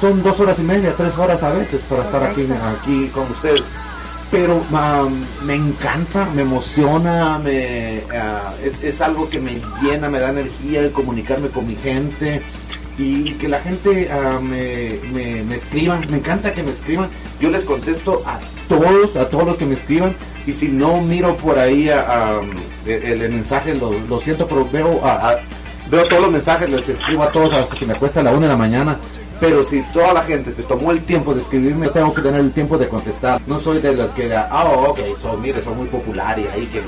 son 0.00 0.22
dos 0.22 0.38
horas 0.40 0.58
y 0.58 0.62
media, 0.62 0.92
tres 0.96 1.16
horas 1.16 1.42
a 1.42 1.50
veces 1.50 1.80
para 1.88 2.02
estar 2.04 2.24
aquí, 2.24 2.48
aquí 2.78 3.08
con 3.14 3.30
ustedes 3.30 3.62
pero 4.30 4.62
me 5.44 5.54
encanta, 5.54 6.26
me 6.34 6.42
emociona, 6.42 7.38
me, 7.38 8.02
ah, 8.14 8.54
es, 8.62 8.82
es 8.82 9.00
algo 9.00 9.28
que 9.28 9.40
me 9.40 9.60
llena, 9.82 10.08
me 10.08 10.20
da 10.20 10.30
energía 10.30 10.82
de 10.82 10.92
comunicarme 10.92 11.48
con 11.48 11.66
mi 11.66 11.74
gente 11.74 12.40
y 12.96 13.32
que 13.32 13.48
la 13.48 13.60
gente 13.60 14.08
ah, 14.12 14.38
me, 14.40 15.00
me, 15.12 15.42
me 15.42 15.56
escriban, 15.56 16.06
me 16.10 16.18
encanta 16.18 16.54
que 16.54 16.62
me 16.62 16.70
escriban, 16.70 17.08
yo 17.40 17.50
les 17.50 17.64
contesto 17.64 18.22
a 18.24 18.38
todos, 18.68 19.16
a 19.16 19.28
todos 19.28 19.46
los 19.46 19.56
que 19.56 19.66
me 19.66 19.74
escriban 19.74 20.14
y 20.46 20.52
si 20.52 20.68
no 20.68 21.00
miro 21.00 21.36
por 21.36 21.58
ahí 21.58 21.88
ah, 21.88 22.04
ah, 22.08 22.40
el, 22.86 23.22
el 23.22 23.32
mensaje, 23.32 23.74
lo, 23.74 23.92
lo 24.08 24.20
siento, 24.20 24.46
pero 24.46 24.64
veo, 24.70 25.00
veo 25.90 26.06
todos 26.06 26.22
los 26.22 26.32
mensajes, 26.32 26.70
les 26.70 26.88
escribo 26.88 27.24
a 27.24 27.32
todos 27.32 27.52
hasta 27.52 27.74
que 27.74 27.86
me 27.86 27.94
cuesta 27.94 28.22
la 28.22 28.30
una 28.30 28.42
de 28.42 28.52
la 28.52 28.56
mañana 28.56 28.96
pero 29.40 29.62
si 29.64 29.80
toda 29.92 30.12
la 30.12 30.22
gente 30.22 30.52
se 30.52 30.62
tomó 30.62 30.90
el 30.92 31.00
tiempo 31.02 31.34
de 31.34 31.40
escribirme, 31.40 31.86
yo 31.86 31.92
tengo 31.92 32.12
que 32.14 32.22
tener 32.22 32.40
el 32.40 32.52
tiempo 32.52 32.76
de 32.78 32.88
contestar. 32.88 33.40
No 33.46 33.58
soy 33.58 33.78
de 33.80 33.94
los 33.94 34.10
que, 34.10 34.34
ah, 34.34 34.48
oh, 34.66 34.90
ok, 34.90 35.00
son, 35.20 35.40
mire, 35.40 35.62
son 35.62 35.76
muy 35.78 35.86
populares 35.88 36.44
y 36.44 36.48
ahí 36.58 36.66
que... 36.66 36.82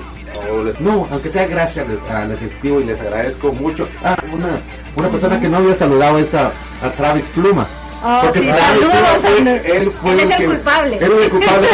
no, 0.80 1.06
aunque 1.10 1.30
sea 1.30 1.46
gracias, 1.46 1.88
les, 1.88 1.98
ah, 2.10 2.24
les 2.26 2.42
escribo 2.42 2.80
y 2.80 2.84
les 2.84 3.00
agradezco 3.00 3.52
mucho. 3.52 3.88
Ah, 4.04 4.16
una, 4.32 4.60
una 4.96 5.08
persona 5.08 5.40
que 5.40 5.48
no 5.48 5.56
había 5.58 5.74
saludado 5.76 6.18
es 6.18 6.34
a, 6.34 6.52
a 6.82 6.90
Travis 6.96 7.24
Pluma. 7.34 7.66
Oh, 8.04 8.20
Porque 8.24 8.40
sí, 8.40 8.46
Travis 8.48 8.66
saludos, 8.66 9.08
fue- 9.22 9.38
Andrés. 9.38 9.62
él 9.64 9.90
fue 9.92 10.12
Él 10.12 10.18
es 10.18 10.24
el 10.24 10.36
que- 10.36 10.44
culpable. 10.46 10.96
Él 10.96 11.12
es 11.12 11.20
el 11.24 11.30
culpable. 11.30 11.68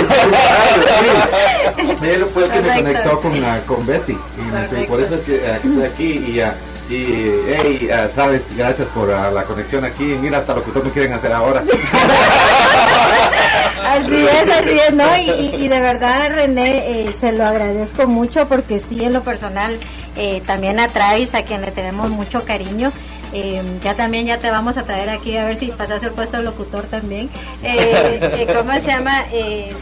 el. 2.00 2.04
Él 2.10 2.26
fue 2.26 2.44
el 2.44 2.50
que 2.50 2.60
me 2.60 2.74
conectó 2.76 3.20
con, 3.20 3.40
la, 3.40 3.60
con 3.62 3.86
Betty. 3.86 4.12
Y 4.12 4.52
me 4.52 4.62
dice, 4.62 4.84
por 4.88 5.00
eso 5.00 5.14
es 5.14 5.20
que, 5.22 5.36
eh, 5.36 5.58
que 5.62 5.68
estoy 5.68 5.84
aquí 5.84 6.12
y... 6.32 6.40
ah, 6.40 6.54
y, 6.88 7.30
hey, 7.46 7.88
ah, 7.92 8.08
Travis, 8.14 8.42
gracias 8.56 8.88
por 8.88 9.10
ah, 9.10 9.30
la 9.30 9.44
conexión 9.44 9.84
aquí. 9.84 10.04
Mira, 10.20 10.38
hasta 10.38 10.54
lo 10.54 10.64
que 10.64 10.80
me 10.80 10.90
quieren 10.90 11.12
hacer 11.12 11.32
ahora. 11.32 11.62
Así 13.88 14.14
es, 14.26 14.50
así 14.50 14.78
es, 14.86 14.94
¿no? 14.94 15.16
Y, 15.16 15.66
de 15.66 15.80
verdad, 15.80 16.30
René, 16.34 17.06
eh, 17.08 17.14
se 17.18 17.32
lo 17.32 17.44
agradezco 17.46 18.06
mucho 18.06 18.46
porque 18.46 18.80
sí, 18.80 19.02
en 19.02 19.12
lo 19.14 19.22
personal, 19.22 19.78
eh, 20.16 20.42
también 20.46 20.78
a 20.78 20.88
Travis, 20.88 21.34
a 21.34 21.42
quien 21.42 21.62
le 21.62 21.70
tenemos 21.72 22.10
mucho 22.10 22.44
cariño. 22.44 22.92
eh, 23.32 23.62
ya 23.82 23.94
también 23.94 24.26
ya 24.26 24.38
te 24.38 24.50
vamos 24.50 24.76
a 24.76 24.84
traer 24.84 25.10
aquí 25.10 25.36
a 25.36 25.44
ver 25.44 25.58
si 25.58 25.66
pasas 25.66 26.02
el 26.02 26.10
puesto 26.12 26.38
de 26.38 26.42
locutor 26.44 26.84
también. 26.84 27.28
Eh, 27.62 28.18
eh, 28.20 28.54
¿Cómo 28.54 28.72
se 28.74 28.86
llama? 28.86 29.24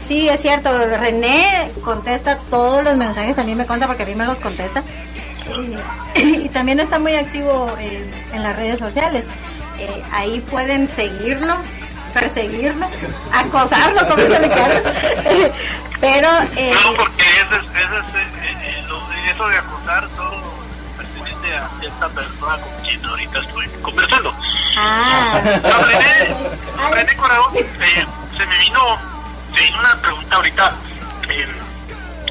Sí, 0.07 0.27
es 0.29 0.41
cierto, 0.41 0.69
René 0.77 1.71
contesta 1.83 2.37
todos 2.49 2.83
los 2.83 2.97
mensajes, 2.97 3.37
a 3.37 3.43
mí 3.43 3.55
me 3.55 3.65
conta 3.65 3.87
porque 3.87 4.03
a 4.03 4.05
mí 4.05 4.15
me 4.15 4.25
los 4.25 4.37
contesta. 4.37 4.83
Y, 6.15 6.45
y 6.45 6.49
también 6.49 6.79
está 6.79 6.99
muy 6.99 7.15
activo 7.15 7.75
eh, 7.79 8.09
en 8.33 8.43
las 8.43 8.55
redes 8.55 8.79
sociales. 8.79 9.23
Eh, 9.79 10.03
ahí 10.11 10.39
pueden 10.49 10.87
seguirlo, 10.87 11.55
perseguirlo, 12.13 12.87
acosarlo, 13.31 14.07
como 14.07 14.23
se 14.23 14.39
le 14.39 14.49
quiera. 14.49 14.81
Pero, 15.99 16.29
eh, 16.55 16.71
No, 16.83 16.93
porque 16.95 17.23
eso, 17.23 17.55
es, 17.55 17.81
eso, 17.81 18.17
eh, 18.17 18.57
eh, 18.63 19.31
eso 19.31 19.47
de 19.47 19.57
acosar 19.57 20.07
todo 20.15 20.41
pertenece 20.95 21.55
a 21.57 21.69
cierta 21.79 22.09
persona 22.09 22.57
con 22.57 22.83
quien 22.83 23.03
ahorita 23.05 23.39
estoy 23.39 23.67
conversando. 23.81 24.33
ah, 24.77 25.41
No, 25.63 25.79
René, 25.85 26.95
René 26.95 27.15
Corao, 27.15 27.51
eh, 27.55 28.05
se 28.37 28.45
me 28.45 28.57
vino, 28.59 28.79
se 29.55 29.63
vino 29.63 29.79
una 29.79 29.95
pregunta 30.01 30.35
ahorita, 30.35 30.73
eh, 31.29 31.47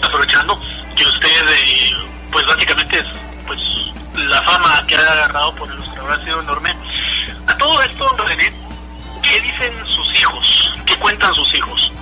aprovechando 0.03 0.61
que 0.97 1.05
usted, 1.05 1.49
eh, 1.49 1.93
pues 2.33 2.47
básicamente 2.47 2.99
es 2.99 3.07
pues 3.47 3.61
la 4.15 4.43
fama 4.43 4.83
que 4.87 4.97
ha 4.97 5.13
agarrado 5.13 5.55
por 5.55 5.69
el 5.71 5.77
ha 6.11 6.25
sido 6.25 6.41
enorme. 6.41 6.73
A 7.49 7.57
todo 7.59 7.81
esto, 7.83 8.17
René, 8.25 8.53
¿qué 9.23 9.41
dicen 9.41 9.73
sus 9.87 10.21
hijos? 10.21 10.75
¿Qué 10.87 10.95
cuentan 10.97 11.35
sus 11.35 11.53
hijos? 11.55 11.93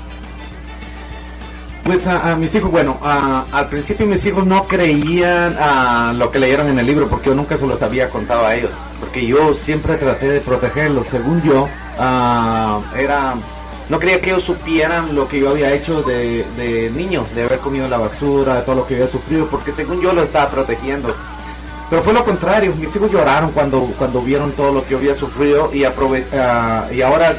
Pues 1.85 2.07
a, 2.07 2.33
a 2.33 2.37
mis 2.37 2.55
hijos, 2.55 2.71
bueno, 2.71 2.99
a- 3.03 3.45
al 3.53 3.69
principio 3.69 4.07
mis 4.07 4.25
hijos 4.25 4.47
no 4.47 4.67
creían 4.67 5.57
a 5.61 6.13
lo 6.15 6.31
que 6.31 6.39
leyeron 6.39 6.69
en 6.69 6.79
el 6.79 6.87
libro 6.87 7.09
porque 7.09 7.27
yo 7.29 7.35
nunca 7.35 7.59
se 7.59 7.67
los 7.67 7.81
había 7.83 8.09
contado 8.11 8.47
a 8.47 8.55
ellos. 8.55 8.71
Porque 9.01 9.27
yo 9.27 9.53
siempre 9.55 9.97
traté 9.97 10.29
de 10.29 10.41
protegerlos. 10.41 11.07
Según 11.09 11.43
yo, 11.43 11.69
ah, 11.99 12.81
era 12.97 13.35
no 13.89 13.99
quería 13.99 14.21
que 14.21 14.31
ellos 14.31 14.45
supieran 14.45 15.15
lo 15.15 15.29
que 15.29 15.41
yo 15.41 15.51
había 15.51 15.73
hecho 15.73 16.03
de, 16.03 16.45
de 16.57 16.91
niño, 16.91 17.25
de 17.35 17.43
haber 17.43 17.59
comido 17.59 17.89
la 17.89 17.99
basura, 17.99 18.57
de 18.57 18.63
todo 18.63 18.77
lo 18.77 18.87
que 18.87 18.95
había 18.95 19.09
sufrido, 19.09 19.47
porque 19.47 19.73
según 19.73 20.01
yo 20.01 20.13
lo 20.13 20.23
estaba 20.23 20.51
protegiendo. 20.51 21.15
Pero 21.91 22.03
fue 22.03 22.13
lo 22.13 22.25
contrario, 22.25 22.75
mis 22.77 22.95
hijos 22.97 23.13
lloraron 23.13 23.53
cuando, 23.53 23.81
cuando 23.99 24.23
vieron 24.23 24.53
todo 24.53 24.73
lo 24.73 24.85
que 24.85 24.93
yo 24.93 24.99
había 24.99 25.15
sufrido 25.15 25.71
y, 25.73 25.85
aprove 25.85 26.27
ah, 26.33 26.87
y 26.91 27.03
ahora 27.03 27.37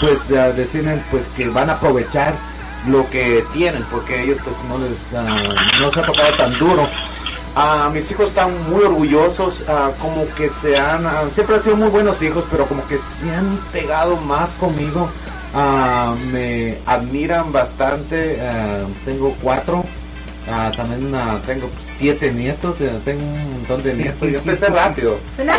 pues 0.00 0.28
deciden 0.56 1.02
pues 1.10 1.24
que 1.36 1.48
van 1.48 1.70
a 1.70 1.74
aprovechar 1.74 2.34
lo 2.86 3.08
que 3.10 3.44
tienen 3.52 3.82
porque 3.90 4.22
ellos 4.22 4.38
pues 4.44 4.54
no 4.68 4.78
les 4.78 4.96
ah, 5.16 5.54
no 5.80 5.90
se 5.90 6.00
ha 6.00 6.06
tocado 6.06 6.36
tan 6.36 6.56
duro 6.58 6.86
Ah, 7.60 7.90
mis 7.92 8.08
hijos 8.12 8.28
están 8.28 8.52
muy 8.70 8.84
orgullosos 8.84 9.64
ah, 9.68 9.90
como 10.00 10.32
que 10.36 10.48
se 10.48 10.78
han 10.78 11.04
siempre 11.32 11.56
han 11.56 11.62
sido 11.62 11.76
muy 11.76 11.88
buenos 11.88 12.22
hijos 12.22 12.44
pero 12.50 12.64
como 12.66 12.86
que 12.86 13.00
se 13.20 13.34
han 13.34 13.58
pegado 13.72 14.16
más 14.16 14.48
conmigo 14.60 15.10
Ah, 15.54 16.14
me 16.32 16.76
admiran 16.86 17.50
bastante 17.52 18.38
ah, 18.42 18.84
tengo 19.04 19.34
cuatro 19.42 19.84
Ah, 20.50 20.72
también 20.74 21.12
tengo 21.46 21.68
siete 21.98 22.30
nietos 22.32 22.80
eh, 22.80 22.90
tengo 23.04 23.22
un 23.22 23.52
montón 23.52 23.82
de 23.82 23.92
nietos 23.94 24.30
yo 24.30 24.38
empecé 24.38 24.66
rápido 24.70 25.18
una 25.38 25.58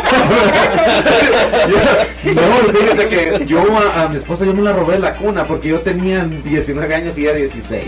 no, 2.24 2.72
fíjese 2.72 3.08
que 3.08 3.46
yo 3.46 3.60
a, 3.78 4.02
a 4.04 4.08
mi 4.08 4.16
esposa 4.16 4.44
yo 4.44 4.54
me 4.54 4.62
la 4.62 4.72
robé 4.72 4.98
la 4.98 5.14
cuna 5.14 5.44
porque 5.44 5.68
yo 5.68 5.80
tenía 5.80 6.24
19 6.24 6.94
años 6.94 7.16
y 7.18 7.22
ella 7.22 7.34
16. 7.34 7.84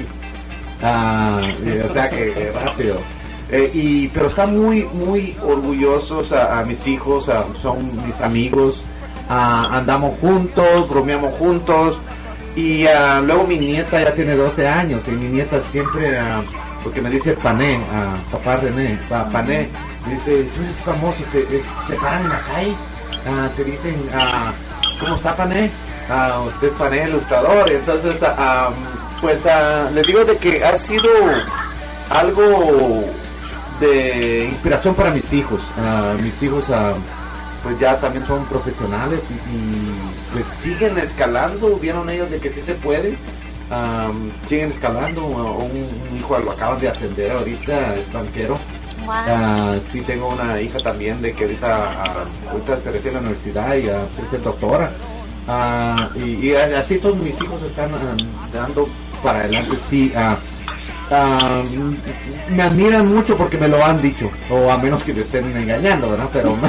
Ah, 0.83 1.41
y, 1.65 1.79
o 1.79 1.93
sea 1.93 2.09
que 2.11 2.29
eh, 2.29 2.53
rápido. 2.65 2.97
Eh, 3.51 3.71
y, 3.75 4.09
pero 4.09 4.29
están 4.29 4.59
muy, 4.59 4.85
muy 4.93 5.37
orgullosos 5.43 6.33
a, 6.33 6.59
a 6.61 6.65
mis 6.65 6.87
hijos, 6.87 7.29
a- 7.29 7.45
son 7.61 7.85
mis 8.07 8.21
amigos. 8.21 8.83
Ah, 9.35 9.79
andamos 9.79 10.19
juntos, 10.21 10.89
bromeamos 10.91 11.33
juntos. 11.37 11.97
Y 12.55 12.87
ah, 12.87 13.23
luego 13.25 13.45
mi 13.45 13.57
nieta 13.57 14.03
ya 14.03 14.13
tiene 14.15 14.35
12 14.35 14.69
años 14.69 15.03
y 15.09 15.13
mi 15.13 15.29
nieta 15.29 15.59
siempre, 15.71 16.19
ah, 16.19 16.43
porque 16.85 17.01
me 17.01 17.09
dice 17.09 17.33
Pané, 17.33 17.81
ah, 17.91 18.17
papá 18.31 18.57
René, 18.57 18.99
pa- 19.09 19.25
Pané, 19.31 19.71
me 20.07 20.13
dice, 20.15 20.45
tú 20.55 20.61
eres 20.63 20.77
famoso, 20.85 21.25
te, 21.33 21.41
te 21.45 21.95
paran 21.97 22.23
en 22.25 22.29
la 22.29 22.41
calle, 22.41 22.75
te 23.57 23.65
dicen, 23.65 23.97
¿cómo 25.01 25.15
está 25.17 25.35
Pané? 25.35 25.71
Usted 26.49 26.69
es 26.69 26.75
Pané 26.75 27.09
ilustrador, 27.09 27.71
entonces, 27.73 28.17
ah, 28.23 28.69
pues 29.23 29.39
ah, 29.47 29.89
le 29.95 30.03
digo 30.03 30.23
de 30.27 30.37
que 30.37 30.63
ha 30.63 30.77
sido 30.77 31.09
algo 32.11 33.05
de 33.81 34.45
inspiración 34.51 34.95
para 34.95 35.11
mis 35.11 35.33
hijos. 35.33 35.61
Mis 36.23 36.43
hijos 36.43 36.65
pues 37.63 37.79
ya 37.79 37.97
también 38.01 38.25
son 38.27 38.45
profesionales 38.47 39.21
y, 39.31 39.35
y, 39.35 39.95
pues 40.33 40.45
siguen 40.63 40.99
escalando. 40.99 41.77
Vieron 41.77 42.09
ellos 42.11 42.31
de 42.31 42.39
que 42.39 42.51
sí 42.51 42.61
se 42.61 42.75
puede. 42.75 43.17
Am, 43.71 44.31
siguen 44.49 44.71
escalando. 44.71 45.25
Un, 45.25 45.87
un 46.11 46.19
hijo 46.19 46.39
lo 46.39 46.53
acaban 46.53 46.81
de 46.81 46.89
ascender 46.89 47.33
ahorita, 47.33 47.97
es 47.97 48.13
banquero. 48.13 48.59
Wow. 49.05 49.15
Ah, 49.15 49.75
sí 49.91 50.01
tengo 50.03 50.29
una 50.29 50.61
hija 50.61 50.79
también 50.79 51.21
de 51.23 51.33
que 51.33 51.45
ahorita, 51.45 51.93
ah, 52.05 52.25
ahorita 52.51 52.81
se 52.81 52.91
recibe 52.91 53.09
en 53.09 53.15
la 53.15 53.21
universidad 53.21 53.75
y 53.75 53.89
ah, 53.89 54.05
es 54.23 54.31
ser 54.31 54.43
doctora. 54.43 54.91
Ah, 55.49 56.09
y, 56.15 56.49
y 56.49 56.55
así 56.55 56.99
todos 56.99 57.17
mis 57.17 57.35
hijos 57.41 57.63
están 57.63 57.91
dando 58.53 58.89
para 59.23 59.41
adelante. 59.41 59.77
Sí, 59.91 60.13
ah, 61.13 61.63
me 62.51 62.63
admiran 62.63 63.13
mucho 63.15 63.37
porque 63.37 63.59
me 63.59 63.69
lo 63.69 63.85
han 63.85 64.01
dicho, 64.01 64.31
o 64.51 64.71
a 64.71 64.79
menos 64.79 65.05
que 65.05 65.13
me 65.15 65.21
estén 65.23 65.57
engañando, 65.57 66.11
¿verdad? 66.11 66.29
Pero 66.33 66.57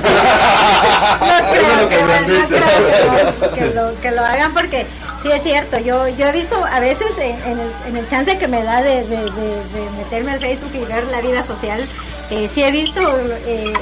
que 3.55 3.65
lo, 3.73 3.99
que 4.01 4.07
hagan 4.09 4.53
porque 4.53 4.85
sí 5.21 5.29
es 5.31 5.41
cierto, 5.43 5.79
yo 5.79 6.07
yo 6.09 6.27
he 6.27 6.31
visto 6.31 6.63
a 6.65 6.79
veces 6.79 7.17
en, 7.17 7.35
en 7.51 7.59
el, 7.59 7.71
en 7.87 7.97
el 7.97 8.09
chance 8.09 8.37
que 8.37 8.47
me 8.47 8.63
da 8.63 8.81
de, 8.81 9.03
de- 9.03 9.17
de- 9.31 9.63
de 9.73 9.89
meterme 9.97 10.31
al 10.33 10.39
Facebook 10.39 10.71
y 10.73 10.85
ver 10.85 11.05
la 11.07 11.21
vida 11.21 11.45
social, 11.45 11.81
eh, 12.29 12.49
sí 12.53 12.63
he 12.63 12.71
visto 12.71 13.01
eh, 13.45 13.73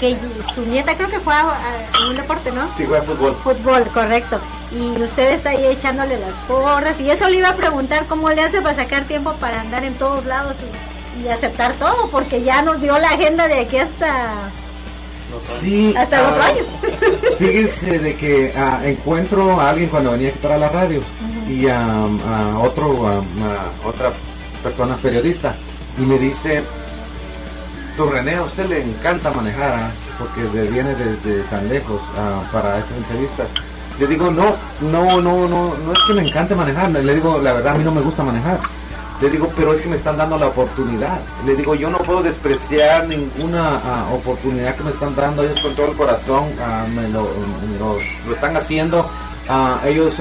que 0.00 0.16
su 0.54 0.64
nieta 0.64 0.96
creo 0.96 1.10
que 1.10 1.20
fue 1.20 1.34
a, 1.34 1.42
a 1.42 2.08
un 2.08 2.16
deporte, 2.16 2.50
¿no? 2.50 2.66
Sí, 2.76 2.84
juega 2.88 3.04
fútbol. 3.04 3.36
Fútbol, 3.44 3.86
correcto. 3.92 4.40
Y 4.72 5.02
usted 5.02 5.32
está 5.32 5.50
ahí 5.50 5.66
echándole 5.66 6.18
las 6.18 6.32
porras. 6.48 6.98
Y 7.00 7.10
eso 7.10 7.28
le 7.28 7.36
iba 7.36 7.50
a 7.50 7.56
preguntar 7.56 8.06
cómo 8.06 8.30
le 8.30 8.42
hace 8.42 8.62
para 8.62 8.76
sacar 8.76 9.04
tiempo 9.04 9.34
para 9.34 9.60
andar 9.60 9.84
en 9.84 9.94
todos 9.94 10.24
lados 10.24 10.56
y, 11.18 11.24
y 11.24 11.28
aceptar 11.28 11.74
todo, 11.74 12.08
porque 12.10 12.42
ya 12.42 12.62
nos 12.62 12.80
dio 12.80 12.98
la 12.98 13.10
agenda 13.10 13.46
de 13.46 13.60
aquí 13.60 13.76
hasta, 13.76 14.50
Sí, 15.38 15.94
hasta 15.96 16.20
el 16.20 16.26
otro 16.26 16.42
ah, 16.42 16.46
año. 16.46 16.64
Fíjese 17.38 17.98
de 17.98 18.16
que 18.16 18.52
ah, 18.56 18.80
encuentro 18.84 19.60
a 19.60 19.70
alguien 19.70 19.88
cuando 19.88 20.12
venía 20.12 20.30
aquí 20.30 20.38
para 20.38 20.58
la 20.58 20.68
radio 20.68 21.02
y 21.48 21.68
a, 21.68 21.86
a 21.86 22.58
otro 22.58 23.06
a 23.06 23.86
otra 23.86 24.12
persona 24.62 24.96
periodista 24.96 25.54
y 25.98 26.02
me 26.02 26.18
dice 26.18 26.62
René 28.08 28.36
a 28.36 28.44
usted 28.44 28.66
le 28.66 28.82
encanta 28.82 29.30
manejar 29.30 29.72
ah, 29.74 29.90
porque 30.18 30.42
viene 30.68 30.94
desde 30.94 31.42
tan 31.44 31.68
lejos 31.68 32.00
ah, 32.16 32.42
para 32.52 32.78
estas 32.78 32.96
entrevistas 32.96 33.48
le 33.98 34.06
digo 34.06 34.30
no 34.30 34.54
no 34.80 35.20
no 35.20 35.48
no 35.48 35.74
no 35.74 35.92
es 35.92 35.98
que 36.06 36.14
me 36.14 36.26
encante 36.26 36.54
manejar 36.54 36.90
le 36.90 37.14
digo 37.14 37.38
la 37.38 37.52
verdad 37.52 37.74
a 37.74 37.78
mí 37.78 37.84
no 37.84 37.92
me 37.92 38.00
gusta 38.00 38.22
manejar 38.22 38.60
le 39.20 39.28
digo, 39.28 39.50
pero 39.54 39.74
es 39.74 39.82
que 39.82 39.88
me 39.88 39.96
están 39.96 40.16
dando 40.16 40.38
la 40.38 40.46
oportunidad. 40.46 41.20
Le 41.44 41.54
digo, 41.54 41.74
yo 41.74 41.90
no 41.90 41.98
puedo 41.98 42.22
despreciar 42.22 43.06
ninguna 43.06 43.78
ah, 43.84 44.08
oportunidad 44.14 44.74
que 44.76 44.84
me 44.84 44.90
están 44.92 45.14
dando. 45.14 45.42
Ellos 45.42 45.60
con 45.60 45.74
todo 45.74 45.90
el 45.90 45.96
corazón 45.96 46.44
ah, 46.58 46.86
me 46.94 47.06
lo, 47.08 47.28
lo, 47.78 48.34
están 48.34 48.56
haciendo. 48.56 49.06
Ellos 49.84 50.14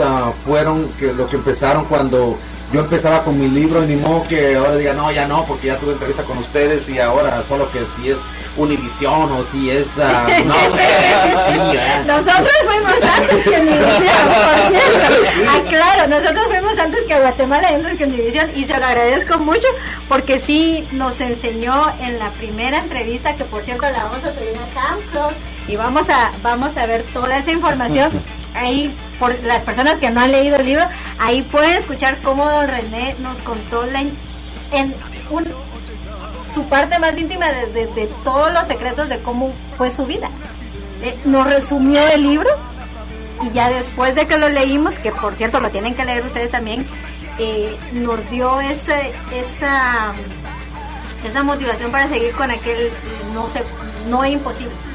fueron 0.43 0.89
que 0.99 1.13
lo 1.13 1.29
que 1.29 1.37
empezaron 1.37 1.85
cuando 1.85 2.37
yo 2.71 2.81
empezaba 2.81 3.23
con 3.23 3.39
mi 3.39 3.47
libro 3.47 3.83
y 3.83 3.87
ni 3.87 3.95
modo 3.95 4.23
que 4.27 4.55
ahora 4.55 4.75
diga, 4.75 4.93
no, 4.93 5.11
ya 5.11 5.27
no, 5.27 5.43
porque 5.45 5.67
ya 5.67 5.77
tuve 5.77 5.93
entrevista 5.93 6.23
con 6.23 6.37
ustedes 6.37 6.87
y 6.89 6.99
ahora 6.99 7.41
solo 7.47 7.71
que 7.71 7.79
si 7.95 8.09
es 8.09 8.17
Univisión 8.57 9.31
o 9.31 9.43
si 9.51 9.69
es, 9.69 9.87
ah, 9.99 10.27
no 10.45 10.53
sé, 10.53 11.51
sí, 11.51 11.77
¿verdad? 11.77 12.05
Nosotros 12.05 12.53
fuimos 12.65 12.93
antes 12.93 13.43
que 13.43 13.59
Univisión, 13.61 14.27
por 14.27 14.69
cierto. 14.69 15.49
Ah, 15.49 15.61
claro, 15.69 16.07
nosotros 16.07 16.45
fuimos 16.47 16.77
antes 16.77 17.03
que 17.05 17.19
Guatemala 17.19 17.71
y 17.71 17.75
antes 17.75 17.97
que 17.97 18.03
Univisión 18.03 18.51
y 18.55 18.65
se 18.65 18.77
lo 18.77 18.85
agradezco 18.85 19.37
mucho 19.39 19.67
porque 20.09 20.39
sí 20.39 20.85
nos 20.91 21.21
enseñó 21.21 21.93
en 22.01 22.19
la 22.19 22.31
primera 22.31 22.79
entrevista, 22.79 23.35
que 23.35 23.45
por 23.45 23.61
cierto 23.63 23.83
la 23.83 24.03
vamos 24.03 24.23
a 24.25 24.33
subir 24.33 24.49
a 24.57 24.89
SoundCloud 24.89 25.33
y 25.67 25.75
vamos 25.75 26.09
a, 26.09 26.31
vamos 26.41 26.75
a 26.75 26.85
ver 26.85 27.03
toda 27.13 27.37
esa 27.37 27.51
información. 27.51 28.11
Ahí, 28.55 28.95
por 29.19 29.37
las 29.43 29.61
personas 29.61 29.97
que 29.97 30.09
no 30.09 30.21
han 30.21 30.31
leído 30.31 30.57
el 30.57 30.65
libro, 30.65 30.85
ahí 31.19 31.41
pueden 31.43 31.73
escuchar 31.73 32.17
cómo 32.23 32.49
don 32.49 32.67
René 32.67 33.15
nos 33.19 33.37
contó 33.39 33.85
la, 33.85 34.01
en 34.01 34.95
un, 35.29 35.45
su 36.53 36.63
parte 36.67 36.97
más 36.99 37.17
íntima 37.17 37.47
de, 37.51 38.09
todos 38.23 38.51
los 38.51 38.67
secretos 38.67 39.09
de 39.09 39.19
cómo 39.19 39.53
fue 39.77 39.91
su 39.91 40.05
vida. 40.05 40.29
Eh, 41.01 41.17
nos 41.25 41.47
resumió 41.47 42.05
el 42.07 42.23
libro 42.23 42.49
y 43.43 43.51
ya 43.51 43.69
después 43.69 44.15
de 44.15 44.27
que 44.27 44.37
lo 44.37 44.49
leímos, 44.49 44.99
que 44.99 45.11
por 45.11 45.35
cierto 45.35 45.59
lo 45.59 45.69
tienen 45.69 45.95
que 45.95 46.05
leer 46.05 46.25
ustedes 46.25 46.51
también, 46.51 46.85
eh, 47.37 47.77
nos 47.93 48.29
dio 48.29 48.59
ese, 48.59 49.13
esa, 49.33 50.13
esa 51.23 51.43
motivación 51.43 51.91
para 51.91 52.09
seguir 52.09 52.31
con 52.33 52.51
aquel 52.51 52.91
no 53.33 53.47
sé, 53.47 53.63
no 54.09 54.23
es 54.23 54.33
imposible. 54.33 54.88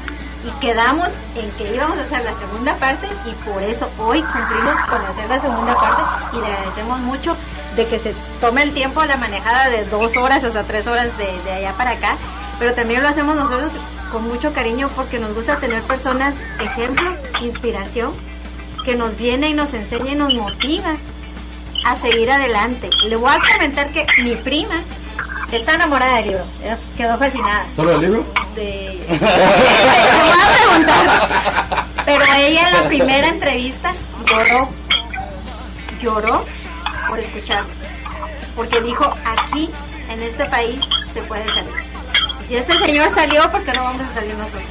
Y 0.45 0.59
quedamos 0.59 1.09
en 1.35 1.49
que 1.51 1.73
íbamos 1.73 1.97
a 1.97 2.01
hacer 2.01 2.23
la 2.23 2.33
segunda 2.35 2.77
parte 2.77 3.07
y 3.25 3.49
por 3.49 3.63
eso 3.63 3.89
hoy 3.97 4.21
cumplimos 4.21 4.75
con 4.87 5.01
hacer 5.01 5.27
la 5.27 5.41
segunda 5.41 5.75
parte 5.75 6.03
y 6.33 6.39
le 6.39 6.45
agradecemos 6.45 6.99
mucho 6.99 7.35
de 7.75 7.87
que 7.87 7.99
se 7.99 8.13
tome 8.39 8.61
el 8.61 8.73
tiempo 8.73 9.03
la 9.03 9.17
manejada 9.17 9.69
de 9.69 9.85
dos 9.85 10.15
horas 10.17 10.43
hasta 10.43 10.63
tres 10.63 10.85
horas 10.87 11.07
de, 11.17 11.25
de 11.43 11.51
allá 11.51 11.73
para 11.73 11.91
acá, 11.91 12.15
pero 12.59 12.73
también 12.73 13.01
lo 13.01 13.09
hacemos 13.09 13.35
nosotros 13.35 13.71
con 14.11 14.27
mucho 14.27 14.53
cariño 14.53 14.89
porque 14.95 15.19
nos 15.19 15.33
gusta 15.33 15.57
tener 15.57 15.81
personas, 15.83 16.35
ejemplo, 16.59 17.09
inspiración, 17.41 18.13
que 18.85 18.95
nos 18.95 19.17
viene 19.17 19.49
y 19.49 19.53
nos 19.53 19.73
enseña 19.73 20.11
y 20.11 20.15
nos 20.15 20.33
motiva 20.35 20.95
a 21.85 21.95
seguir 21.97 22.29
adelante. 22.29 22.89
Le 23.07 23.15
voy 23.15 23.31
a 23.31 23.39
comentar 23.53 23.89
que 23.89 24.05
mi 24.23 24.35
prima 24.35 24.81
está 25.51 25.75
enamorada 25.75 26.17
del 26.17 26.27
libro, 26.27 26.45
quedó 26.97 27.17
fascinada. 27.17 27.65
¿Solo 27.75 27.91
el 27.93 28.01
libro? 28.01 28.25
De... 28.55 29.05
Le 29.07 29.17
voy 29.17 30.39
a 30.43 30.57
preguntar. 30.57 31.85
Pero 32.05 32.23
ella 32.37 32.67
en 32.67 32.73
la 32.73 32.87
primera 32.87 33.27
entrevista 33.27 33.93
lloró, 34.25 34.69
lloró 36.01 36.45
por 37.07 37.19
escucharlo. 37.19 37.69
Porque 38.55 38.81
dijo, 38.81 39.13
aquí, 39.25 39.69
en 40.09 40.23
este 40.23 40.45
país, 40.45 40.79
se 41.13 41.21
puede 41.21 41.45
salir. 41.45 41.73
Y 42.43 42.47
si 42.47 42.55
este 42.55 42.77
señor 42.79 43.13
salió, 43.13 43.51
¿por 43.51 43.63
qué 43.63 43.73
no 43.73 43.83
vamos 43.83 44.01
a 44.01 44.13
salir 44.13 44.33
nosotros? 44.35 44.63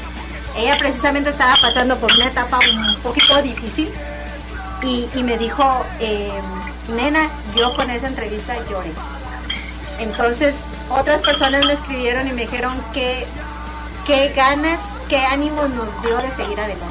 Ella 0.57 0.77
precisamente 0.79 1.31
estaba 1.31 1.55
pasando 1.61 1.97
por 1.97 2.13
una 2.13 2.27
etapa 2.27 2.59
un 2.73 2.97
poquito 3.03 3.41
difícil 3.43 3.91
y, 4.83 5.09
y 5.15 5.23
me 5.23 5.37
dijo, 5.37 5.85
eh, 6.01 6.31
nena, 6.89 7.29
yo 7.57 7.75
con 7.75 7.91
esa 7.91 8.09
entrevista 8.09 8.57
lloré. 8.69 8.93
Entonces, 9.99 10.55
otras 10.91 11.21
personas 11.21 11.65
me 11.67 11.75
escribieron 11.75 12.27
y 12.29 12.33
me 12.33 12.43
dijeron 12.43 12.77
que 12.93 13.27
qué 14.07 14.33
ganas, 14.35 14.81
qué 15.09 15.19
ánimo 15.19 15.63
nos 15.69 16.03
dio 16.03 16.17
de 16.19 16.31
seguir 16.33 16.61
adelante. 16.61 16.85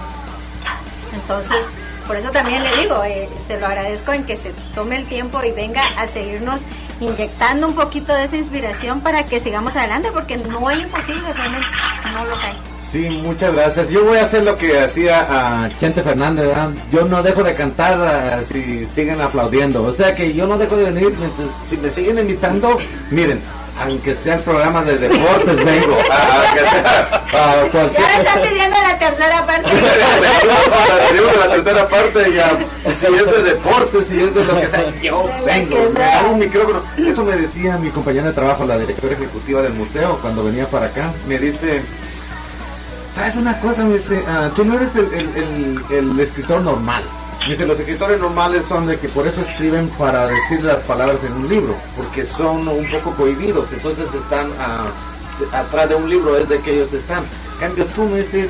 Entonces, 1.14 1.60
por 2.08 2.16
eso 2.16 2.32
también 2.32 2.64
le 2.64 2.76
digo, 2.78 3.04
eh, 3.04 3.30
se 3.48 3.60
lo 3.60 3.68
agradezco 3.68 4.14
en 4.14 4.24
que 4.26 4.38
se 4.38 4.52
tome 4.74 4.98
el 4.98 5.06
tiempo 5.06 5.42
y 5.44 5.52
venga 5.52 5.84
a 5.98 6.08
seguirnos 6.08 6.60
inyectando 7.00 7.68
un 7.68 7.76
poquito 7.76 8.14
de 8.14 8.26
esa 8.26 8.38
inspiración 8.38 9.02
para 9.02 9.24
que 9.24 9.40
sigamos 9.40 9.76
adelante, 9.76 10.12
porque 10.12 10.38
no 10.38 10.68
hay 10.68 10.82
imposible, 10.82 11.34
realmente 11.34 11.68
no 12.14 12.26
lo 12.26 12.36
hay. 12.36 12.73
Sí, 12.94 13.10
muchas 13.10 13.56
gracias. 13.56 13.90
Yo 13.90 14.06
voy 14.06 14.20
a 14.20 14.26
hacer 14.26 14.44
lo 14.44 14.56
que 14.56 14.80
hacía 14.80 15.26
a 15.28 15.76
Chente 15.78 16.04
Fernández. 16.04 16.46
¿verdad? 16.46 16.70
Yo 16.92 17.06
no 17.06 17.24
dejo 17.24 17.42
de 17.42 17.56
cantar 17.56 17.94
ah, 18.00 18.40
si 18.48 18.86
siguen 18.86 19.20
aplaudiendo. 19.20 19.84
O 19.84 19.94
sea 19.96 20.14
que 20.14 20.32
yo 20.32 20.46
no 20.46 20.60
dejo 20.60 20.78
de 20.78 20.92
venir. 20.92 21.08
Entonces, 21.08 21.48
si 21.68 21.76
me 21.78 21.90
siguen 21.90 22.20
invitando, 22.20 22.78
miren, 23.10 23.42
aunque 23.82 24.14
sean 24.14 24.40
programas 24.42 24.86
de 24.86 25.00
deportes, 25.00 25.56
vengo. 25.66 25.98
Ah, 26.12 26.44
aunque 26.44 26.60
sea, 26.60 27.24
ah, 27.34 27.56
Ya 27.64 27.72
cualquier 27.72 28.08
me 28.08 28.14
están 28.14 28.42
pidiendo 28.44 28.78
la 28.80 29.00
tercera 29.00 29.46
parte. 29.48 29.70
La 31.40 31.50
tercera 31.50 31.90
parte 31.90 32.34
ya. 32.36 32.52
Si 33.00 33.06
es 33.08 33.26
de 33.26 33.44
deportes, 33.44 34.04
si 34.08 34.20
es 34.20 34.36
de 34.36 34.46
lo 34.46 34.60
que 34.60 34.68
sea, 34.68 35.02
yo 35.02 35.30
vengo. 35.44 35.78
Me 35.96 36.04
hago 36.04 36.32
un 36.34 36.40
micrófono. 36.40 36.84
Eso 36.96 37.24
me 37.24 37.36
decía 37.38 37.76
mi 37.78 37.90
compañera 37.90 38.28
de 38.28 38.34
trabajo, 38.34 38.66
la 38.66 38.78
directora 38.78 39.16
ejecutiva 39.16 39.64
del 39.64 39.74
museo, 39.74 40.20
cuando 40.22 40.44
venía 40.44 40.68
para 40.68 40.86
acá. 40.88 41.12
Me 41.28 41.40
dice, 41.40 41.82
¿sabes 43.16 43.36
una 43.36 43.60
cosa? 43.60 43.84
Me 43.84 43.96
dice, 43.98 44.24
ah, 44.28 44.50
tú 44.56 44.64
no 44.66 44.76
eres 44.76 44.96
el, 44.96 45.14
el- 45.14 45.36
el- 45.38 45.84
el 45.92 46.20
escritor 46.20 46.62
normal. 46.62 47.04
Me 47.46 47.52
dice, 47.54 47.66
los 47.66 47.78
escritores 47.80 48.20
normales 48.22 48.64
son 48.70 48.88
de 48.88 48.98
que 48.98 49.10
por 49.10 49.28
eso 49.28 49.42
escriben 49.42 49.90
para 49.98 50.28
decir 50.28 50.64
las 50.64 50.78
palabras 50.78 51.18
en 51.26 51.34
un 51.34 51.50
libro, 51.50 51.76
porque 51.98 52.26
son 52.26 52.68
un 52.68 52.90
poco 52.90 53.12
prohibidos, 53.12 53.68
entonces 53.74 54.06
están 54.14 54.48
ah, 54.60 54.86
atrás 55.52 55.90
de 55.90 55.96
un 55.96 56.10
libro, 56.10 56.38
es 56.38 56.48
de 56.48 56.60
que 56.60 56.72
ellos 56.76 56.94
están. 56.94 57.24
En 57.56 57.60
cambio 57.60 57.86
tú 57.88 58.04
me 58.06 58.22
dices, 58.22 58.50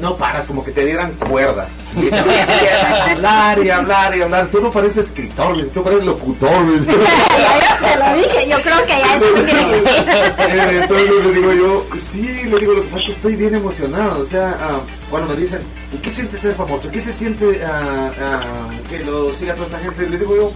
no 0.00 0.16
paras, 0.16 0.46
como 0.46 0.64
que 0.64 0.72
te 0.72 0.84
dieran 0.84 1.12
cuerda. 1.12 1.68
Y 1.96 2.12
hablar 2.12 3.64
y 3.64 3.70
hablar 3.70 4.16
y 4.16 4.22
hablar. 4.22 4.48
Tú 4.48 4.60
no 4.60 4.70
pareces 4.70 5.06
escritor, 5.06 5.64
tú 5.72 5.82
pareces 5.82 6.04
locutor. 6.04 6.50
te 6.86 7.96
lo 7.96 8.14
dije, 8.14 8.48
yo 8.48 8.58
creo 8.58 8.86
que 8.86 8.92
ya 8.92 9.16
eso 9.16 10.80
Entonces 10.82 11.24
le 11.24 11.32
digo 11.32 11.52
yo, 11.52 11.86
sí, 12.12 12.42
le 12.44 12.58
digo, 12.58 12.72
lo 12.74 12.82
que 12.82 12.88
pasa 12.88 13.00
es 13.00 13.06
que 13.06 13.12
estoy 13.12 13.36
bien 13.36 13.54
emocionado. 13.54 14.22
O 14.22 14.26
sea, 14.26 14.58
ah, 14.60 14.80
cuando 15.10 15.28
me 15.28 15.40
dicen, 15.40 15.62
¿y 15.92 15.98
qué 15.98 16.10
siente 16.10 16.40
ser 16.40 16.54
famoso? 16.54 16.90
¿Qué 16.90 17.00
se 17.00 17.12
siente 17.12 17.62
ah, 17.64 18.10
ah, 18.20 18.70
que 18.90 19.00
lo 19.00 19.32
siga 19.32 19.54
toda 19.54 19.66
esta 19.66 19.78
gente? 19.78 20.10
Le 20.10 20.18
digo 20.18 20.36
yo, 20.36 20.52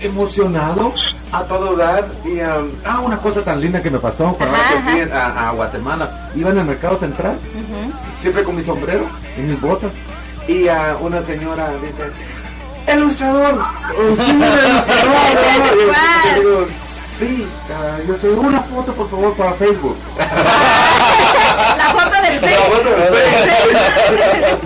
emocionado 0.00 0.92
a 1.38 1.44
todo 1.44 1.76
dar. 1.76 2.06
Y, 2.24 2.40
ah, 2.40 2.62
ah, 2.84 3.00
una 3.00 3.18
cosa 3.18 3.42
tan 3.42 3.60
linda 3.60 3.82
que 3.82 3.90
me 3.90 3.98
pasó 3.98 4.34
cuando 4.34 4.56
fui 4.56 5.00
a, 5.12 5.48
a 5.48 5.52
Guatemala. 5.52 6.30
Iba 6.34 6.50
en 6.50 6.58
el 6.58 6.64
mercado 6.64 6.96
central, 6.96 7.36
siempre 8.20 8.42
con 8.44 8.56
mi 8.56 8.64
sombrero 8.64 9.06
y 9.36 9.42
mis 9.42 9.60
botas. 9.60 9.90
Y 10.46 10.68
ah, 10.68 10.96
una 11.00 11.22
señora 11.22 11.70
dice, 11.82 12.10
ilustrador, 12.94 13.54
usted 14.10 14.24
es 14.24 14.64
el 14.64 14.70
ilustrador. 14.70 15.14
¿no?" 15.34 15.74
Y 15.74 16.42
yo 16.44 16.50
digo, 16.50 16.66
sí, 17.18 17.46
ah, 17.72 17.98
yo 18.06 18.16
soy 18.18 18.30
una 18.30 18.60
foto 18.62 18.92
por 18.92 19.10
favor 19.10 19.34
para 19.34 19.52
Facebook. 19.54 19.96
La 21.76 21.88
foto 21.90 22.22
del 22.22 22.40
Facebook. 22.40 22.84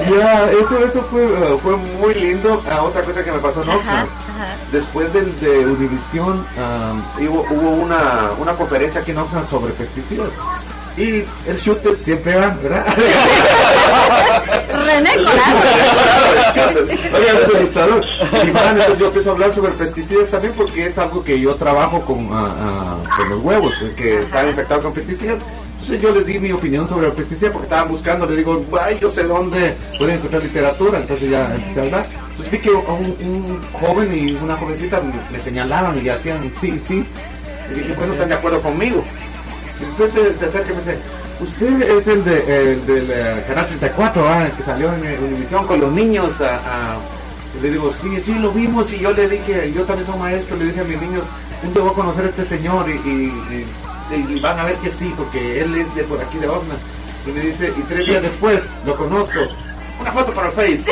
Ya, 0.18 0.44
eso, 0.50 0.78
eso 0.84 1.02
fue, 1.10 1.24
uh, 1.26 1.58
fue 1.58 1.76
muy 1.76 2.14
lindo. 2.14 2.62
Ah, 2.70 2.82
otra 2.82 3.02
cosa 3.02 3.22
que 3.22 3.30
me 3.32 3.38
pasó 3.38 3.62
en 3.62 3.68
Oxnard. 3.70 4.06
Ajá. 4.38 4.56
Después 4.72 5.12
del 5.12 5.38
de 5.40 5.66
Univision, 5.66 6.38
um, 6.56 7.02
hubo, 7.28 7.46
hubo 7.50 7.70
una, 7.70 8.30
una 8.38 8.54
conferencia 8.54 9.00
aquí 9.00 9.10
en 9.10 9.18
Oxnard 9.18 9.48
sobre 9.48 9.72
pesticidas. 9.72 10.30
Y 10.96 11.24
el 11.46 11.56
shooter 11.56 11.96
siempre 11.96 12.34
va, 12.34 12.56
¿verdad? 12.60 12.84
René 14.68 15.14
Colado. 17.72 18.00
Y 18.44 18.50
van, 18.50 18.70
entonces 18.70 18.98
yo 18.98 19.06
empiezo 19.06 19.30
a 19.30 19.32
hablar 19.32 19.52
sobre 19.52 19.72
pesticidas 19.72 20.28
también 20.28 20.54
porque 20.54 20.86
es 20.86 20.98
algo 20.98 21.22
que 21.22 21.38
yo 21.38 21.54
trabajo 21.54 22.00
con, 22.00 22.28
ah, 22.32 22.96
con 23.16 23.28
los 23.30 23.40
huevos, 23.40 23.74
eh, 23.80 23.92
que 23.96 24.22
están 24.22 24.48
infectados 24.48 24.82
con 24.84 24.92
pesticidas. 24.92 25.38
Entonces 25.74 26.02
yo 26.02 26.12
les 26.12 26.26
di 26.26 26.40
mi 26.40 26.50
opinión 26.50 26.88
sobre 26.88 27.06
los 27.06 27.14
pesticidas 27.14 27.52
porque 27.52 27.66
estaban 27.66 27.88
buscando, 27.88 28.26
les 28.26 28.38
digo, 28.38 28.64
ay, 28.82 28.98
yo 29.00 29.08
sé 29.08 29.22
dónde 29.22 29.76
pueden 29.98 30.16
encontrar 30.16 30.42
literatura, 30.42 30.98
entonces 30.98 31.30
ya 31.30 31.54
empecé 31.54 31.78
a 31.78 31.82
hablar. 31.84 32.06
Vi 32.50 32.58
que 32.58 32.70
un, 32.70 33.16
un 33.20 33.62
joven 33.72 34.14
y 34.16 34.32
una 34.34 34.56
jovencita 34.56 35.00
me 35.32 35.40
señalaban 35.40 36.04
y 36.04 36.08
hacían 36.08 36.40
sí, 36.60 36.80
sí. 36.86 37.04
Y 37.70 37.74
dije, 37.74 37.94
pues 37.94 38.06
no 38.06 38.12
están 38.14 38.28
de 38.28 38.34
acuerdo 38.36 38.60
conmigo. 38.62 39.02
Y 39.80 39.84
después 39.84 40.12
se, 40.12 40.38
se 40.38 40.44
acerca 40.46 40.72
y 40.72 40.74
me 40.76 40.80
dice, 40.80 40.98
usted 41.40 41.82
es 41.82 42.06
el, 42.06 42.24
de, 42.24 42.72
el 42.72 42.86
del 42.86 43.10
eh, 43.10 43.44
Canal 43.46 43.66
34, 43.66 44.28
ah, 44.28 44.46
que 44.56 44.62
salió 44.62 44.92
en 44.94 45.02
Univisión 45.24 45.66
con 45.66 45.80
los 45.80 45.92
niños. 45.92 46.40
a- 46.40 46.56
a-". 46.94 46.98
Y 47.58 47.62
le 47.62 47.70
digo, 47.70 47.92
sí, 48.00 48.20
sí, 48.24 48.34
lo 48.38 48.52
vimos. 48.52 48.92
Y 48.92 48.98
yo 49.00 49.10
le 49.12 49.28
dije, 49.28 49.72
yo 49.74 49.82
también 49.84 50.06
soy 50.06 50.18
maestro, 50.18 50.56
le 50.56 50.66
dije 50.66 50.80
a 50.80 50.84
mis 50.84 51.00
niños, 51.00 51.24
un 51.62 51.72
día 51.74 51.82
voy 51.82 51.92
a 51.92 51.94
conocer 51.94 52.24
a 52.24 52.28
este 52.28 52.44
señor 52.44 52.88
y, 52.88 52.92
y- 52.92 54.40
van 54.40 54.58
a 54.58 54.64
ver 54.64 54.76
que 54.76 54.90
sí, 54.90 55.12
porque 55.16 55.60
él 55.60 55.74
es 55.74 55.94
de 55.94 56.02
por 56.04 56.18
aquí 56.20 56.38
de 56.38 56.48
Oxnard. 56.48 56.78
Y 57.26 57.30
me 57.30 57.40
dice, 57.40 57.72
y 57.76 57.80
tres 57.82 58.06
días 58.06 58.22
después, 58.22 58.60
lo 58.86 58.96
conozco. 58.96 59.40
Una 60.00 60.12
foto 60.12 60.32
para 60.32 60.48
el 60.48 60.54
Face. 60.54 60.82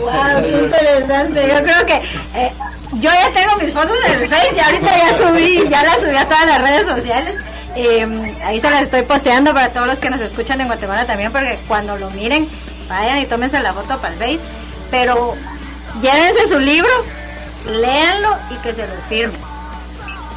Wow, 0.00 0.42
qué 0.42 0.62
interesante. 0.62 1.48
Yo 1.48 1.62
creo 1.64 1.86
que 1.86 1.94
eh, 2.34 2.52
yo 2.92 3.10
ya 3.10 3.32
tengo 3.32 3.56
mis 3.56 3.72
fotos 3.72 3.96
en 4.06 4.22
el 4.22 4.28
Face 4.28 4.54
y 4.54 4.60
ahorita 4.60 4.96
ya 4.96 5.18
subí, 5.18 5.68
ya 5.68 5.82
las 5.82 5.98
subí 5.98 6.16
a 6.16 6.28
todas 6.28 6.46
las 6.46 6.62
redes 6.62 6.86
sociales. 6.86 7.34
Eh, 7.74 8.36
ahí 8.44 8.60
se 8.60 8.70
las 8.70 8.82
estoy 8.82 9.02
posteando 9.02 9.52
para 9.52 9.70
todos 9.70 9.86
los 9.86 9.98
que 9.98 10.08
nos 10.08 10.20
escuchan 10.20 10.60
en 10.60 10.68
Guatemala 10.68 11.06
también, 11.06 11.32
porque 11.32 11.58
cuando 11.68 11.96
lo 11.98 12.08
miren, 12.10 12.48
vayan 12.88 13.18
y 13.18 13.26
tómense 13.26 13.60
la 13.60 13.72
foto 13.74 13.98
para 13.98 14.14
el 14.14 14.18
Face. 14.20 14.40
Pero 14.90 15.34
llévense 16.00 16.48
su 16.48 16.58
libro, 16.58 16.92
léanlo 17.66 18.36
y 18.50 18.54
que 18.56 18.72
se 18.72 18.86
los 18.86 19.04
firmen. 19.08 19.40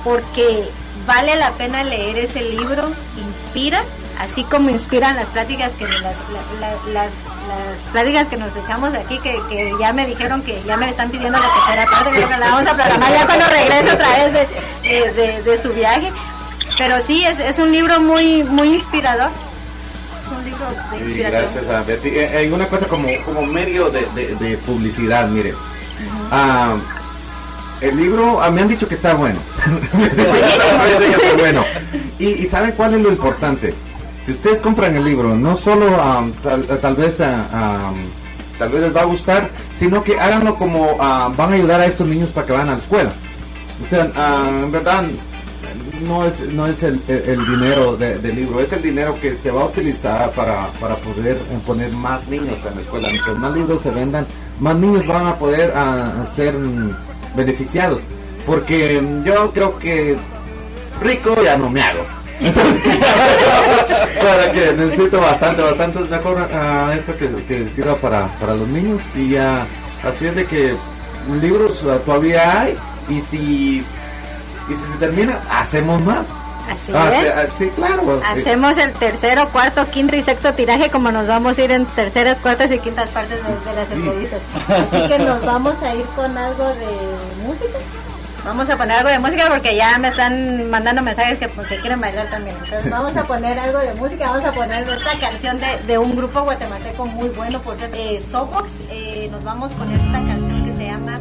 Porque 0.03 0.67
vale 1.05 1.35
la 1.35 1.51
pena 1.51 1.83
leer 1.83 2.17
ese 2.17 2.41
libro, 2.41 2.91
inspira, 3.17 3.83
así 4.19 4.43
como 4.43 4.69
inspiran 4.69 5.15
las 5.15 5.27
pláticas 5.29 5.71
que 5.79 5.85
las, 5.87 6.01
la- 6.01 6.13
la- 6.59 6.91
las, 6.93 7.09
las 7.47 7.91
pláticas 7.91 8.27
que 8.27 8.37
nos 8.37 8.55
echamos 8.55 8.93
aquí, 8.93 9.17
que, 9.19 9.39
que 9.49 9.73
ya 9.79 9.91
me 9.93 10.05
dijeron 10.05 10.41
que 10.43 10.61
ya 10.65 10.77
me 10.77 10.89
están 10.89 11.09
pidiendo 11.09 11.39
la 11.39 11.49
tercera 11.53 11.85
parte, 11.85 12.11
que 12.11 12.25
la 12.27 12.39
vamos 12.39 12.67
a 12.69 12.73
programar 12.75 13.11
ya 13.13 13.25
cuando 13.25 13.45
regrese 13.47 13.91
otra 13.93 14.09
vez 14.27 14.33
de, 14.33 14.89
de- 14.89 15.11
de- 15.13 15.43
de 15.43 15.61
su 15.63 15.69
viaje. 15.73 16.11
Pero 16.77 16.95
sí, 17.07 17.25
es, 17.25 17.39
es 17.39 17.57
un 17.59 17.71
libro 17.71 17.99
muy 17.99 18.43
muy 18.43 18.75
inspirador. 18.75 19.29
Es 20.21 20.37
un 20.37 20.45
libro 20.45 20.65
de 21.05 21.13
Sí, 21.13 21.19
gracias 21.21 21.67
a 21.69 21.81
Betty. 21.83 22.09
Eh, 22.09 22.37
Hay 22.37 22.51
una 22.51 22.67
cosa 22.67 22.85
como, 22.87 23.07
como 23.25 23.41
medio 23.43 23.89
de, 23.89 24.57
publicidad, 24.65 25.27
mire. 25.27 25.53
Ah, 26.31 26.75
el 27.81 27.97
libro, 27.97 28.41
ah, 28.41 28.49
me 28.51 28.61
han 28.61 28.67
dicho 28.67 28.87
que 28.87 28.95
está 28.95 29.13
bueno. 29.13 29.39
Bueno. 31.37 31.63
Y, 32.19 32.27
y 32.27 32.49
¿saben 32.49 32.71
cuál 32.73 32.93
es 32.95 33.01
lo 33.01 33.09
importante? 33.09 33.73
Si 34.29 34.33
ustedes 34.33 34.61
compran 34.61 34.95
el 34.95 35.03
libro, 35.05 35.35
no 35.35 35.57
solo 35.57 35.87
ah, 35.99 36.23
tal, 36.43 36.95
vez 36.95 37.15
ah, 37.19 37.91
tal 38.59 38.69
vez 38.69 38.81
les 38.83 38.95
va 38.95 39.01
a 39.01 39.05
gustar, 39.05 39.49
sino 39.79 40.03
que 40.03 40.19
háganlo 40.19 40.53
como 40.53 40.97
ah, 40.99 41.31
van 41.35 41.51
a 41.51 41.55
ayudar 41.55 41.81
a 41.81 41.87
estos 41.87 42.05
niños 42.07 42.29
para 42.29 42.45
que 42.45 42.53
vayan 42.53 42.69
a 42.69 42.71
la 42.73 42.77
escuela. 42.77 43.11
O 43.83 43.89
sea, 43.89 44.11
ah, 44.15 44.47
en 44.65 44.71
verdad 44.71 45.03
no 46.07 46.25
es 46.27 46.39
no 46.53 46.67
es 46.67 46.83
el, 46.83 47.01
el- 47.07 47.43
dinero 47.43 47.97
de- 47.97 48.19
del 48.19 48.35
libro, 48.35 48.59
es 48.59 48.71
el 48.71 48.83
dinero 48.83 49.17
que 49.19 49.33
se 49.35 49.49
va 49.49 49.63
a 49.63 49.65
utilizar 49.65 50.31
para, 50.33 50.67
para 50.79 50.95
poder 50.97 51.35
eh, 51.37 51.59
poner 51.65 51.91
más 51.93 52.23
niños 52.27 52.59
en 52.69 52.75
la 52.75 52.81
escuela. 52.81 53.09
Mientras 53.09 53.35
más 53.35 53.55
libros 53.55 53.81
se 53.81 53.89
vendan, 53.89 54.27
más 54.59 54.75
niños 54.75 55.07
van 55.07 55.25
a 55.25 55.35
poder 55.37 55.73
ser 56.35 56.53
beneficiados. 57.35 57.99
Porque 58.45 59.01
mm, 59.01 59.23
yo 59.23 59.51
creo 59.53 59.79
que 59.79 60.15
rico 61.01 61.35
ya 61.43 61.57
no 61.57 61.67
me 61.71 61.81
hago. 61.81 62.01
Entonces, 62.45 62.97
para 64.21 64.51
que 64.51 64.73
necesito 64.73 65.19
bastante, 65.19 65.61
bastante 65.61 65.99
mejor 65.99 66.47
ah, 66.53 66.93
esto 66.95 67.13
que, 67.17 67.27
que 67.45 67.67
sirva 67.75 67.95
para, 67.97 68.27
para 68.39 68.53
los 68.55 68.67
niños 68.67 69.01
y 69.15 69.35
ah, 69.35 69.65
así 70.03 70.27
es 70.27 70.35
de 70.35 70.45
que 70.45 70.73
libros 71.41 71.83
ah, 71.89 71.97
todavía 72.05 72.61
hay 72.61 72.77
y 73.09 73.19
si 73.21 73.83
y 74.69 74.73
si 74.73 74.91
se 74.91 74.97
termina 74.99 75.39
hacemos 75.51 76.01
más. 76.03 76.25
Así 76.69 76.91
Ah, 76.93 77.11
es. 77.11 77.19
sí, 77.19 77.27
ah, 77.35 77.45
sí, 77.57 77.71
claro. 77.75 78.21
Hacemos 78.23 78.77
el 78.77 78.93
tercero, 78.93 79.49
cuarto, 79.49 79.85
quinto 79.89 80.15
y 80.15 80.21
sexto 80.23 80.53
tiraje 80.53 80.89
como 80.91 81.11
nos 81.11 81.25
vamos 81.27 81.57
a 81.57 81.61
ir 81.63 81.71
en 81.71 81.85
terceras, 81.87 82.37
cuartas 82.37 82.71
y 82.71 82.77
quintas 82.79 83.09
partes 83.09 83.39
de, 83.43 83.69
de 83.71 83.75
las 83.75 83.91
entrevistas. 83.91 84.39
Así 84.69 85.07
que 85.07 85.19
nos 85.19 85.43
vamos 85.43 85.73
a 85.81 85.95
ir 85.95 86.05
con 86.15 86.37
algo 86.37 86.65
de 86.65 87.45
música. 87.47 87.79
Vamos 88.45 88.69
a 88.69 88.77
poner 88.77 88.97
algo 88.97 89.09
de 89.09 89.19
música 89.19 89.47
porque 89.49 89.75
ya 89.75 89.97
me 89.97 90.07
están 90.07 90.69
mandando 90.69 91.01
mensajes 91.01 91.37
que 91.37 91.47
porque 91.49 91.79
quieren 91.79 91.99
bailar 91.99 92.29
también. 92.29 92.55
Entonces 92.63 92.89
vamos 92.91 93.15
a 93.15 93.23
poner 93.25 93.59
algo 93.59 93.79
de 93.79 93.93
música, 93.95 94.31
vamos 94.31 94.45
a 94.45 94.53
poner 94.53 94.87
esta 94.87 95.19
canción 95.19 95.59
de, 95.59 95.77
de 95.85 95.97
un 95.97 96.15
grupo 96.15 96.41
guatemalteco 96.41 97.05
muy 97.05 97.29
bueno, 97.29 97.61
por 97.61 97.75
eh, 97.93 98.21
Sobox. 98.31 98.69
Eh, 98.91 99.27
nos 99.31 99.43
vamos 99.43 99.71
con 99.73 99.91
esta 99.91 100.13
canción 100.13 100.65
que 100.65 100.75
se 100.75 100.85
llama 100.85 101.13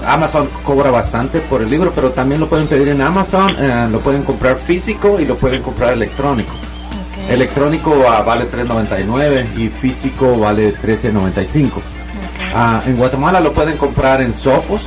Amazon 0.05 0.47
cobra 0.63 0.91
bastante 0.91 1.39
por 1.39 1.61
el 1.61 1.69
libro, 1.69 1.91
pero 1.95 2.11
también 2.11 2.39
lo 2.41 2.47
pueden 2.47 2.67
pedir 2.67 2.89
en 2.89 3.01
Amazon, 3.01 3.47
eh, 3.57 3.87
lo 3.89 3.99
pueden 3.99 4.21
comprar 4.23 4.57
físico 4.57 5.17
y 5.19 5.25
lo 5.25 5.35
pueden 5.37 5.63
comprar 5.63 5.93
electrónico. 5.93 6.51
Electrónico 7.29 8.05
ah, 8.09 8.21
vale 8.21 8.45
3.99 8.51 9.57
y 9.57 9.69
físico 9.69 10.37
vale 10.39 10.73
13.95. 10.75 11.69
Ah, 12.53 12.81
en 12.85 12.97
Guatemala 12.97 13.39
lo 13.39 13.53
pueden 13.53 13.77
comprar 13.77 14.21
en 14.21 14.33
Sofos, 14.33 14.81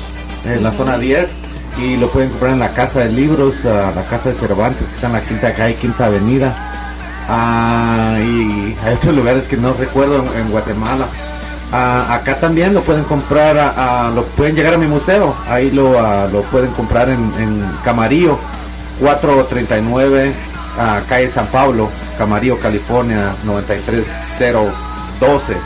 en 0.44 0.62
la 0.62 0.72
zona 0.72 0.98
10, 0.98 1.26
y 1.78 1.96
lo 1.96 2.08
pueden 2.08 2.30
comprar 2.30 2.52
en 2.52 2.58
la 2.58 2.72
Casa 2.72 3.00
de 3.00 3.12
Libros, 3.12 3.54
ah, 3.64 3.92
la 3.94 4.02
Casa 4.04 4.30
de 4.30 4.34
Cervantes, 4.34 4.86
que 4.86 4.94
está 4.94 5.06
en 5.06 5.12
la 5.14 5.22
quinta 5.22 5.52
calle, 5.54 5.74
quinta 5.76 6.06
avenida. 6.06 6.54
Y 8.20 8.76
hay 8.84 8.94
otros 8.94 9.14
lugares 9.14 9.44
que 9.44 9.56
no 9.56 9.72
recuerdo 9.72 10.16
en, 10.16 10.40
en 10.42 10.50
Guatemala. 10.50 11.06
Acá 11.72 12.38
también 12.38 12.72
lo 12.72 12.82
pueden 12.82 13.02
comprar, 13.04 14.12
lo 14.14 14.24
pueden 14.24 14.54
llegar 14.54 14.74
a 14.74 14.78
mi 14.78 14.86
museo, 14.86 15.34
ahí 15.48 15.70
lo, 15.70 16.00
lo 16.28 16.42
pueden 16.42 16.70
comprar 16.72 17.08
en, 17.08 17.32
en 17.40 17.64
Camarillo, 17.82 18.38
439, 19.00 20.32
ah, 20.78 21.00
calle 21.08 21.30
San 21.30 21.46
Pablo, 21.46 21.88
Camarillo, 22.16 22.58
California, 22.58 23.34
93012. 23.44 25.56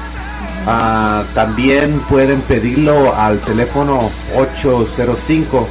Ah, 0.66 1.22
también 1.34 2.00
pueden 2.08 2.40
pedirlo 2.42 3.14
al 3.14 3.38
teléfono 3.40 4.10
805 4.36 5.68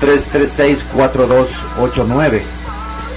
336 0.00 0.84
4289. 0.94 2.42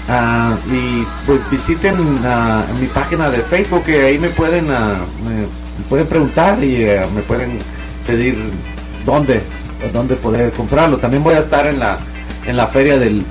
Ah, 0.07 0.55
y 0.71 1.05
pues 1.25 1.41
visiten 1.51 1.95
ah, 2.25 2.63
mi 2.79 2.87
página 2.87 3.29
de 3.29 3.39
Facebook 3.39 3.83
que 3.83 4.05
ahí 4.05 4.17
me 4.17 4.29
pueden 4.29 4.67
pueden 5.89 6.07
preguntar 6.07 6.63
y 6.63 6.83
eh, 6.83 7.05
me 7.13 7.21
pueden 7.21 7.59
pedir 8.05 8.37
dónde 9.05 9.41
dónde 9.93 10.15
poder 10.15 10.51
comprarlo. 10.51 10.97
También 10.97 11.23
voy 11.23 11.35
a 11.35 11.39
estar 11.39 11.67
en 11.67 11.79
la 11.79 11.97
en 12.45 12.57
la 12.57 12.67
feria 12.67 12.97
del 12.97 13.23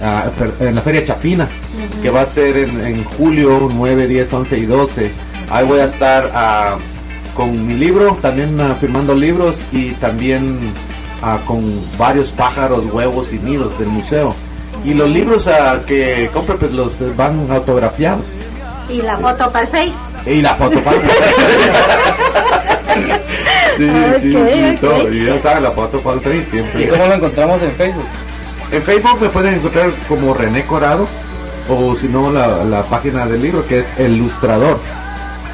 en 0.61 0.75
la 0.75 0.83
feria 0.83 1.05
Chapina 1.05 1.49
que 2.03 2.11
va 2.11 2.23
a 2.23 2.27
ser 2.27 2.57
en, 2.57 2.81
en 2.81 3.05
julio 3.05 3.69
9, 3.73 4.07
10, 4.07 4.33
11 4.33 4.59
y 4.59 4.67
12. 4.67 5.11
Ahí 5.51 5.67
voy 5.67 5.81
a 5.81 5.85
estar 5.87 6.31
ah, 6.35 6.77
con 7.35 7.67
mi 7.67 7.75
libro, 7.75 8.19
también 8.21 8.61
ah, 8.61 8.75
firmando 8.75 9.15
libros 9.15 9.57
y 9.73 9.93
también 9.93 10.59
ah, 11.23 11.39
con 11.47 11.63
varios 11.97 12.31
pájaros, 12.31 12.85
huevos 12.93 13.33
y 13.33 13.39
nidos 13.39 13.79
del 13.79 13.89
museo. 13.89 14.35
Y 14.85 14.95
los 14.95 15.09
libros 15.09 15.49
que 15.87 16.31
compre 16.33 16.57
pues 16.57 16.73
los 16.73 17.01
eh, 17.01 17.13
van 17.17 17.51
autografiados. 17.51 18.27
Y 18.89 19.03
la 19.03 19.17
foto 19.19 19.51
para 19.51 19.65
el 19.65 19.69
Face. 19.69 19.93
Y 20.27 20.43
la 20.43 20.55
foto 20.55 20.81
para 20.81 20.99
Sí, 23.77 23.85
sí, 24.23 24.35
Ok, 24.37 24.49
sí, 24.53 24.75
ok. 24.75 24.81
todo. 24.81 25.13
Y 25.13 25.25
ya 25.27 25.41
saben, 25.41 25.63
la 25.63 25.71
foto 25.71 26.01
para 26.01 26.17
el 26.17 26.21
Face 26.23 26.47
siempre. 26.51 26.85
¿Y 26.85 26.89
cómo 26.89 27.07
lo 27.07 27.15
encontramos 27.15 27.63
en 27.63 27.73
Facebook? 27.73 28.07
En 28.71 28.83
Facebook 28.83 29.19
me 29.21 29.29
pueden 29.29 29.55
encontrar 29.55 29.91
como 30.09 30.35
René 30.35 30.65
Corado 30.67 31.07
o 31.69 31.95
si 31.97 32.09
no 32.09 32.31
la, 32.31 32.65
la 32.65 32.83
página 32.83 33.27
del 33.27 33.43
libro 33.43 33.67
que 33.67 33.81
es 33.81 33.87
El 33.99 34.15
Ilustrador. 34.17 34.79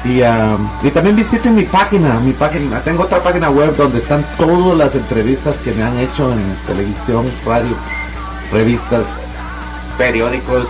Y, 0.05 0.21
ah, 0.21 0.55
y 0.83 0.91
también 0.91 1.15
visiten 1.15 1.55
mi 1.55 1.63
página, 1.63 2.19
mi 2.19 2.31
página, 2.33 2.79
tengo 2.81 3.03
otra 3.03 3.23
página 3.23 3.49
web 3.49 3.75
donde 3.75 3.97
están 3.97 4.23
todas 4.37 4.77
las 4.77 4.93
entrevistas 4.93 5.55
que 5.63 5.71
me 5.71 5.83
han 5.83 5.97
hecho 5.97 6.31
en 6.31 6.55
televisión, 6.67 7.25
radio, 7.45 7.75
revistas, 8.51 9.03
periódicos. 9.97 10.67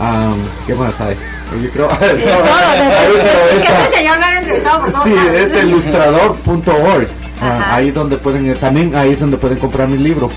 Ah, 0.00 0.30
¿Qué 0.66 0.74
más 0.74 1.00
hay? 1.00 1.16
Yo 1.62 1.70
creo, 1.70 1.88
Sí, 5.04 5.14
lados. 5.14 5.34
es 5.34 5.62
ilustrador.org. 5.64 7.08
Ah, 7.40 7.74
ahí 7.76 7.90
donde 7.90 8.16
pueden, 8.16 8.54
también 8.54 8.94
ahí 8.96 9.12
es 9.12 9.20
donde 9.20 9.36
pueden 9.36 9.58
comprar 9.58 9.88
mi 9.88 9.98
libro. 9.98 10.30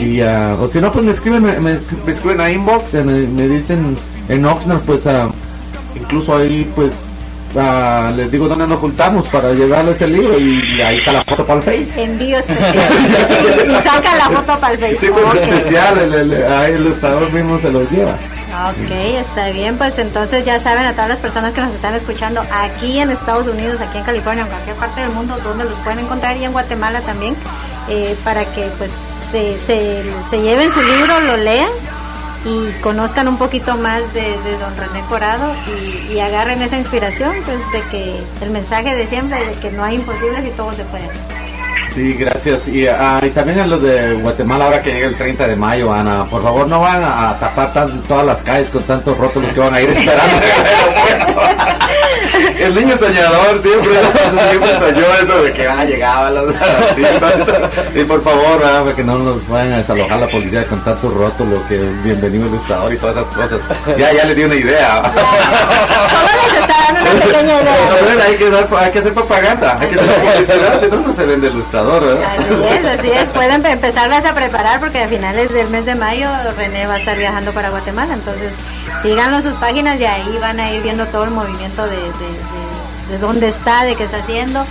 Y, 0.00 0.20
ah, 0.22 0.56
o 0.60 0.68
si 0.68 0.80
no, 0.80 0.90
pues 0.92 1.04
me 1.04 1.12
escriben, 1.12 1.42
me, 1.42 1.58
me- 1.60 1.78
escriben 2.06 2.40
a 2.40 2.50
inbox, 2.50 2.94
eh, 2.94 3.04
me, 3.04 3.12
me 3.26 3.48
dicen 3.48 3.96
en 4.28 4.44
Oxnard, 4.44 4.80
pues 4.80 5.06
ah, 5.06 5.28
incluso 5.94 6.36
ahí, 6.38 6.66
pues 6.74 6.92
ah, 7.56 8.10
les 8.16 8.30
digo 8.32 8.48
dónde 8.48 8.66
nos 8.66 8.78
juntamos 8.78 9.26
para 9.28 9.52
llevarles 9.52 10.00
el 10.00 10.12
libro 10.12 10.38
y, 10.38 10.62
y 10.76 10.80
ahí 10.80 10.96
está 10.96 11.12
la 11.12 11.24
foto 11.24 11.44
para 11.44 11.58
el 11.60 11.64
Face. 11.64 12.02
Envío 12.04 12.38
especial. 12.38 12.76
y 13.68 13.74
saca 13.82 14.16
la 14.16 14.30
foto 14.30 14.58
para 14.58 14.74
el 14.74 14.80
Sí, 14.80 14.96
Facebook. 15.00 15.20
pues 15.32 15.48
especial, 15.48 15.98
el, 15.98 16.14
el- 16.32 16.52
ahí 16.52 16.72
el 16.72 16.80
ilustrador 16.82 17.30
mismo 17.32 17.58
se 17.58 17.70
los 17.72 17.90
lleva. 17.90 18.16
Ok, 18.52 18.90
está 18.90 19.48
bien, 19.48 19.78
pues 19.78 19.98
entonces 19.98 20.44
ya 20.44 20.60
saben 20.60 20.84
a 20.84 20.92
todas 20.92 21.08
las 21.08 21.18
personas 21.18 21.54
que 21.54 21.62
nos 21.62 21.72
están 21.74 21.94
escuchando 21.94 22.44
aquí 22.52 22.98
en 22.98 23.10
Estados 23.10 23.46
Unidos, 23.46 23.80
aquí 23.80 23.96
en 23.96 24.04
California, 24.04 24.42
en 24.42 24.50
cualquier 24.50 24.76
parte 24.76 25.00
del 25.00 25.10
mundo, 25.10 25.38
donde 25.42 25.64
los 25.64 25.72
pueden 25.80 26.00
encontrar 26.00 26.36
y 26.36 26.44
en 26.44 26.52
Guatemala 26.52 27.00
también, 27.00 27.34
eh, 27.88 28.14
para 28.22 28.44
que 28.44 28.68
pues 28.76 28.90
se, 29.30 29.58
se, 29.58 30.04
se 30.28 30.42
lleven 30.42 30.70
su 30.70 30.82
libro, 30.82 31.18
lo 31.20 31.38
lean 31.38 31.70
y 32.44 32.80
conozcan 32.82 33.26
un 33.26 33.38
poquito 33.38 33.74
más 33.76 34.00
de, 34.12 34.36
don 34.58 34.76
René 34.76 35.02
Corado 35.08 35.54
y, 35.66 36.12
y 36.12 36.20
agarren 36.20 36.60
esa 36.60 36.76
inspiración 36.76 37.32
pues 37.46 37.58
de 37.72 37.80
que 37.90 38.22
el 38.42 38.50
mensaje 38.50 38.94
de 38.94 39.06
siempre 39.06 39.46
de 39.46 39.54
que 39.54 39.70
no 39.70 39.82
hay 39.82 39.94
imposibles 39.94 40.44
y 40.44 40.50
todo 40.50 40.74
se 40.74 40.84
puede 40.84 41.04
hacer. 41.04 41.41
Sí, 41.94 42.14
gracias. 42.14 42.68
Y, 42.68 42.86
ah, 42.86 43.20
y 43.22 43.30
también 43.30 43.60
a 43.60 43.66
los 43.66 43.82
de 43.82 44.14
Guatemala, 44.14 44.64
ahora 44.64 44.82
que 44.82 44.92
llega 44.92 45.08
el 45.08 45.16
30 45.16 45.46
de 45.46 45.56
mayo, 45.56 45.92
Ana, 45.92 46.24
por 46.24 46.42
favor 46.42 46.66
no 46.66 46.80
van 46.80 47.02
a, 47.04 47.38
tapar 47.38 47.70
todas 48.08 48.24
las 48.24 48.42
calles 48.42 48.70
con 48.70 48.82
tantos 48.84 49.16
rótulos 49.18 49.52
que 49.52 49.60
van 49.60 49.74
a 49.74 49.80
ir 49.80 49.90
esperando. 49.90 50.40
el 52.58 52.74
niño 52.74 52.96
soñador 52.96 53.62
siempre, 53.62 53.92
siempre 54.50 54.78
soñó 54.78 55.06
eso 55.22 55.42
de 55.42 55.52
que 55.52 55.66
ah, 55.66 55.84
llegaban 55.84 56.34
los 56.34 56.54
artistas. 56.60 57.70
Y 57.94 58.04
por 58.04 58.22
favor, 58.22 58.62
ah, 58.64 58.84
que 58.94 59.04
no 59.04 59.18
nos 59.18 59.46
vayan 59.48 59.74
a 59.74 59.78
desalojar 59.78 60.20
la 60.20 60.28
policía 60.28 60.64
con 60.66 60.82
tantos 60.84 61.12
rótulos, 61.12 61.62
que 61.68 61.78
bienvenido 62.04 62.46
ilustrador 62.46 62.92
y 62.92 62.96
todas 62.96 63.16
esas 63.16 63.28
cosas. 63.34 63.60
Ya, 63.98 64.12
ya 64.12 64.24
les 64.24 64.36
di 64.36 64.44
una 64.44 64.54
idea. 64.54 65.02
Solo 65.02 66.52
les 66.52 66.60
está 66.60 66.74
dan 66.82 67.01
una 67.01 67.01
pequeña 67.20 67.60
idea. 67.62 68.24
hay, 68.26 68.36
que 68.36 68.50
dar, 68.50 68.68
hay 68.78 68.90
que 68.92 68.98
hacer 68.98 69.14
propaganda, 69.14 69.76
hay 69.80 69.88
que 69.88 70.00
hacer 70.00 70.14
publicidad, 70.22 70.80
si 70.80 70.86
no, 70.88 70.96
no 71.08 71.14
se 71.14 71.26
vende 71.26 71.46
el 71.48 71.54
ilustrador, 71.54 72.04
¿verdad? 72.04 72.24
Así 72.38 72.54
es, 72.64 72.98
así 72.98 73.10
es. 73.10 73.28
Pueden 73.30 73.64
empezarlas 73.66 74.24
a 74.24 74.34
preparar 74.34 74.80
porque 74.80 75.02
a 75.02 75.08
finales 75.08 75.52
del 75.52 75.68
mes 75.68 75.84
de 75.84 75.94
mayo 75.94 76.28
René 76.56 76.86
va 76.86 76.94
a 76.94 76.98
estar 76.98 77.16
viajando 77.16 77.52
para 77.52 77.70
Guatemala. 77.70 78.14
Entonces, 78.14 78.52
síganlo 79.02 79.38
en 79.38 79.42
sus 79.42 79.54
páginas 79.54 79.98
y 80.00 80.04
ahí 80.04 80.38
van 80.40 80.60
a 80.60 80.72
ir 80.72 80.82
viendo 80.82 81.06
todo 81.06 81.24
el 81.24 81.30
movimiento 81.30 81.82
de, 81.86 81.96
de, 81.96 82.02
de- 82.02 82.82
de 83.10 83.18
dónde 83.18 83.48
está, 83.48 83.84
de 83.84 83.94
qué 83.96 84.04
está 84.04 84.18
haciendo. 84.18 84.64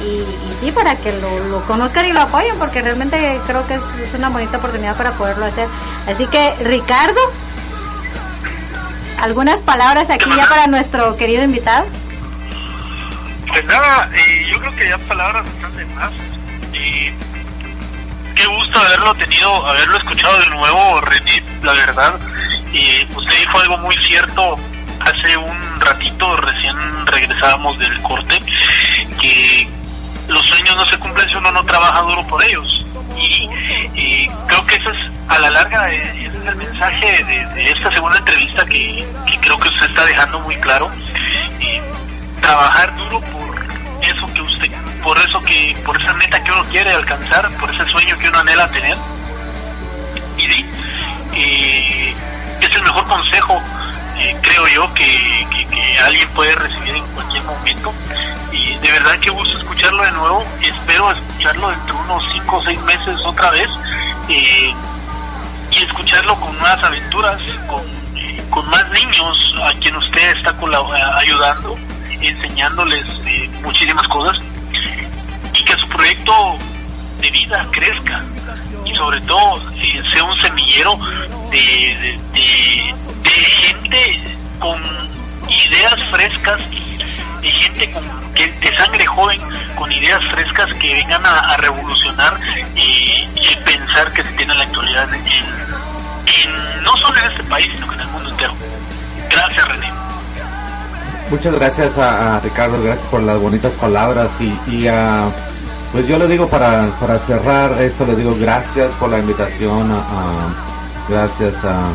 Y, 0.00 0.04
y 0.20 0.56
sí, 0.60 0.70
para 0.70 0.94
que 0.94 1.10
lo, 1.12 1.38
lo 1.48 1.60
conozcan 1.62 2.06
y 2.06 2.12
lo 2.12 2.20
apoyen 2.20 2.56
porque 2.56 2.80
realmente 2.82 3.40
creo 3.48 3.66
que 3.66 3.74
es, 3.74 3.80
es 4.06 4.14
una 4.14 4.28
bonita 4.28 4.58
oportunidad 4.58 4.94
para 4.94 5.10
poderlo 5.12 5.46
hacer. 5.46 5.66
Así 6.06 6.26
que, 6.26 6.54
Ricardo, 6.62 7.18
algunas 9.20 9.60
palabras 9.60 10.10
aquí 10.10 10.30
ya 10.36 10.46
para 10.48 10.66
nuestro 10.66 11.16
querido 11.16 11.44
invitado. 11.44 11.86
Pues 13.48 13.64
nada, 13.64 14.10
eh, 14.14 14.46
yo 14.52 14.60
creo 14.60 14.74
que 14.76 14.88
ya 14.88 14.98
palabras 14.98 15.46
están 15.46 15.76
de 15.76 15.84
más. 15.86 16.12
Eh, 16.74 17.12
qué 18.34 18.46
gusto 18.46 18.78
haberlo 18.78 19.14
tenido, 19.14 19.66
haberlo 19.66 19.96
escuchado 19.96 20.38
de 20.40 20.50
nuevo, 20.50 21.00
René, 21.00 21.42
la 21.62 21.72
verdad. 21.72 22.20
Eh, 22.74 23.06
usted 23.14 23.38
dijo 23.38 23.58
algo 23.60 23.78
muy 23.78 23.96
cierto 23.96 24.58
hace 25.00 25.36
un 25.36 25.80
ratito, 25.80 26.36
recién 26.36 26.76
regresábamos 27.06 27.78
del 27.78 28.00
corte, 28.02 28.40
que 29.20 29.68
los 30.28 30.44
sueños 30.46 30.76
no 30.76 30.84
se 30.86 30.98
cumplen 30.98 31.28
si 31.28 31.36
uno 31.36 31.50
no 31.50 31.64
trabaja 31.64 32.00
duro 32.02 32.26
por 32.26 32.44
ellos. 32.44 32.84
Y 33.20 34.28
creo 34.46 34.66
que 34.66 34.76
eso 34.76 34.90
es, 34.90 34.98
a 35.28 35.38
la 35.38 35.50
larga, 35.50 35.92
eh, 35.92 36.26
ese 36.26 36.38
es 36.38 36.46
el 36.46 36.56
mensaje 36.56 37.24
de, 37.24 37.70
esta 37.70 37.92
segunda 37.92 38.18
entrevista 38.18 38.64
que, 38.64 39.06
creo 39.40 39.58
que 39.58 39.68
usted 39.68 39.90
está 39.90 40.04
dejando 40.04 40.40
muy 40.40 40.56
claro. 40.56 40.90
Trabajar 42.40 42.94
duro 42.96 43.20
por 43.20 43.58
eso 44.02 44.26
que 44.32 44.40
usted, 44.40 44.70
por 45.02 45.18
eso 45.18 45.40
que, 45.42 45.76
por 45.84 46.00
esa 46.00 46.14
meta 46.14 46.42
que 46.42 46.52
uno 46.52 46.64
quiere 46.64 46.90
alcanzar, 46.90 47.48
por 47.58 47.74
ese 47.74 47.84
sueño 47.86 48.16
que 48.18 48.28
uno 48.28 48.38
anhela 48.38 48.68
tener. 48.70 48.96
Y 50.38 50.64
eh, 51.34 52.14
es 52.60 52.74
el 52.74 52.82
mejor 52.82 53.06
consejo, 53.06 53.60
eh, 54.18 54.36
creo 54.42 54.66
yo, 54.68 54.94
que, 54.94 55.46
que- 55.50 55.98
alguien 55.98 56.28
puede 56.30 56.54
recibir 56.54 56.94
en 56.94 57.04
cualquier 57.08 57.42
momento. 57.44 57.92
Y 58.52 58.74
de 58.78 58.92
verdad 58.92 59.18
que 59.18 59.30
gusto 59.30 59.58
escucharlo 59.58 60.02
de 60.04 60.12
nuevo. 60.12 60.44
Espero 60.62 61.10
escucharlo 61.12 61.70
dentro 61.70 61.94
de 61.96 62.00
unos 62.02 62.24
5 62.32 62.56
o 62.56 62.62
6 62.64 62.80
meses 62.82 63.20
otra 63.24 63.50
vez. 63.50 63.68
eh, 64.28 64.72
y 65.70 65.82
escucharlo 65.82 66.34
con 66.40 66.56
nuevas 66.58 66.82
aventuras, 66.82 67.40
con, 67.66 67.82
eh, 68.16 68.42
con 68.50 68.66
más 68.70 68.88
niños 68.90 69.54
a 69.66 69.72
quien 69.78 69.94
usted 69.96 70.36
está 70.36 70.52
colab- 70.58 70.90
ayudando, 71.18 71.76
enseñándoles 72.22 73.06
eh, 73.26 73.50
muchísimas 73.62 74.06
cosas 74.08 74.40
y 75.54 75.62
que 75.64 75.72
su 75.74 75.86
proyecto 75.88 76.56
de 77.20 77.30
vida 77.30 77.66
crezca 77.72 78.22
y 78.84 78.94
sobre 78.94 79.20
todo 79.22 79.60
sea 80.12 80.24
un 80.24 80.36
semillero 80.40 80.94
de, 81.50 81.58
de, 81.58 82.18
de- 82.32 82.94
gente 83.40 84.20
con 84.58 84.80
ideas 85.48 85.94
frescas, 86.10 86.60
de 87.40 87.48
gente 87.50 87.90
con, 87.92 88.02
de 88.34 88.74
sangre 88.76 89.06
joven 89.06 89.40
con 89.76 89.90
ideas 89.92 90.20
frescas 90.30 90.72
que 90.74 90.94
vengan 90.94 91.24
a, 91.24 91.38
a 91.52 91.56
revolucionar 91.58 92.36
eh, 92.74 93.28
y 93.36 93.56
pensar 93.64 94.12
que 94.12 94.22
se 94.24 94.30
tiene 94.32 94.52
en 94.52 94.58
la 94.58 94.64
actualidad 94.64 95.14
en, 95.14 95.26
en- 95.26 96.82
no 96.82 96.96
solo 96.96 97.18
en 97.20 97.24
este 97.32 97.44
país, 97.44 97.68
sino 97.74 97.86
que 97.88 97.94
en 97.94 98.00
el 98.00 98.08
mundo 98.08 98.30
entero. 98.30 98.54
Gracias, 99.30 99.68
René. 99.68 99.92
Muchas 101.30 101.54
gracias 101.54 101.98
a, 101.98 102.36
a 102.36 102.40
Ricardo, 102.40 102.82
gracias 102.82 103.06
por 103.08 103.22
las 103.22 103.38
bonitas 103.38 103.72
palabras 103.74 104.28
y, 104.40 104.58
y, 104.70 104.88
ah, 104.88 105.28
pues 105.92 106.06
yo 106.06 106.18
le 106.18 106.26
digo 106.28 106.46
para, 106.48 106.86
para 107.00 107.18
cerrar 107.20 107.80
esto, 107.82 108.04
le 108.06 108.14
digo 108.16 108.36
gracias 108.38 108.90
por 109.00 109.08
la 109.10 109.18
invitación, 109.18 109.90
a- 109.90 109.98
a- 109.98 111.08
gracias 111.08 111.54
a, 111.64 111.86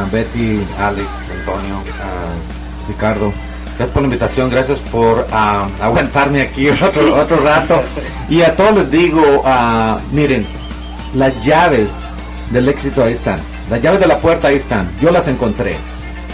a 0.00 0.04
Betty, 0.12 0.64
Alex, 0.80 1.08
Antonio, 1.40 1.76
a 1.76 2.88
Ricardo, 2.88 3.32
gracias 3.76 3.88
por 3.90 4.02
la 4.02 4.06
invitación, 4.08 4.50
gracias 4.50 4.78
por 4.92 5.26
aguantarme 5.32 6.42
aquí 6.42 6.68
otro, 6.70 7.14
otro 7.20 7.36
rato 7.42 7.82
y 8.28 8.42
a 8.42 8.54
todos 8.54 8.74
les 8.76 8.90
digo, 8.90 9.42
ah, 9.44 9.98
miren, 10.12 10.46
las 11.14 11.44
llaves 11.44 11.90
del 12.50 12.68
éxito 12.68 13.02
ahí 13.02 13.14
están, 13.14 13.40
las 13.70 13.82
llaves 13.82 14.00
de 14.00 14.06
la 14.06 14.18
puerta 14.18 14.48
ahí 14.48 14.56
están, 14.56 14.88
yo 15.00 15.10
las 15.10 15.26
encontré. 15.28 15.76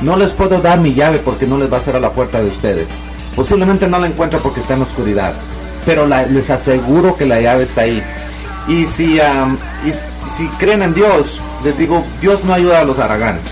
No 0.03 0.17
les 0.17 0.33
puedo 0.33 0.61
dar 0.61 0.81
mi 0.81 0.95
llave 0.95 1.19
porque 1.19 1.47
no 1.47 1.57
les 1.57 1.73
va 1.73 1.77
a 1.77 1.81
cerrar 1.81 2.01
la 2.03 2.11
puerta 2.11 2.41
de 2.43 2.49
ustedes. 2.49 2.89
Posiblemente 3.37 3.87
no 3.87 4.01
la 4.01 4.09
encuentro 4.09 4.41
porque 4.41 4.59
está 4.59 4.73
en 4.75 4.81
la 4.81 4.87
oscuridad. 4.87 5.33
Pero 5.85 6.07
la- 6.07 6.27
les 6.27 6.49
aseguro 6.51 7.17
que 7.17 7.27
la 7.27 7.41
llave 7.41 7.65
está 7.65 7.83
ahí. 7.83 8.03
Y 8.69 8.87
si, 8.87 9.19
si 10.37 10.47
creen 10.59 10.83
en 10.83 10.95
Dios, 10.95 11.41
les 11.65 11.77
digo, 11.77 12.05
Dios 12.21 12.45
no 12.45 12.55
ayuda 12.55 12.81
a 12.81 12.85
los 12.85 12.99
haraganes. 12.99 13.43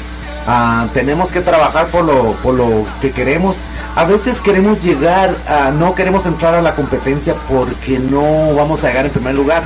Ah, 0.46 0.86
tenemos 0.94 1.30
que 1.32 1.40
trabajar 1.40 1.88
por 1.88 2.04
lo, 2.04 2.32
por 2.42 2.54
lo 2.54 2.86
que 3.00 3.10
queremos. 3.10 3.56
A 3.96 4.04
veces 4.04 4.40
queremos 4.40 4.82
llegar, 4.82 5.34
a, 5.48 5.70
no 5.70 5.94
queremos 5.94 6.24
entrar 6.24 6.54
a 6.54 6.62
la 6.62 6.74
competencia 6.74 7.34
porque 7.48 7.98
no 7.98 8.54
vamos 8.54 8.82
a 8.84 8.88
llegar 8.88 9.06
en 9.06 9.10
primer 9.12 9.34
lugar. 9.34 9.62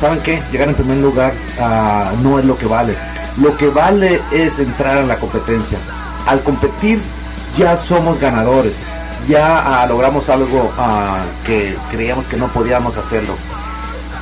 ¿Saben 0.00 0.20
qué? 0.20 0.42
Llegar 0.50 0.68
en 0.68 0.74
primer 0.74 0.98
lugar 0.98 1.32
ah, 1.60 2.10
no 2.22 2.38
es 2.38 2.44
lo 2.44 2.56
que 2.56 2.66
vale. 2.66 2.94
Lo 3.40 3.56
que 3.56 3.68
vale 3.68 4.20
es 4.32 4.58
entrar 4.58 4.98
a 4.98 5.02
la 5.02 5.16
competencia. 5.16 5.78
Al 6.26 6.40
competir 6.42 7.00
ya 7.56 7.76
somos 7.76 8.18
ganadores. 8.18 8.72
Ya 9.26 9.82
ah, 9.82 9.86
logramos 9.86 10.28
algo 10.28 10.70
ah, 10.78 11.22
que 11.46 11.76
creíamos 11.90 12.26
que 12.26 12.36
no 12.36 12.48
podíamos 12.48 12.96
hacerlo. 12.96 13.34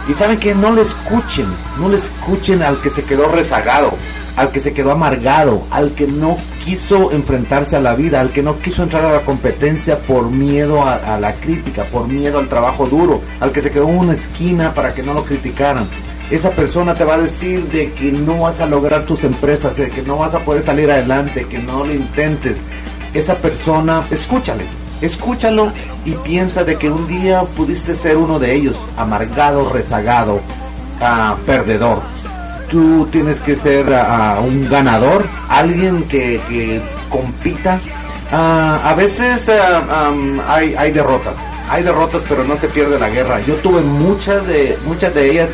Y 0.08 0.14
saben 0.14 0.38
que 0.38 0.54
no 0.54 0.72
le 0.72 0.82
escuchen, 0.82 1.46
no 1.80 1.88
le 1.88 1.96
escuchen 1.96 2.62
al 2.62 2.80
que 2.80 2.90
se 2.90 3.04
quedó 3.04 3.28
rezagado, 3.28 3.92
al 4.36 4.50
que 4.50 4.60
se 4.60 4.72
quedó 4.72 4.92
amargado, 4.92 5.64
al 5.70 5.92
que 5.92 6.06
no 6.06 6.38
quiso 6.64 7.10
enfrentarse 7.10 7.74
a 7.74 7.80
la 7.80 7.94
vida, 7.94 8.20
al 8.20 8.30
que 8.30 8.42
no 8.42 8.56
quiso 8.60 8.84
entrar 8.84 9.04
a 9.04 9.12
la 9.12 9.20
competencia 9.22 9.98
por 9.98 10.30
miedo 10.30 10.82
a, 10.84 10.94
a 10.94 11.18
la 11.18 11.32
crítica, 11.34 11.84
por 11.84 12.06
miedo 12.06 12.38
al 12.38 12.48
trabajo 12.48 12.86
duro, 12.86 13.20
al 13.40 13.50
que 13.50 13.62
se 13.62 13.72
quedó 13.72 13.88
en 13.88 13.98
una 13.98 14.14
esquina 14.14 14.72
para 14.74 14.94
que 14.94 15.02
no 15.02 15.12
lo 15.12 15.24
criticaran. 15.24 15.88
Esa 16.30 16.50
persona 16.50 16.94
te 16.94 17.04
va 17.04 17.14
a 17.14 17.20
decir 17.20 17.64
de 17.68 17.92
que 17.92 18.10
no 18.10 18.40
vas 18.40 18.60
a 18.60 18.66
lograr 18.66 19.06
tus 19.06 19.24
empresas, 19.24 19.76
de 19.76 19.90
que 19.90 20.02
no 20.02 20.18
vas 20.18 20.34
a 20.34 20.40
poder 20.40 20.62
salir 20.62 20.90
adelante, 20.90 21.46
que 21.48 21.58
no 21.58 21.84
lo 21.84 21.92
intentes. 21.92 22.56
Esa 23.14 23.36
persona, 23.36 24.04
escúchale, 24.10 24.64
escúchalo 25.00 25.72
y 26.04 26.12
piensa 26.12 26.64
de 26.64 26.76
que 26.76 26.90
un 26.90 27.06
día 27.06 27.42
pudiste 27.56 27.94
ser 27.94 28.16
uno 28.16 28.38
de 28.38 28.54
ellos, 28.54 28.76
amargado, 28.96 29.70
rezagado, 29.70 30.40
ah, 31.00 31.36
perdedor. 31.44 32.00
Tú 32.70 33.06
tienes 33.12 33.38
que 33.40 33.56
ser 33.56 33.92
ah, 33.94 34.40
un 34.42 34.68
ganador, 34.68 35.24
alguien 35.48 36.02
que, 36.04 36.40
que 36.48 36.80
compita. 37.10 37.80
Ah, 38.32 38.80
a 38.84 38.94
veces 38.94 39.48
am, 39.48 40.40
hay, 40.48 40.74
hay 40.74 40.90
derrotas, 40.90 41.34
hay 41.70 41.82
derrotas, 41.82 42.22
pero 42.28 42.42
no 42.44 42.56
se 42.56 42.68
pierde 42.68 42.98
la 42.98 43.08
guerra. 43.08 43.40
Yo 43.40 43.54
tuve 43.56 43.82
muchas 43.82 44.44
de, 44.46 44.76
muchas 44.84 45.14
de 45.14 45.30
ellas, 45.30 45.48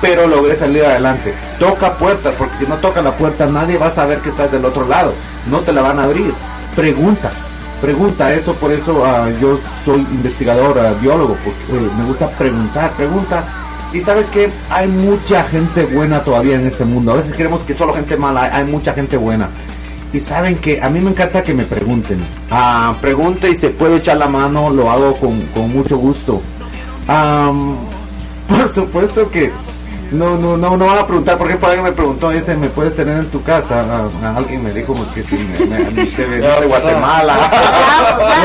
pero 0.00 0.26
logré 0.26 0.56
salir 0.56 0.84
adelante. 0.84 1.32
Toca 1.60 1.94
puertas, 1.94 2.34
porque 2.36 2.56
si 2.56 2.66
no 2.66 2.76
toca 2.76 3.02
la 3.02 3.12
puerta 3.12 3.46
nadie 3.46 3.78
va 3.78 3.86
a 3.86 3.94
saber 3.94 4.18
que 4.18 4.30
estás 4.30 4.50
del 4.50 4.64
otro 4.64 4.86
lado. 4.86 5.12
No 5.48 5.60
te 5.60 5.72
la 5.72 5.82
van 5.82 6.00
a 6.00 6.04
abrir. 6.04 6.32
Pregunta, 6.74 7.30
pregunta. 7.80 8.32
Eso 8.32 8.54
por 8.54 8.72
eso 8.72 9.04
ah, 9.04 9.28
yo 9.40 9.58
soy 9.84 10.00
investigador, 10.00 10.78
ah, 10.78 10.94
biólogo, 11.00 11.36
porque 11.44 11.86
eh, 11.86 11.90
me 11.98 12.04
gusta 12.04 12.28
preguntar, 12.30 12.90
pregunta. 12.92 13.44
Y 13.92 14.00
sabes 14.02 14.28
que 14.30 14.50
hay 14.68 14.86
mucha 14.86 15.42
gente 15.44 15.84
buena 15.86 16.22
todavía 16.22 16.56
en 16.56 16.66
este 16.66 16.84
mundo. 16.84 17.12
A 17.12 17.16
veces 17.16 17.32
creemos 17.34 17.62
que 17.62 17.74
solo 17.74 17.94
gente 17.94 18.16
mala, 18.16 18.54
hay, 18.54 18.64
mucha 18.64 18.92
gente 18.92 19.16
buena. 19.16 19.48
Y 20.12 20.20
saben 20.20 20.56
que 20.56 20.80
a 20.80 20.88
mí 20.88 21.00
me 21.00 21.10
encanta 21.10 21.42
que 21.42 21.54
me 21.54 21.64
pregunten. 21.64 22.20
Ah, 22.50 22.94
pregunte 23.00 23.50
y 23.50 23.56
se 23.56 23.70
puede 23.70 23.96
echar 23.96 24.18
la 24.18 24.28
mano, 24.28 24.70
lo 24.70 24.90
hago 24.90 25.14
con, 25.14 25.40
con 25.54 25.72
mucho 25.72 25.96
gusto. 25.96 26.42
Am, 27.06 27.76
por 28.48 28.68
supuesto 28.74 29.30
que 29.30 29.50
no, 30.12 30.36
no, 30.38 30.56
no, 30.56 30.76
no 30.76 30.86
van 30.86 30.98
a 30.98 31.06
preguntar, 31.06 31.36
por 31.36 31.48
ejemplo, 31.48 31.68
alguien 31.68 31.84
me 31.84 31.92
preguntó, 31.92 32.30
dice, 32.30 32.56
¿me 32.56 32.68
puedes 32.68 32.94
tener 32.96 33.18
en 33.18 33.26
tu 33.26 33.42
casa? 33.42 33.84
Alguien 34.36 34.62
me 34.64 34.72
dijo 34.72 34.94
que 35.14 35.22
si 35.22 35.36
me, 35.36 35.58
me, 35.66 36.10
se 36.10 36.24
venía 36.24 36.60
de 36.60 36.66
Guatemala. 36.66 37.36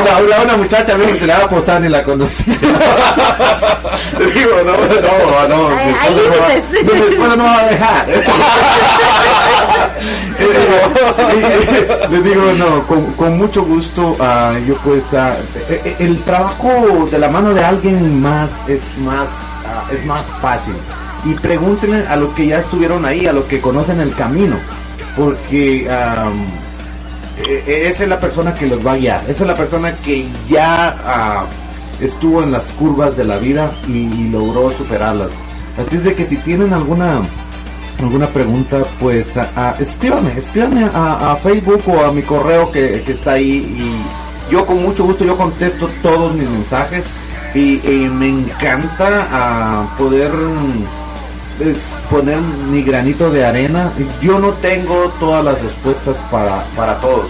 una, 0.01 0.17
una, 0.25 0.41
una 0.43 0.57
muchacha 0.57 0.95
me 0.97 1.05
dijo 1.05 1.13
que 1.13 1.19
se 1.21 1.27
le 1.27 1.33
va 1.33 1.39
a 1.43 1.49
posar 1.49 1.81
ni 1.81 1.89
la 1.89 2.03
conocía. 2.03 2.55
Le 4.19 4.25
digo, 4.33 4.51
no, 4.65 4.73
no, 4.73 5.47
no, 5.47 5.69
mi 5.69 5.91
esposa 5.91 6.27
no 6.27 6.35
va- 6.41 6.47
mi 6.93 7.01
esposa 7.13 7.35
no 7.35 7.43
me 7.43 7.49
va 7.49 7.59
a 7.59 7.65
dejar. 7.65 8.07
Le 12.09 12.21
digo, 12.21 12.41
no, 12.57 12.81
con, 12.87 13.13
con 13.13 13.37
mucho 13.37 13.63
gusto, 13.63 14.15
ah, 14.19 14.53
yo 14.67 14.75
pues, 14.77 15.03
eh, 15.69 15.95
el 15.99 16.21
trabajo 16.23 17.07
de 17.09 17.17
la 17.19 17.27
mano 17.29 17.53
de 17.53 17.63
alguien 17.63 18.21
más 18.21 18.49
es 18.67 18.81
más, 18.99 19.27
ah, 19.65 19.83
es 19.91 20.05
más 20.05 20.25
fácil. 20.41 20.73
Y 21.25 21.33
pregúntenle 21.35 22.05
a 22.07 22.15
los 22.17 22.29
que 22.33 22.47
ya 22.47 22.59
estuvieron 22.59 23.05
ahí, 23.05 23.25
a 23.27 23.33
los 23.33 23.45
que 23.45 23.61
conocen 23.61 23.99
el 24.01 24.13
camino, 24.13 24.57
porque 25.15 25.87
eh, 25.87 27.63
eh, 27.65 27.87
esa 27.89 28.03
es 28.03 28.09
la 28.09 28.19
persona 28.19 28.53
que 28.53 28.67
los 28.67 28.85
va 28.85 28.93
a 28.93 28.97
guiar, 28.97 29.21
esa 29.29 29.43
es 29.43 29.47
la 29.47 29.55
persona 29.55 29.93
que 30.03 30.25
ya 30.49 30.95
ah, 31.05 31.45
estuvo 32.01 32.43
en 32.43 32.51
las 32.51 32.65
curvas 32.71 33.15
de 33.15 33.23
la 33.23 33.37
vida 33.37 33.71
y, 33.87 34.29
logró 34.29 34.69
superarlas. 34.71 35.29
Así 35.77 35.97
de 35.97 36.13
que 36.13 36.27
si 36.27 36.35
tienen 36.37 36.73
alguna 36.73 37.21
alguna 37.99 38.27
pregunta, 38.27 38.79
pues 38.99 39.27
a- 39.37 39.75
escríbame, 39.79 40.37
escríbame 40.37 40.85
a, 40.93 41.31
a 41.31 41.35
Facebook 41.37 41.83
o 41.87 42.03
a 42.05 42.11
mi 42.11 42.21
correo 42.21 42.69
que, 42.71 43.01
que 43.05 43.13
está 43.13 43.33
ahí 43.33 43.57
y 43.77 44.51
yo 44.51 44.65
con 44.65 44.81
mucho 44.83 45.05
gusto 45.05 45.23
yo 45.23 45.37
contesto 45.37 45.87
todos 46.01 46.33
mis 46.35 46.49
mensajes 46.49 47.05
y, 47.55 47.77
me 48.11 48.29
encanta 48.29 49.27
ah, 49.31 49.85
poder 49.97 50.31
es 51.59 51.77
poner 52.09 52.39
mi 52.69 52.81
granito 52.83 53.29
de 53.29 53.45
arena. 53.45 53.91
Yo 54.21 54.39
no 54.39 54.49
tengo 54.53 55.11
todas 55.19 55.43
las 55.43 55.61
respuestas 55.61 56.15
para, 56.31 56.63
para 56.75 56.99
todos. 56.99 57.27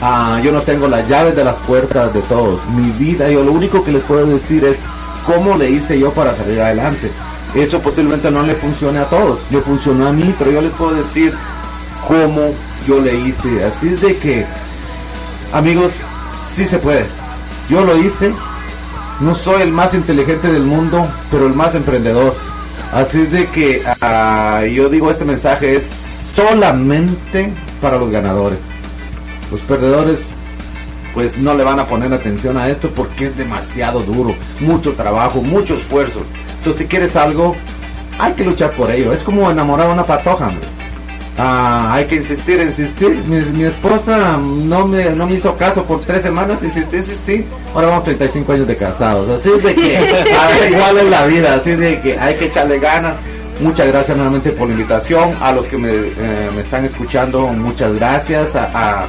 Ah, 0.00 0.40
yo 0.42 0.52
no 0.52 0.60
tengo 0.62 0.88
las 0.88 1.08
llaves 1.08 1.36
de 1.36 1.44
las 1.44 1.56
puertas 1.66 2.12
de 2.12 2.20
todos. 2.22 2.60
Mi 2.70 2.90
vida, 2.92 3.30
yo 3.30 3.42
lo 3.42 3.52
único 3.52 3.82
que 3.82 3.92
les 3.92 4.02
puedo 4.02 4.26
decir 4.26 4.64
es 4.64 4.76
cómo 5.24 5.56
le 5.56 5.70
hice 5.70 5.98
yo 5.98 6.12
para 6.12 6.34
salir 6.36 6.60
adelante. 6.60 7.10
Eso 7.54 7.80
posiblemente 7.80 8.30
no 8.30 8.42
le 8.42 8.54
funcione 8.54 8.98
a 8.98 9.06
todos. 9.06 9.40
Le 9.50 9.60
funcionó 9.60 10.08
a 10.08 10.12
mí, 10.12 10.34
pero 10.38 10.50
yo 10.50 10.60
les 10.60 10.72
puedo 10.72 10.94
decir 10.94 11.32
cómo 12.06 12.52
yo 12.86 13.00
le 13.00 13.14
hice. 13.14 13.64
Así 13.64 13.88
de 13.88 14.16
que, 14.18 14.44
amigos, 15.52 15.92
sí 16.54 16.66
se 16.66 16.78
puede. 16.78 17.06
Yo 17.70 17.84
lo 17.84 17.96
hice. 17.96 18.34
No 19.20 19.34
soy 19.34 19.62
el 19.62 19.72
más 19.72 19.94
inteligente 19.94 20.52
del 20.52 20.64
mundo, 20.64 21.06
pero 21.30 21.46
el 21.46 21.54
más 21.54 21.74
emprendedor. 21.74 22.34
Así 22.92 23.18
de 23.26 23.46
que 23.46 23.82
ah, 24.00 24.62
yo 24.64 24.88
digo 24.88 25.10
este 25.10 25.24
mensaje 25.24 25.76
es 25.76 25.82
solamente 26.34 27.50
para 27.80 27.98
los 27.98 28.10
ganadores. 28.10 28.58
Los 29.50 29.60
perdedores 29.60 30.18
pues 31.14 31.36
no 31.38 31.54
le 31.54 31.64
van 31.64 31.80
a 31.80 31.86
poner 31.86 32.12
atención 32.12 32.58
a 32.58 32.68
esto 32.68 32.90
porque 32.90 33.26
es 33.26 33.36
demasiado 33.38 34.00
duro, 34.00 34.34
mucho 34.60 34.92
trabajo, 34.92 35.40
mucho 35.40 35.74
esfuerzo. 35.74 36.20
So, 36.62 36.74
si 36.74 36.84
quieres 36.84 37.16
algo, 37.16 37.56
hay 38.18 38.34
que 38.34 38.44
luchar 38.44 38.72
por 38.72 38.90
ello. 38.90 39.12
Es 39.12 39.22
como 39.22 39.50
enamorar 39.50 39.88
a 39.88 39.92
una 39.94 40.04
patoja, 40.04 40.48
hombre. 40.48 40.75
Ah, 41.38 41.92
hay 41.94 42.06
que 42.06 42.16
insistir, 42.16 42.60
insistir. 42.60 43.10
Mi, 43.26 43.40
mi 43.40 43.64
esposa 43.64 44.38
no 44.38 44.86
me, 44.86 45.04
no 45.10 45.26
me 45.26 45.34
hizo 45.34 45.54
caso 45.56 45.84
por 45.84 46.00
tres 46.00 46.22
semanas, 46.22 46.58
insistí, 46.62 46.96
insistí. 46.96 47.44
Ahora 47.74 47.88
vamos 47.88 48.04
35 48.04 48.52
años 48.52 48.66
de 48.66 48.76
casados. 48.76 49.28
Así 49.40 49.50
es 49.54 49.62
de 49.62 49.74
que 49.74 49.94
igual 50.70 50.98
es 50.98 51.10
la 51.10 51.26
vida, 51.26 51.54
así 51.54 51.72
de 51.74 52.00
que 52.00 52.18
hay 52.18 52.34
que 52.36 52.46
echarle 52.46 52.78
ganas. 52.78 53.14
Muchas 53.60 53.86
gracias 53.88 54.16
nuevamente 54.16 54.50
por 54.52 54.68
la 54.68 54.74
invitación. 54.74 55.30
A 55.40 55.52
los 55.52 55.66
que 55.66 55.76
me, 55.76 55.90
eh, 55.90 56.50
me 56.54 56.62
están 56.62 56.84
escuchando, 56.86 57.42
muchas 57.48 57.94
gracias. 57.96 58.54
A, 58.56 58.70
a- 58.74 59.06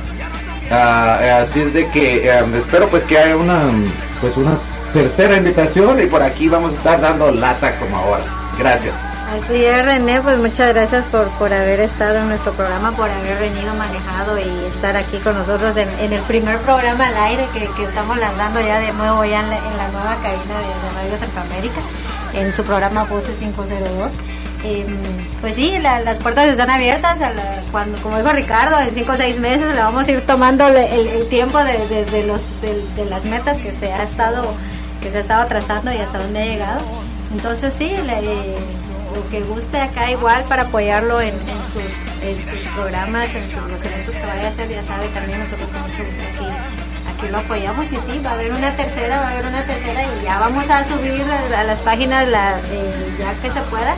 a- 0.69 1.41
así 1.43 1.61
es 1.61 1.73
de 1.73 1.87
que 1.91 2.27
eh, 2.29 2.43
espero 2.57 2.87
pues 2.87 3.03
que 3.05 3.17
haya 3.17 3.37
una 3.37 3.59
pues 4.19 4.35
una 4.35 4.57
tercera 4.93 5.37
invitación 5.37 6.01
y 6.01 6.07
por 6.07 6.21
aquí 6.21 6.49
vamos 6.49 6.73
a 6.73 6.75
estar 6.75 6.99
dando 6.99 7.31
lata 7.31 7.73
como 7.79 7.95
ahora. 7.97 8.23
Gracias. 8.59 8.93
Así 9.27 9.65
es, 9.65 9.85
René, 9.85 10.21
pues 10.21 10.37
muchas 10.37 10.73
gracias 10.73 11.03
por, 11.05 11.27
por 11.31 11.51
haber 11.53 11.81
estado 11.81 12.19
en 12.19 12.29
nuestro 12.29 12.53
programa, 12.53 12.91
por 12.93 13.09
haber 13.09 13.37
venido 13.39 13.73
manejado 13.75 14.39
y 14.39 14.65
estar 14.73 14.95
aquí 14.95 15.17
con 15.17 15.37
nosotros 15.37 15.75
en, 15.75 15.89
en 15.99 16.13
el 16.13 16.21
primer 16.21 16.57
programa 16.59 17.07
al 17.07 17.17
aire 17.17 17.45
que, 17.53 17.67
que 17.75 17.83
estamos 17.83 18.17
lanzando 18.17 18.61
ya 18.61 18.79
de 18.79 18.93
nuevo 18.93 19.25
ya 19.25 19.41
en 19.41 19.49
la, 19.49 19.57
en 19.57 19.77
la 19.77 19.87
nueva 19.89 20.15
cabina 20.23 20.55
de, 20.59 20.97
Radio 20.97 21.17
Centroamérica, 21.19 21.81
en 22.33 22.53
su 22.53 22.63
programa 22.63 23.03
Pose 23.05 23.33
502. 23.37 24.11
Em, 24.63 24.87
pues 25.41 25.55
sí, 25.55 25.77
la- 25.77 25.99
las 25.99 26.17
puertas 26.19 26.47
están 26.47 26.69
abiertas, 26.69 27.21
a 27.21 27.33
la- 27.33 27.61
cuando, 27.71 27.97
como 28.01 28.17
dijo 28.17 28.29
Ricardo, 28.31 28.79
en 28.79 28.93
5 28.95 29.11
o 29.11 29.15
6 29.17 29.39
meses 29.39 29.67
le 29.75 29.79
vamos 29.81 30.07
a 30.07 30.11
ir 30.11 30.21
tomando 30.25 30.67
el, 30.67 30.77
el- 30.77 31.27
tiempo 31.27 31.59
de, 31.63 31.77
de- 31.89 32.05
de 32.05 32.23
los, 32.23 32.41
de 32.61 33.05
las 33.05 33.25
metas 33.25 33.57
que 33.59 33.71
se 33.71 33.91
ha 33.91 34.03
estado 34.03 34.53
que 35.03 35.11
se 35.11 35.17
ha 35.17 35.19
estado 35.21 35.45
trazando 35.47 35.91
y 35.93 35.97
hasta 35.97 36.17
dónde 36.17 36.41
ha 36.41 36.45
llegado. 36.45 36.79
Entonces 37.31 37.73
sí, 37.77 37.89
le- 38.05 38.57
lo 39.17 39.29
que 39.29 39.41
guste 39.41 39.79
acá 39.79 40.11
igual 40.11 40.43
para 40.47 40.63
apoyarlo 40.63 41.19
en, 41.21 41.33
en 41.33 41.61
sus, 41.73 41.89
en 42.21 42.37
sus 42.37 42.69
programas, 42.75 43.33
en 43.33 43.49
sus, 43.49 43.63
los 43.71 43.83
eventos 43.83 44.15
que 44.15 44.25
vaya 44.25 44.47
a 44.47 44.49
hacer, 44.49 44.69
ya 44.69 44.83
sabe 44.83 45.07
también 45.09 45.39
nosotros 45.39 45.67
con 45.69 45.81
mucho 45.81 46.03
gusto 46.05 46.23
aquí, 46.33 46.47
aquí 47.09 47.31
lo 47.31 47.37
apoyamos 47.39 47.85
y 47.85 47.95
sí, 47.95 48.21
va 48.23 48.31
a 48.31 48.33
haber 48.33 48.53
una 48.53 48.75
tercera, 48.75 49.19
va 49.19 49.27
a 49.27 49.31
haber 49.31 49.45
una 49.45 49.63
tercera 49.63 50.01
y 50.03 50.23
ya 50.23 50.39
vamos 50.39 50.69
a 50.69 50.87
subir 50.87 51.23
a, 51.23 51.61
a 51.61 51.63
las 51.63 51.79
páginas 51.79 52.27
la, 52.27 52.59
eh, 52.59 53.13
ya 53.17 53.33
que 53.41 53.51
se 53.51 53.61
pueda, 53.69 53.95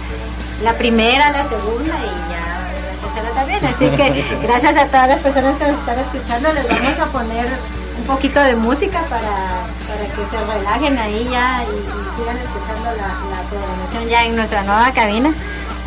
la 0.63 0.73
primera, 0.73 1.31
la 1.31 1.49
segunda 1.49 1.95
y 1.99 2.31
ya 2.31 2.45
la 2.87 3.01
tercera 3.03 3.29
también. 3.35 3.65
Así 3.65 3.89
que 3.89 4.37
gracias 4.47 4.77
a 4.77 4.85
todas 4.87 5.09
las 5.09 5.19
personas 5.19 5.55
que 5.57 5.67
nos 5.67 5.77
están 5.79 5.99
escuchando, 5.99 6.53
les 6.53 6.69
vamos 6.69 6.99
a 6.99 7.05
poner 7.07 7.47
poquito 8.09 8.39
de 8.39 8.55
música 8.55 9.01
para, 9.03 9.67
para 9.87 10.03
que 10.03 10.25
se 10.31 10.57
relajen 10.57 10.97
ahí 10.97 11.27
ya 11.29 11.63
y, 11.63 12.19
sigan 12.19 12.37
escuchando 12.37 12.89
la, 12.97 13.39
programación 13.49 14.09
ya 14.09 14.25
en 14.25 14.35
nuestra 14.35 14.63
nueva 14.63 14.91
cabina 14.91 15.33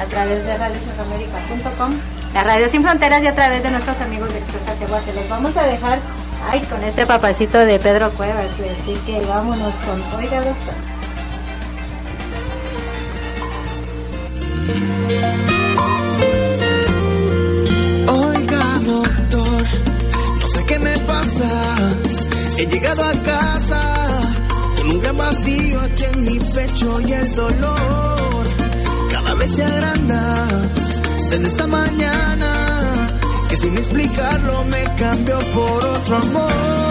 a 0.01 0.05
través 0.07 0.45
de 0.47 0.57
radiocentroamérica.com, 0.57 1.93
la 2.33 2.45
radio 2.45 2.69
sin 2.69 2.83
fronteras 2.83 3.23
y 3.23 3.27
a 3.27 3.35
través 3.35 3.63
de 3.63 3.71
nuestros 3.71 4.01
amigos 4.01 4.33
de 4.33 4.39
Expresa 4.39 4.73
Tehuate. 4.75 5.13
Los 5.15 5.29
vamos 5.29 5.57
a 5.57 5.65
dejar 5.65 5.99
ay, 6.49 6.61
con 6.61 6.83
este 6.85 7.07
papacito 7.07 7.59
de 7.59 7.79
Pedro 7.81 8.11
Cuevas, 8.13 8.47
así 8.47 8.95
que 9.05 9.21
vámonos 9.27 9.75
con 9.75 10.21
Oiga 10.21 10.43
Doctor. 10.43 10.75
Oiga, 18.09 18.79
doctor, 18.85 19.65
no 20.41 20.47
sé 20.47 20.65
qué 20.67 20.79
me 20.79 20.99
pasa. 21.01 22.02
He 22.63 22.67
llegado 22.67 23.03
a 23.03 23.13
casa 23.25 23.81
con 24.77 24.91
un 24.91 25.01
gran 25.01 25.19
vacío 25.19 25.81
aquí 25.81 26.05
en 26.05 26.23
mi 26.23 26.39
pecho 26.39 27.01
y 27.01 27.13
el 27.13 27.35
dolor 27.35 28.57
cada 29.11 29.35
vez 29.35 29.51
se 29.51 29.65
agranda. 29.65 30.47
Desde 31.31 31.49
esa 31.49 31.67
mañana 31.67 32.53
que 33.49 33.57
sin 33.57 33.77
explicarlo 33.77 34.65
me 34.67 34.85
cambió 34.95 35.39
por 35.39 35.87
otro 35.87 36.17
amor. 36.19 36.82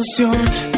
No 0.00 0.69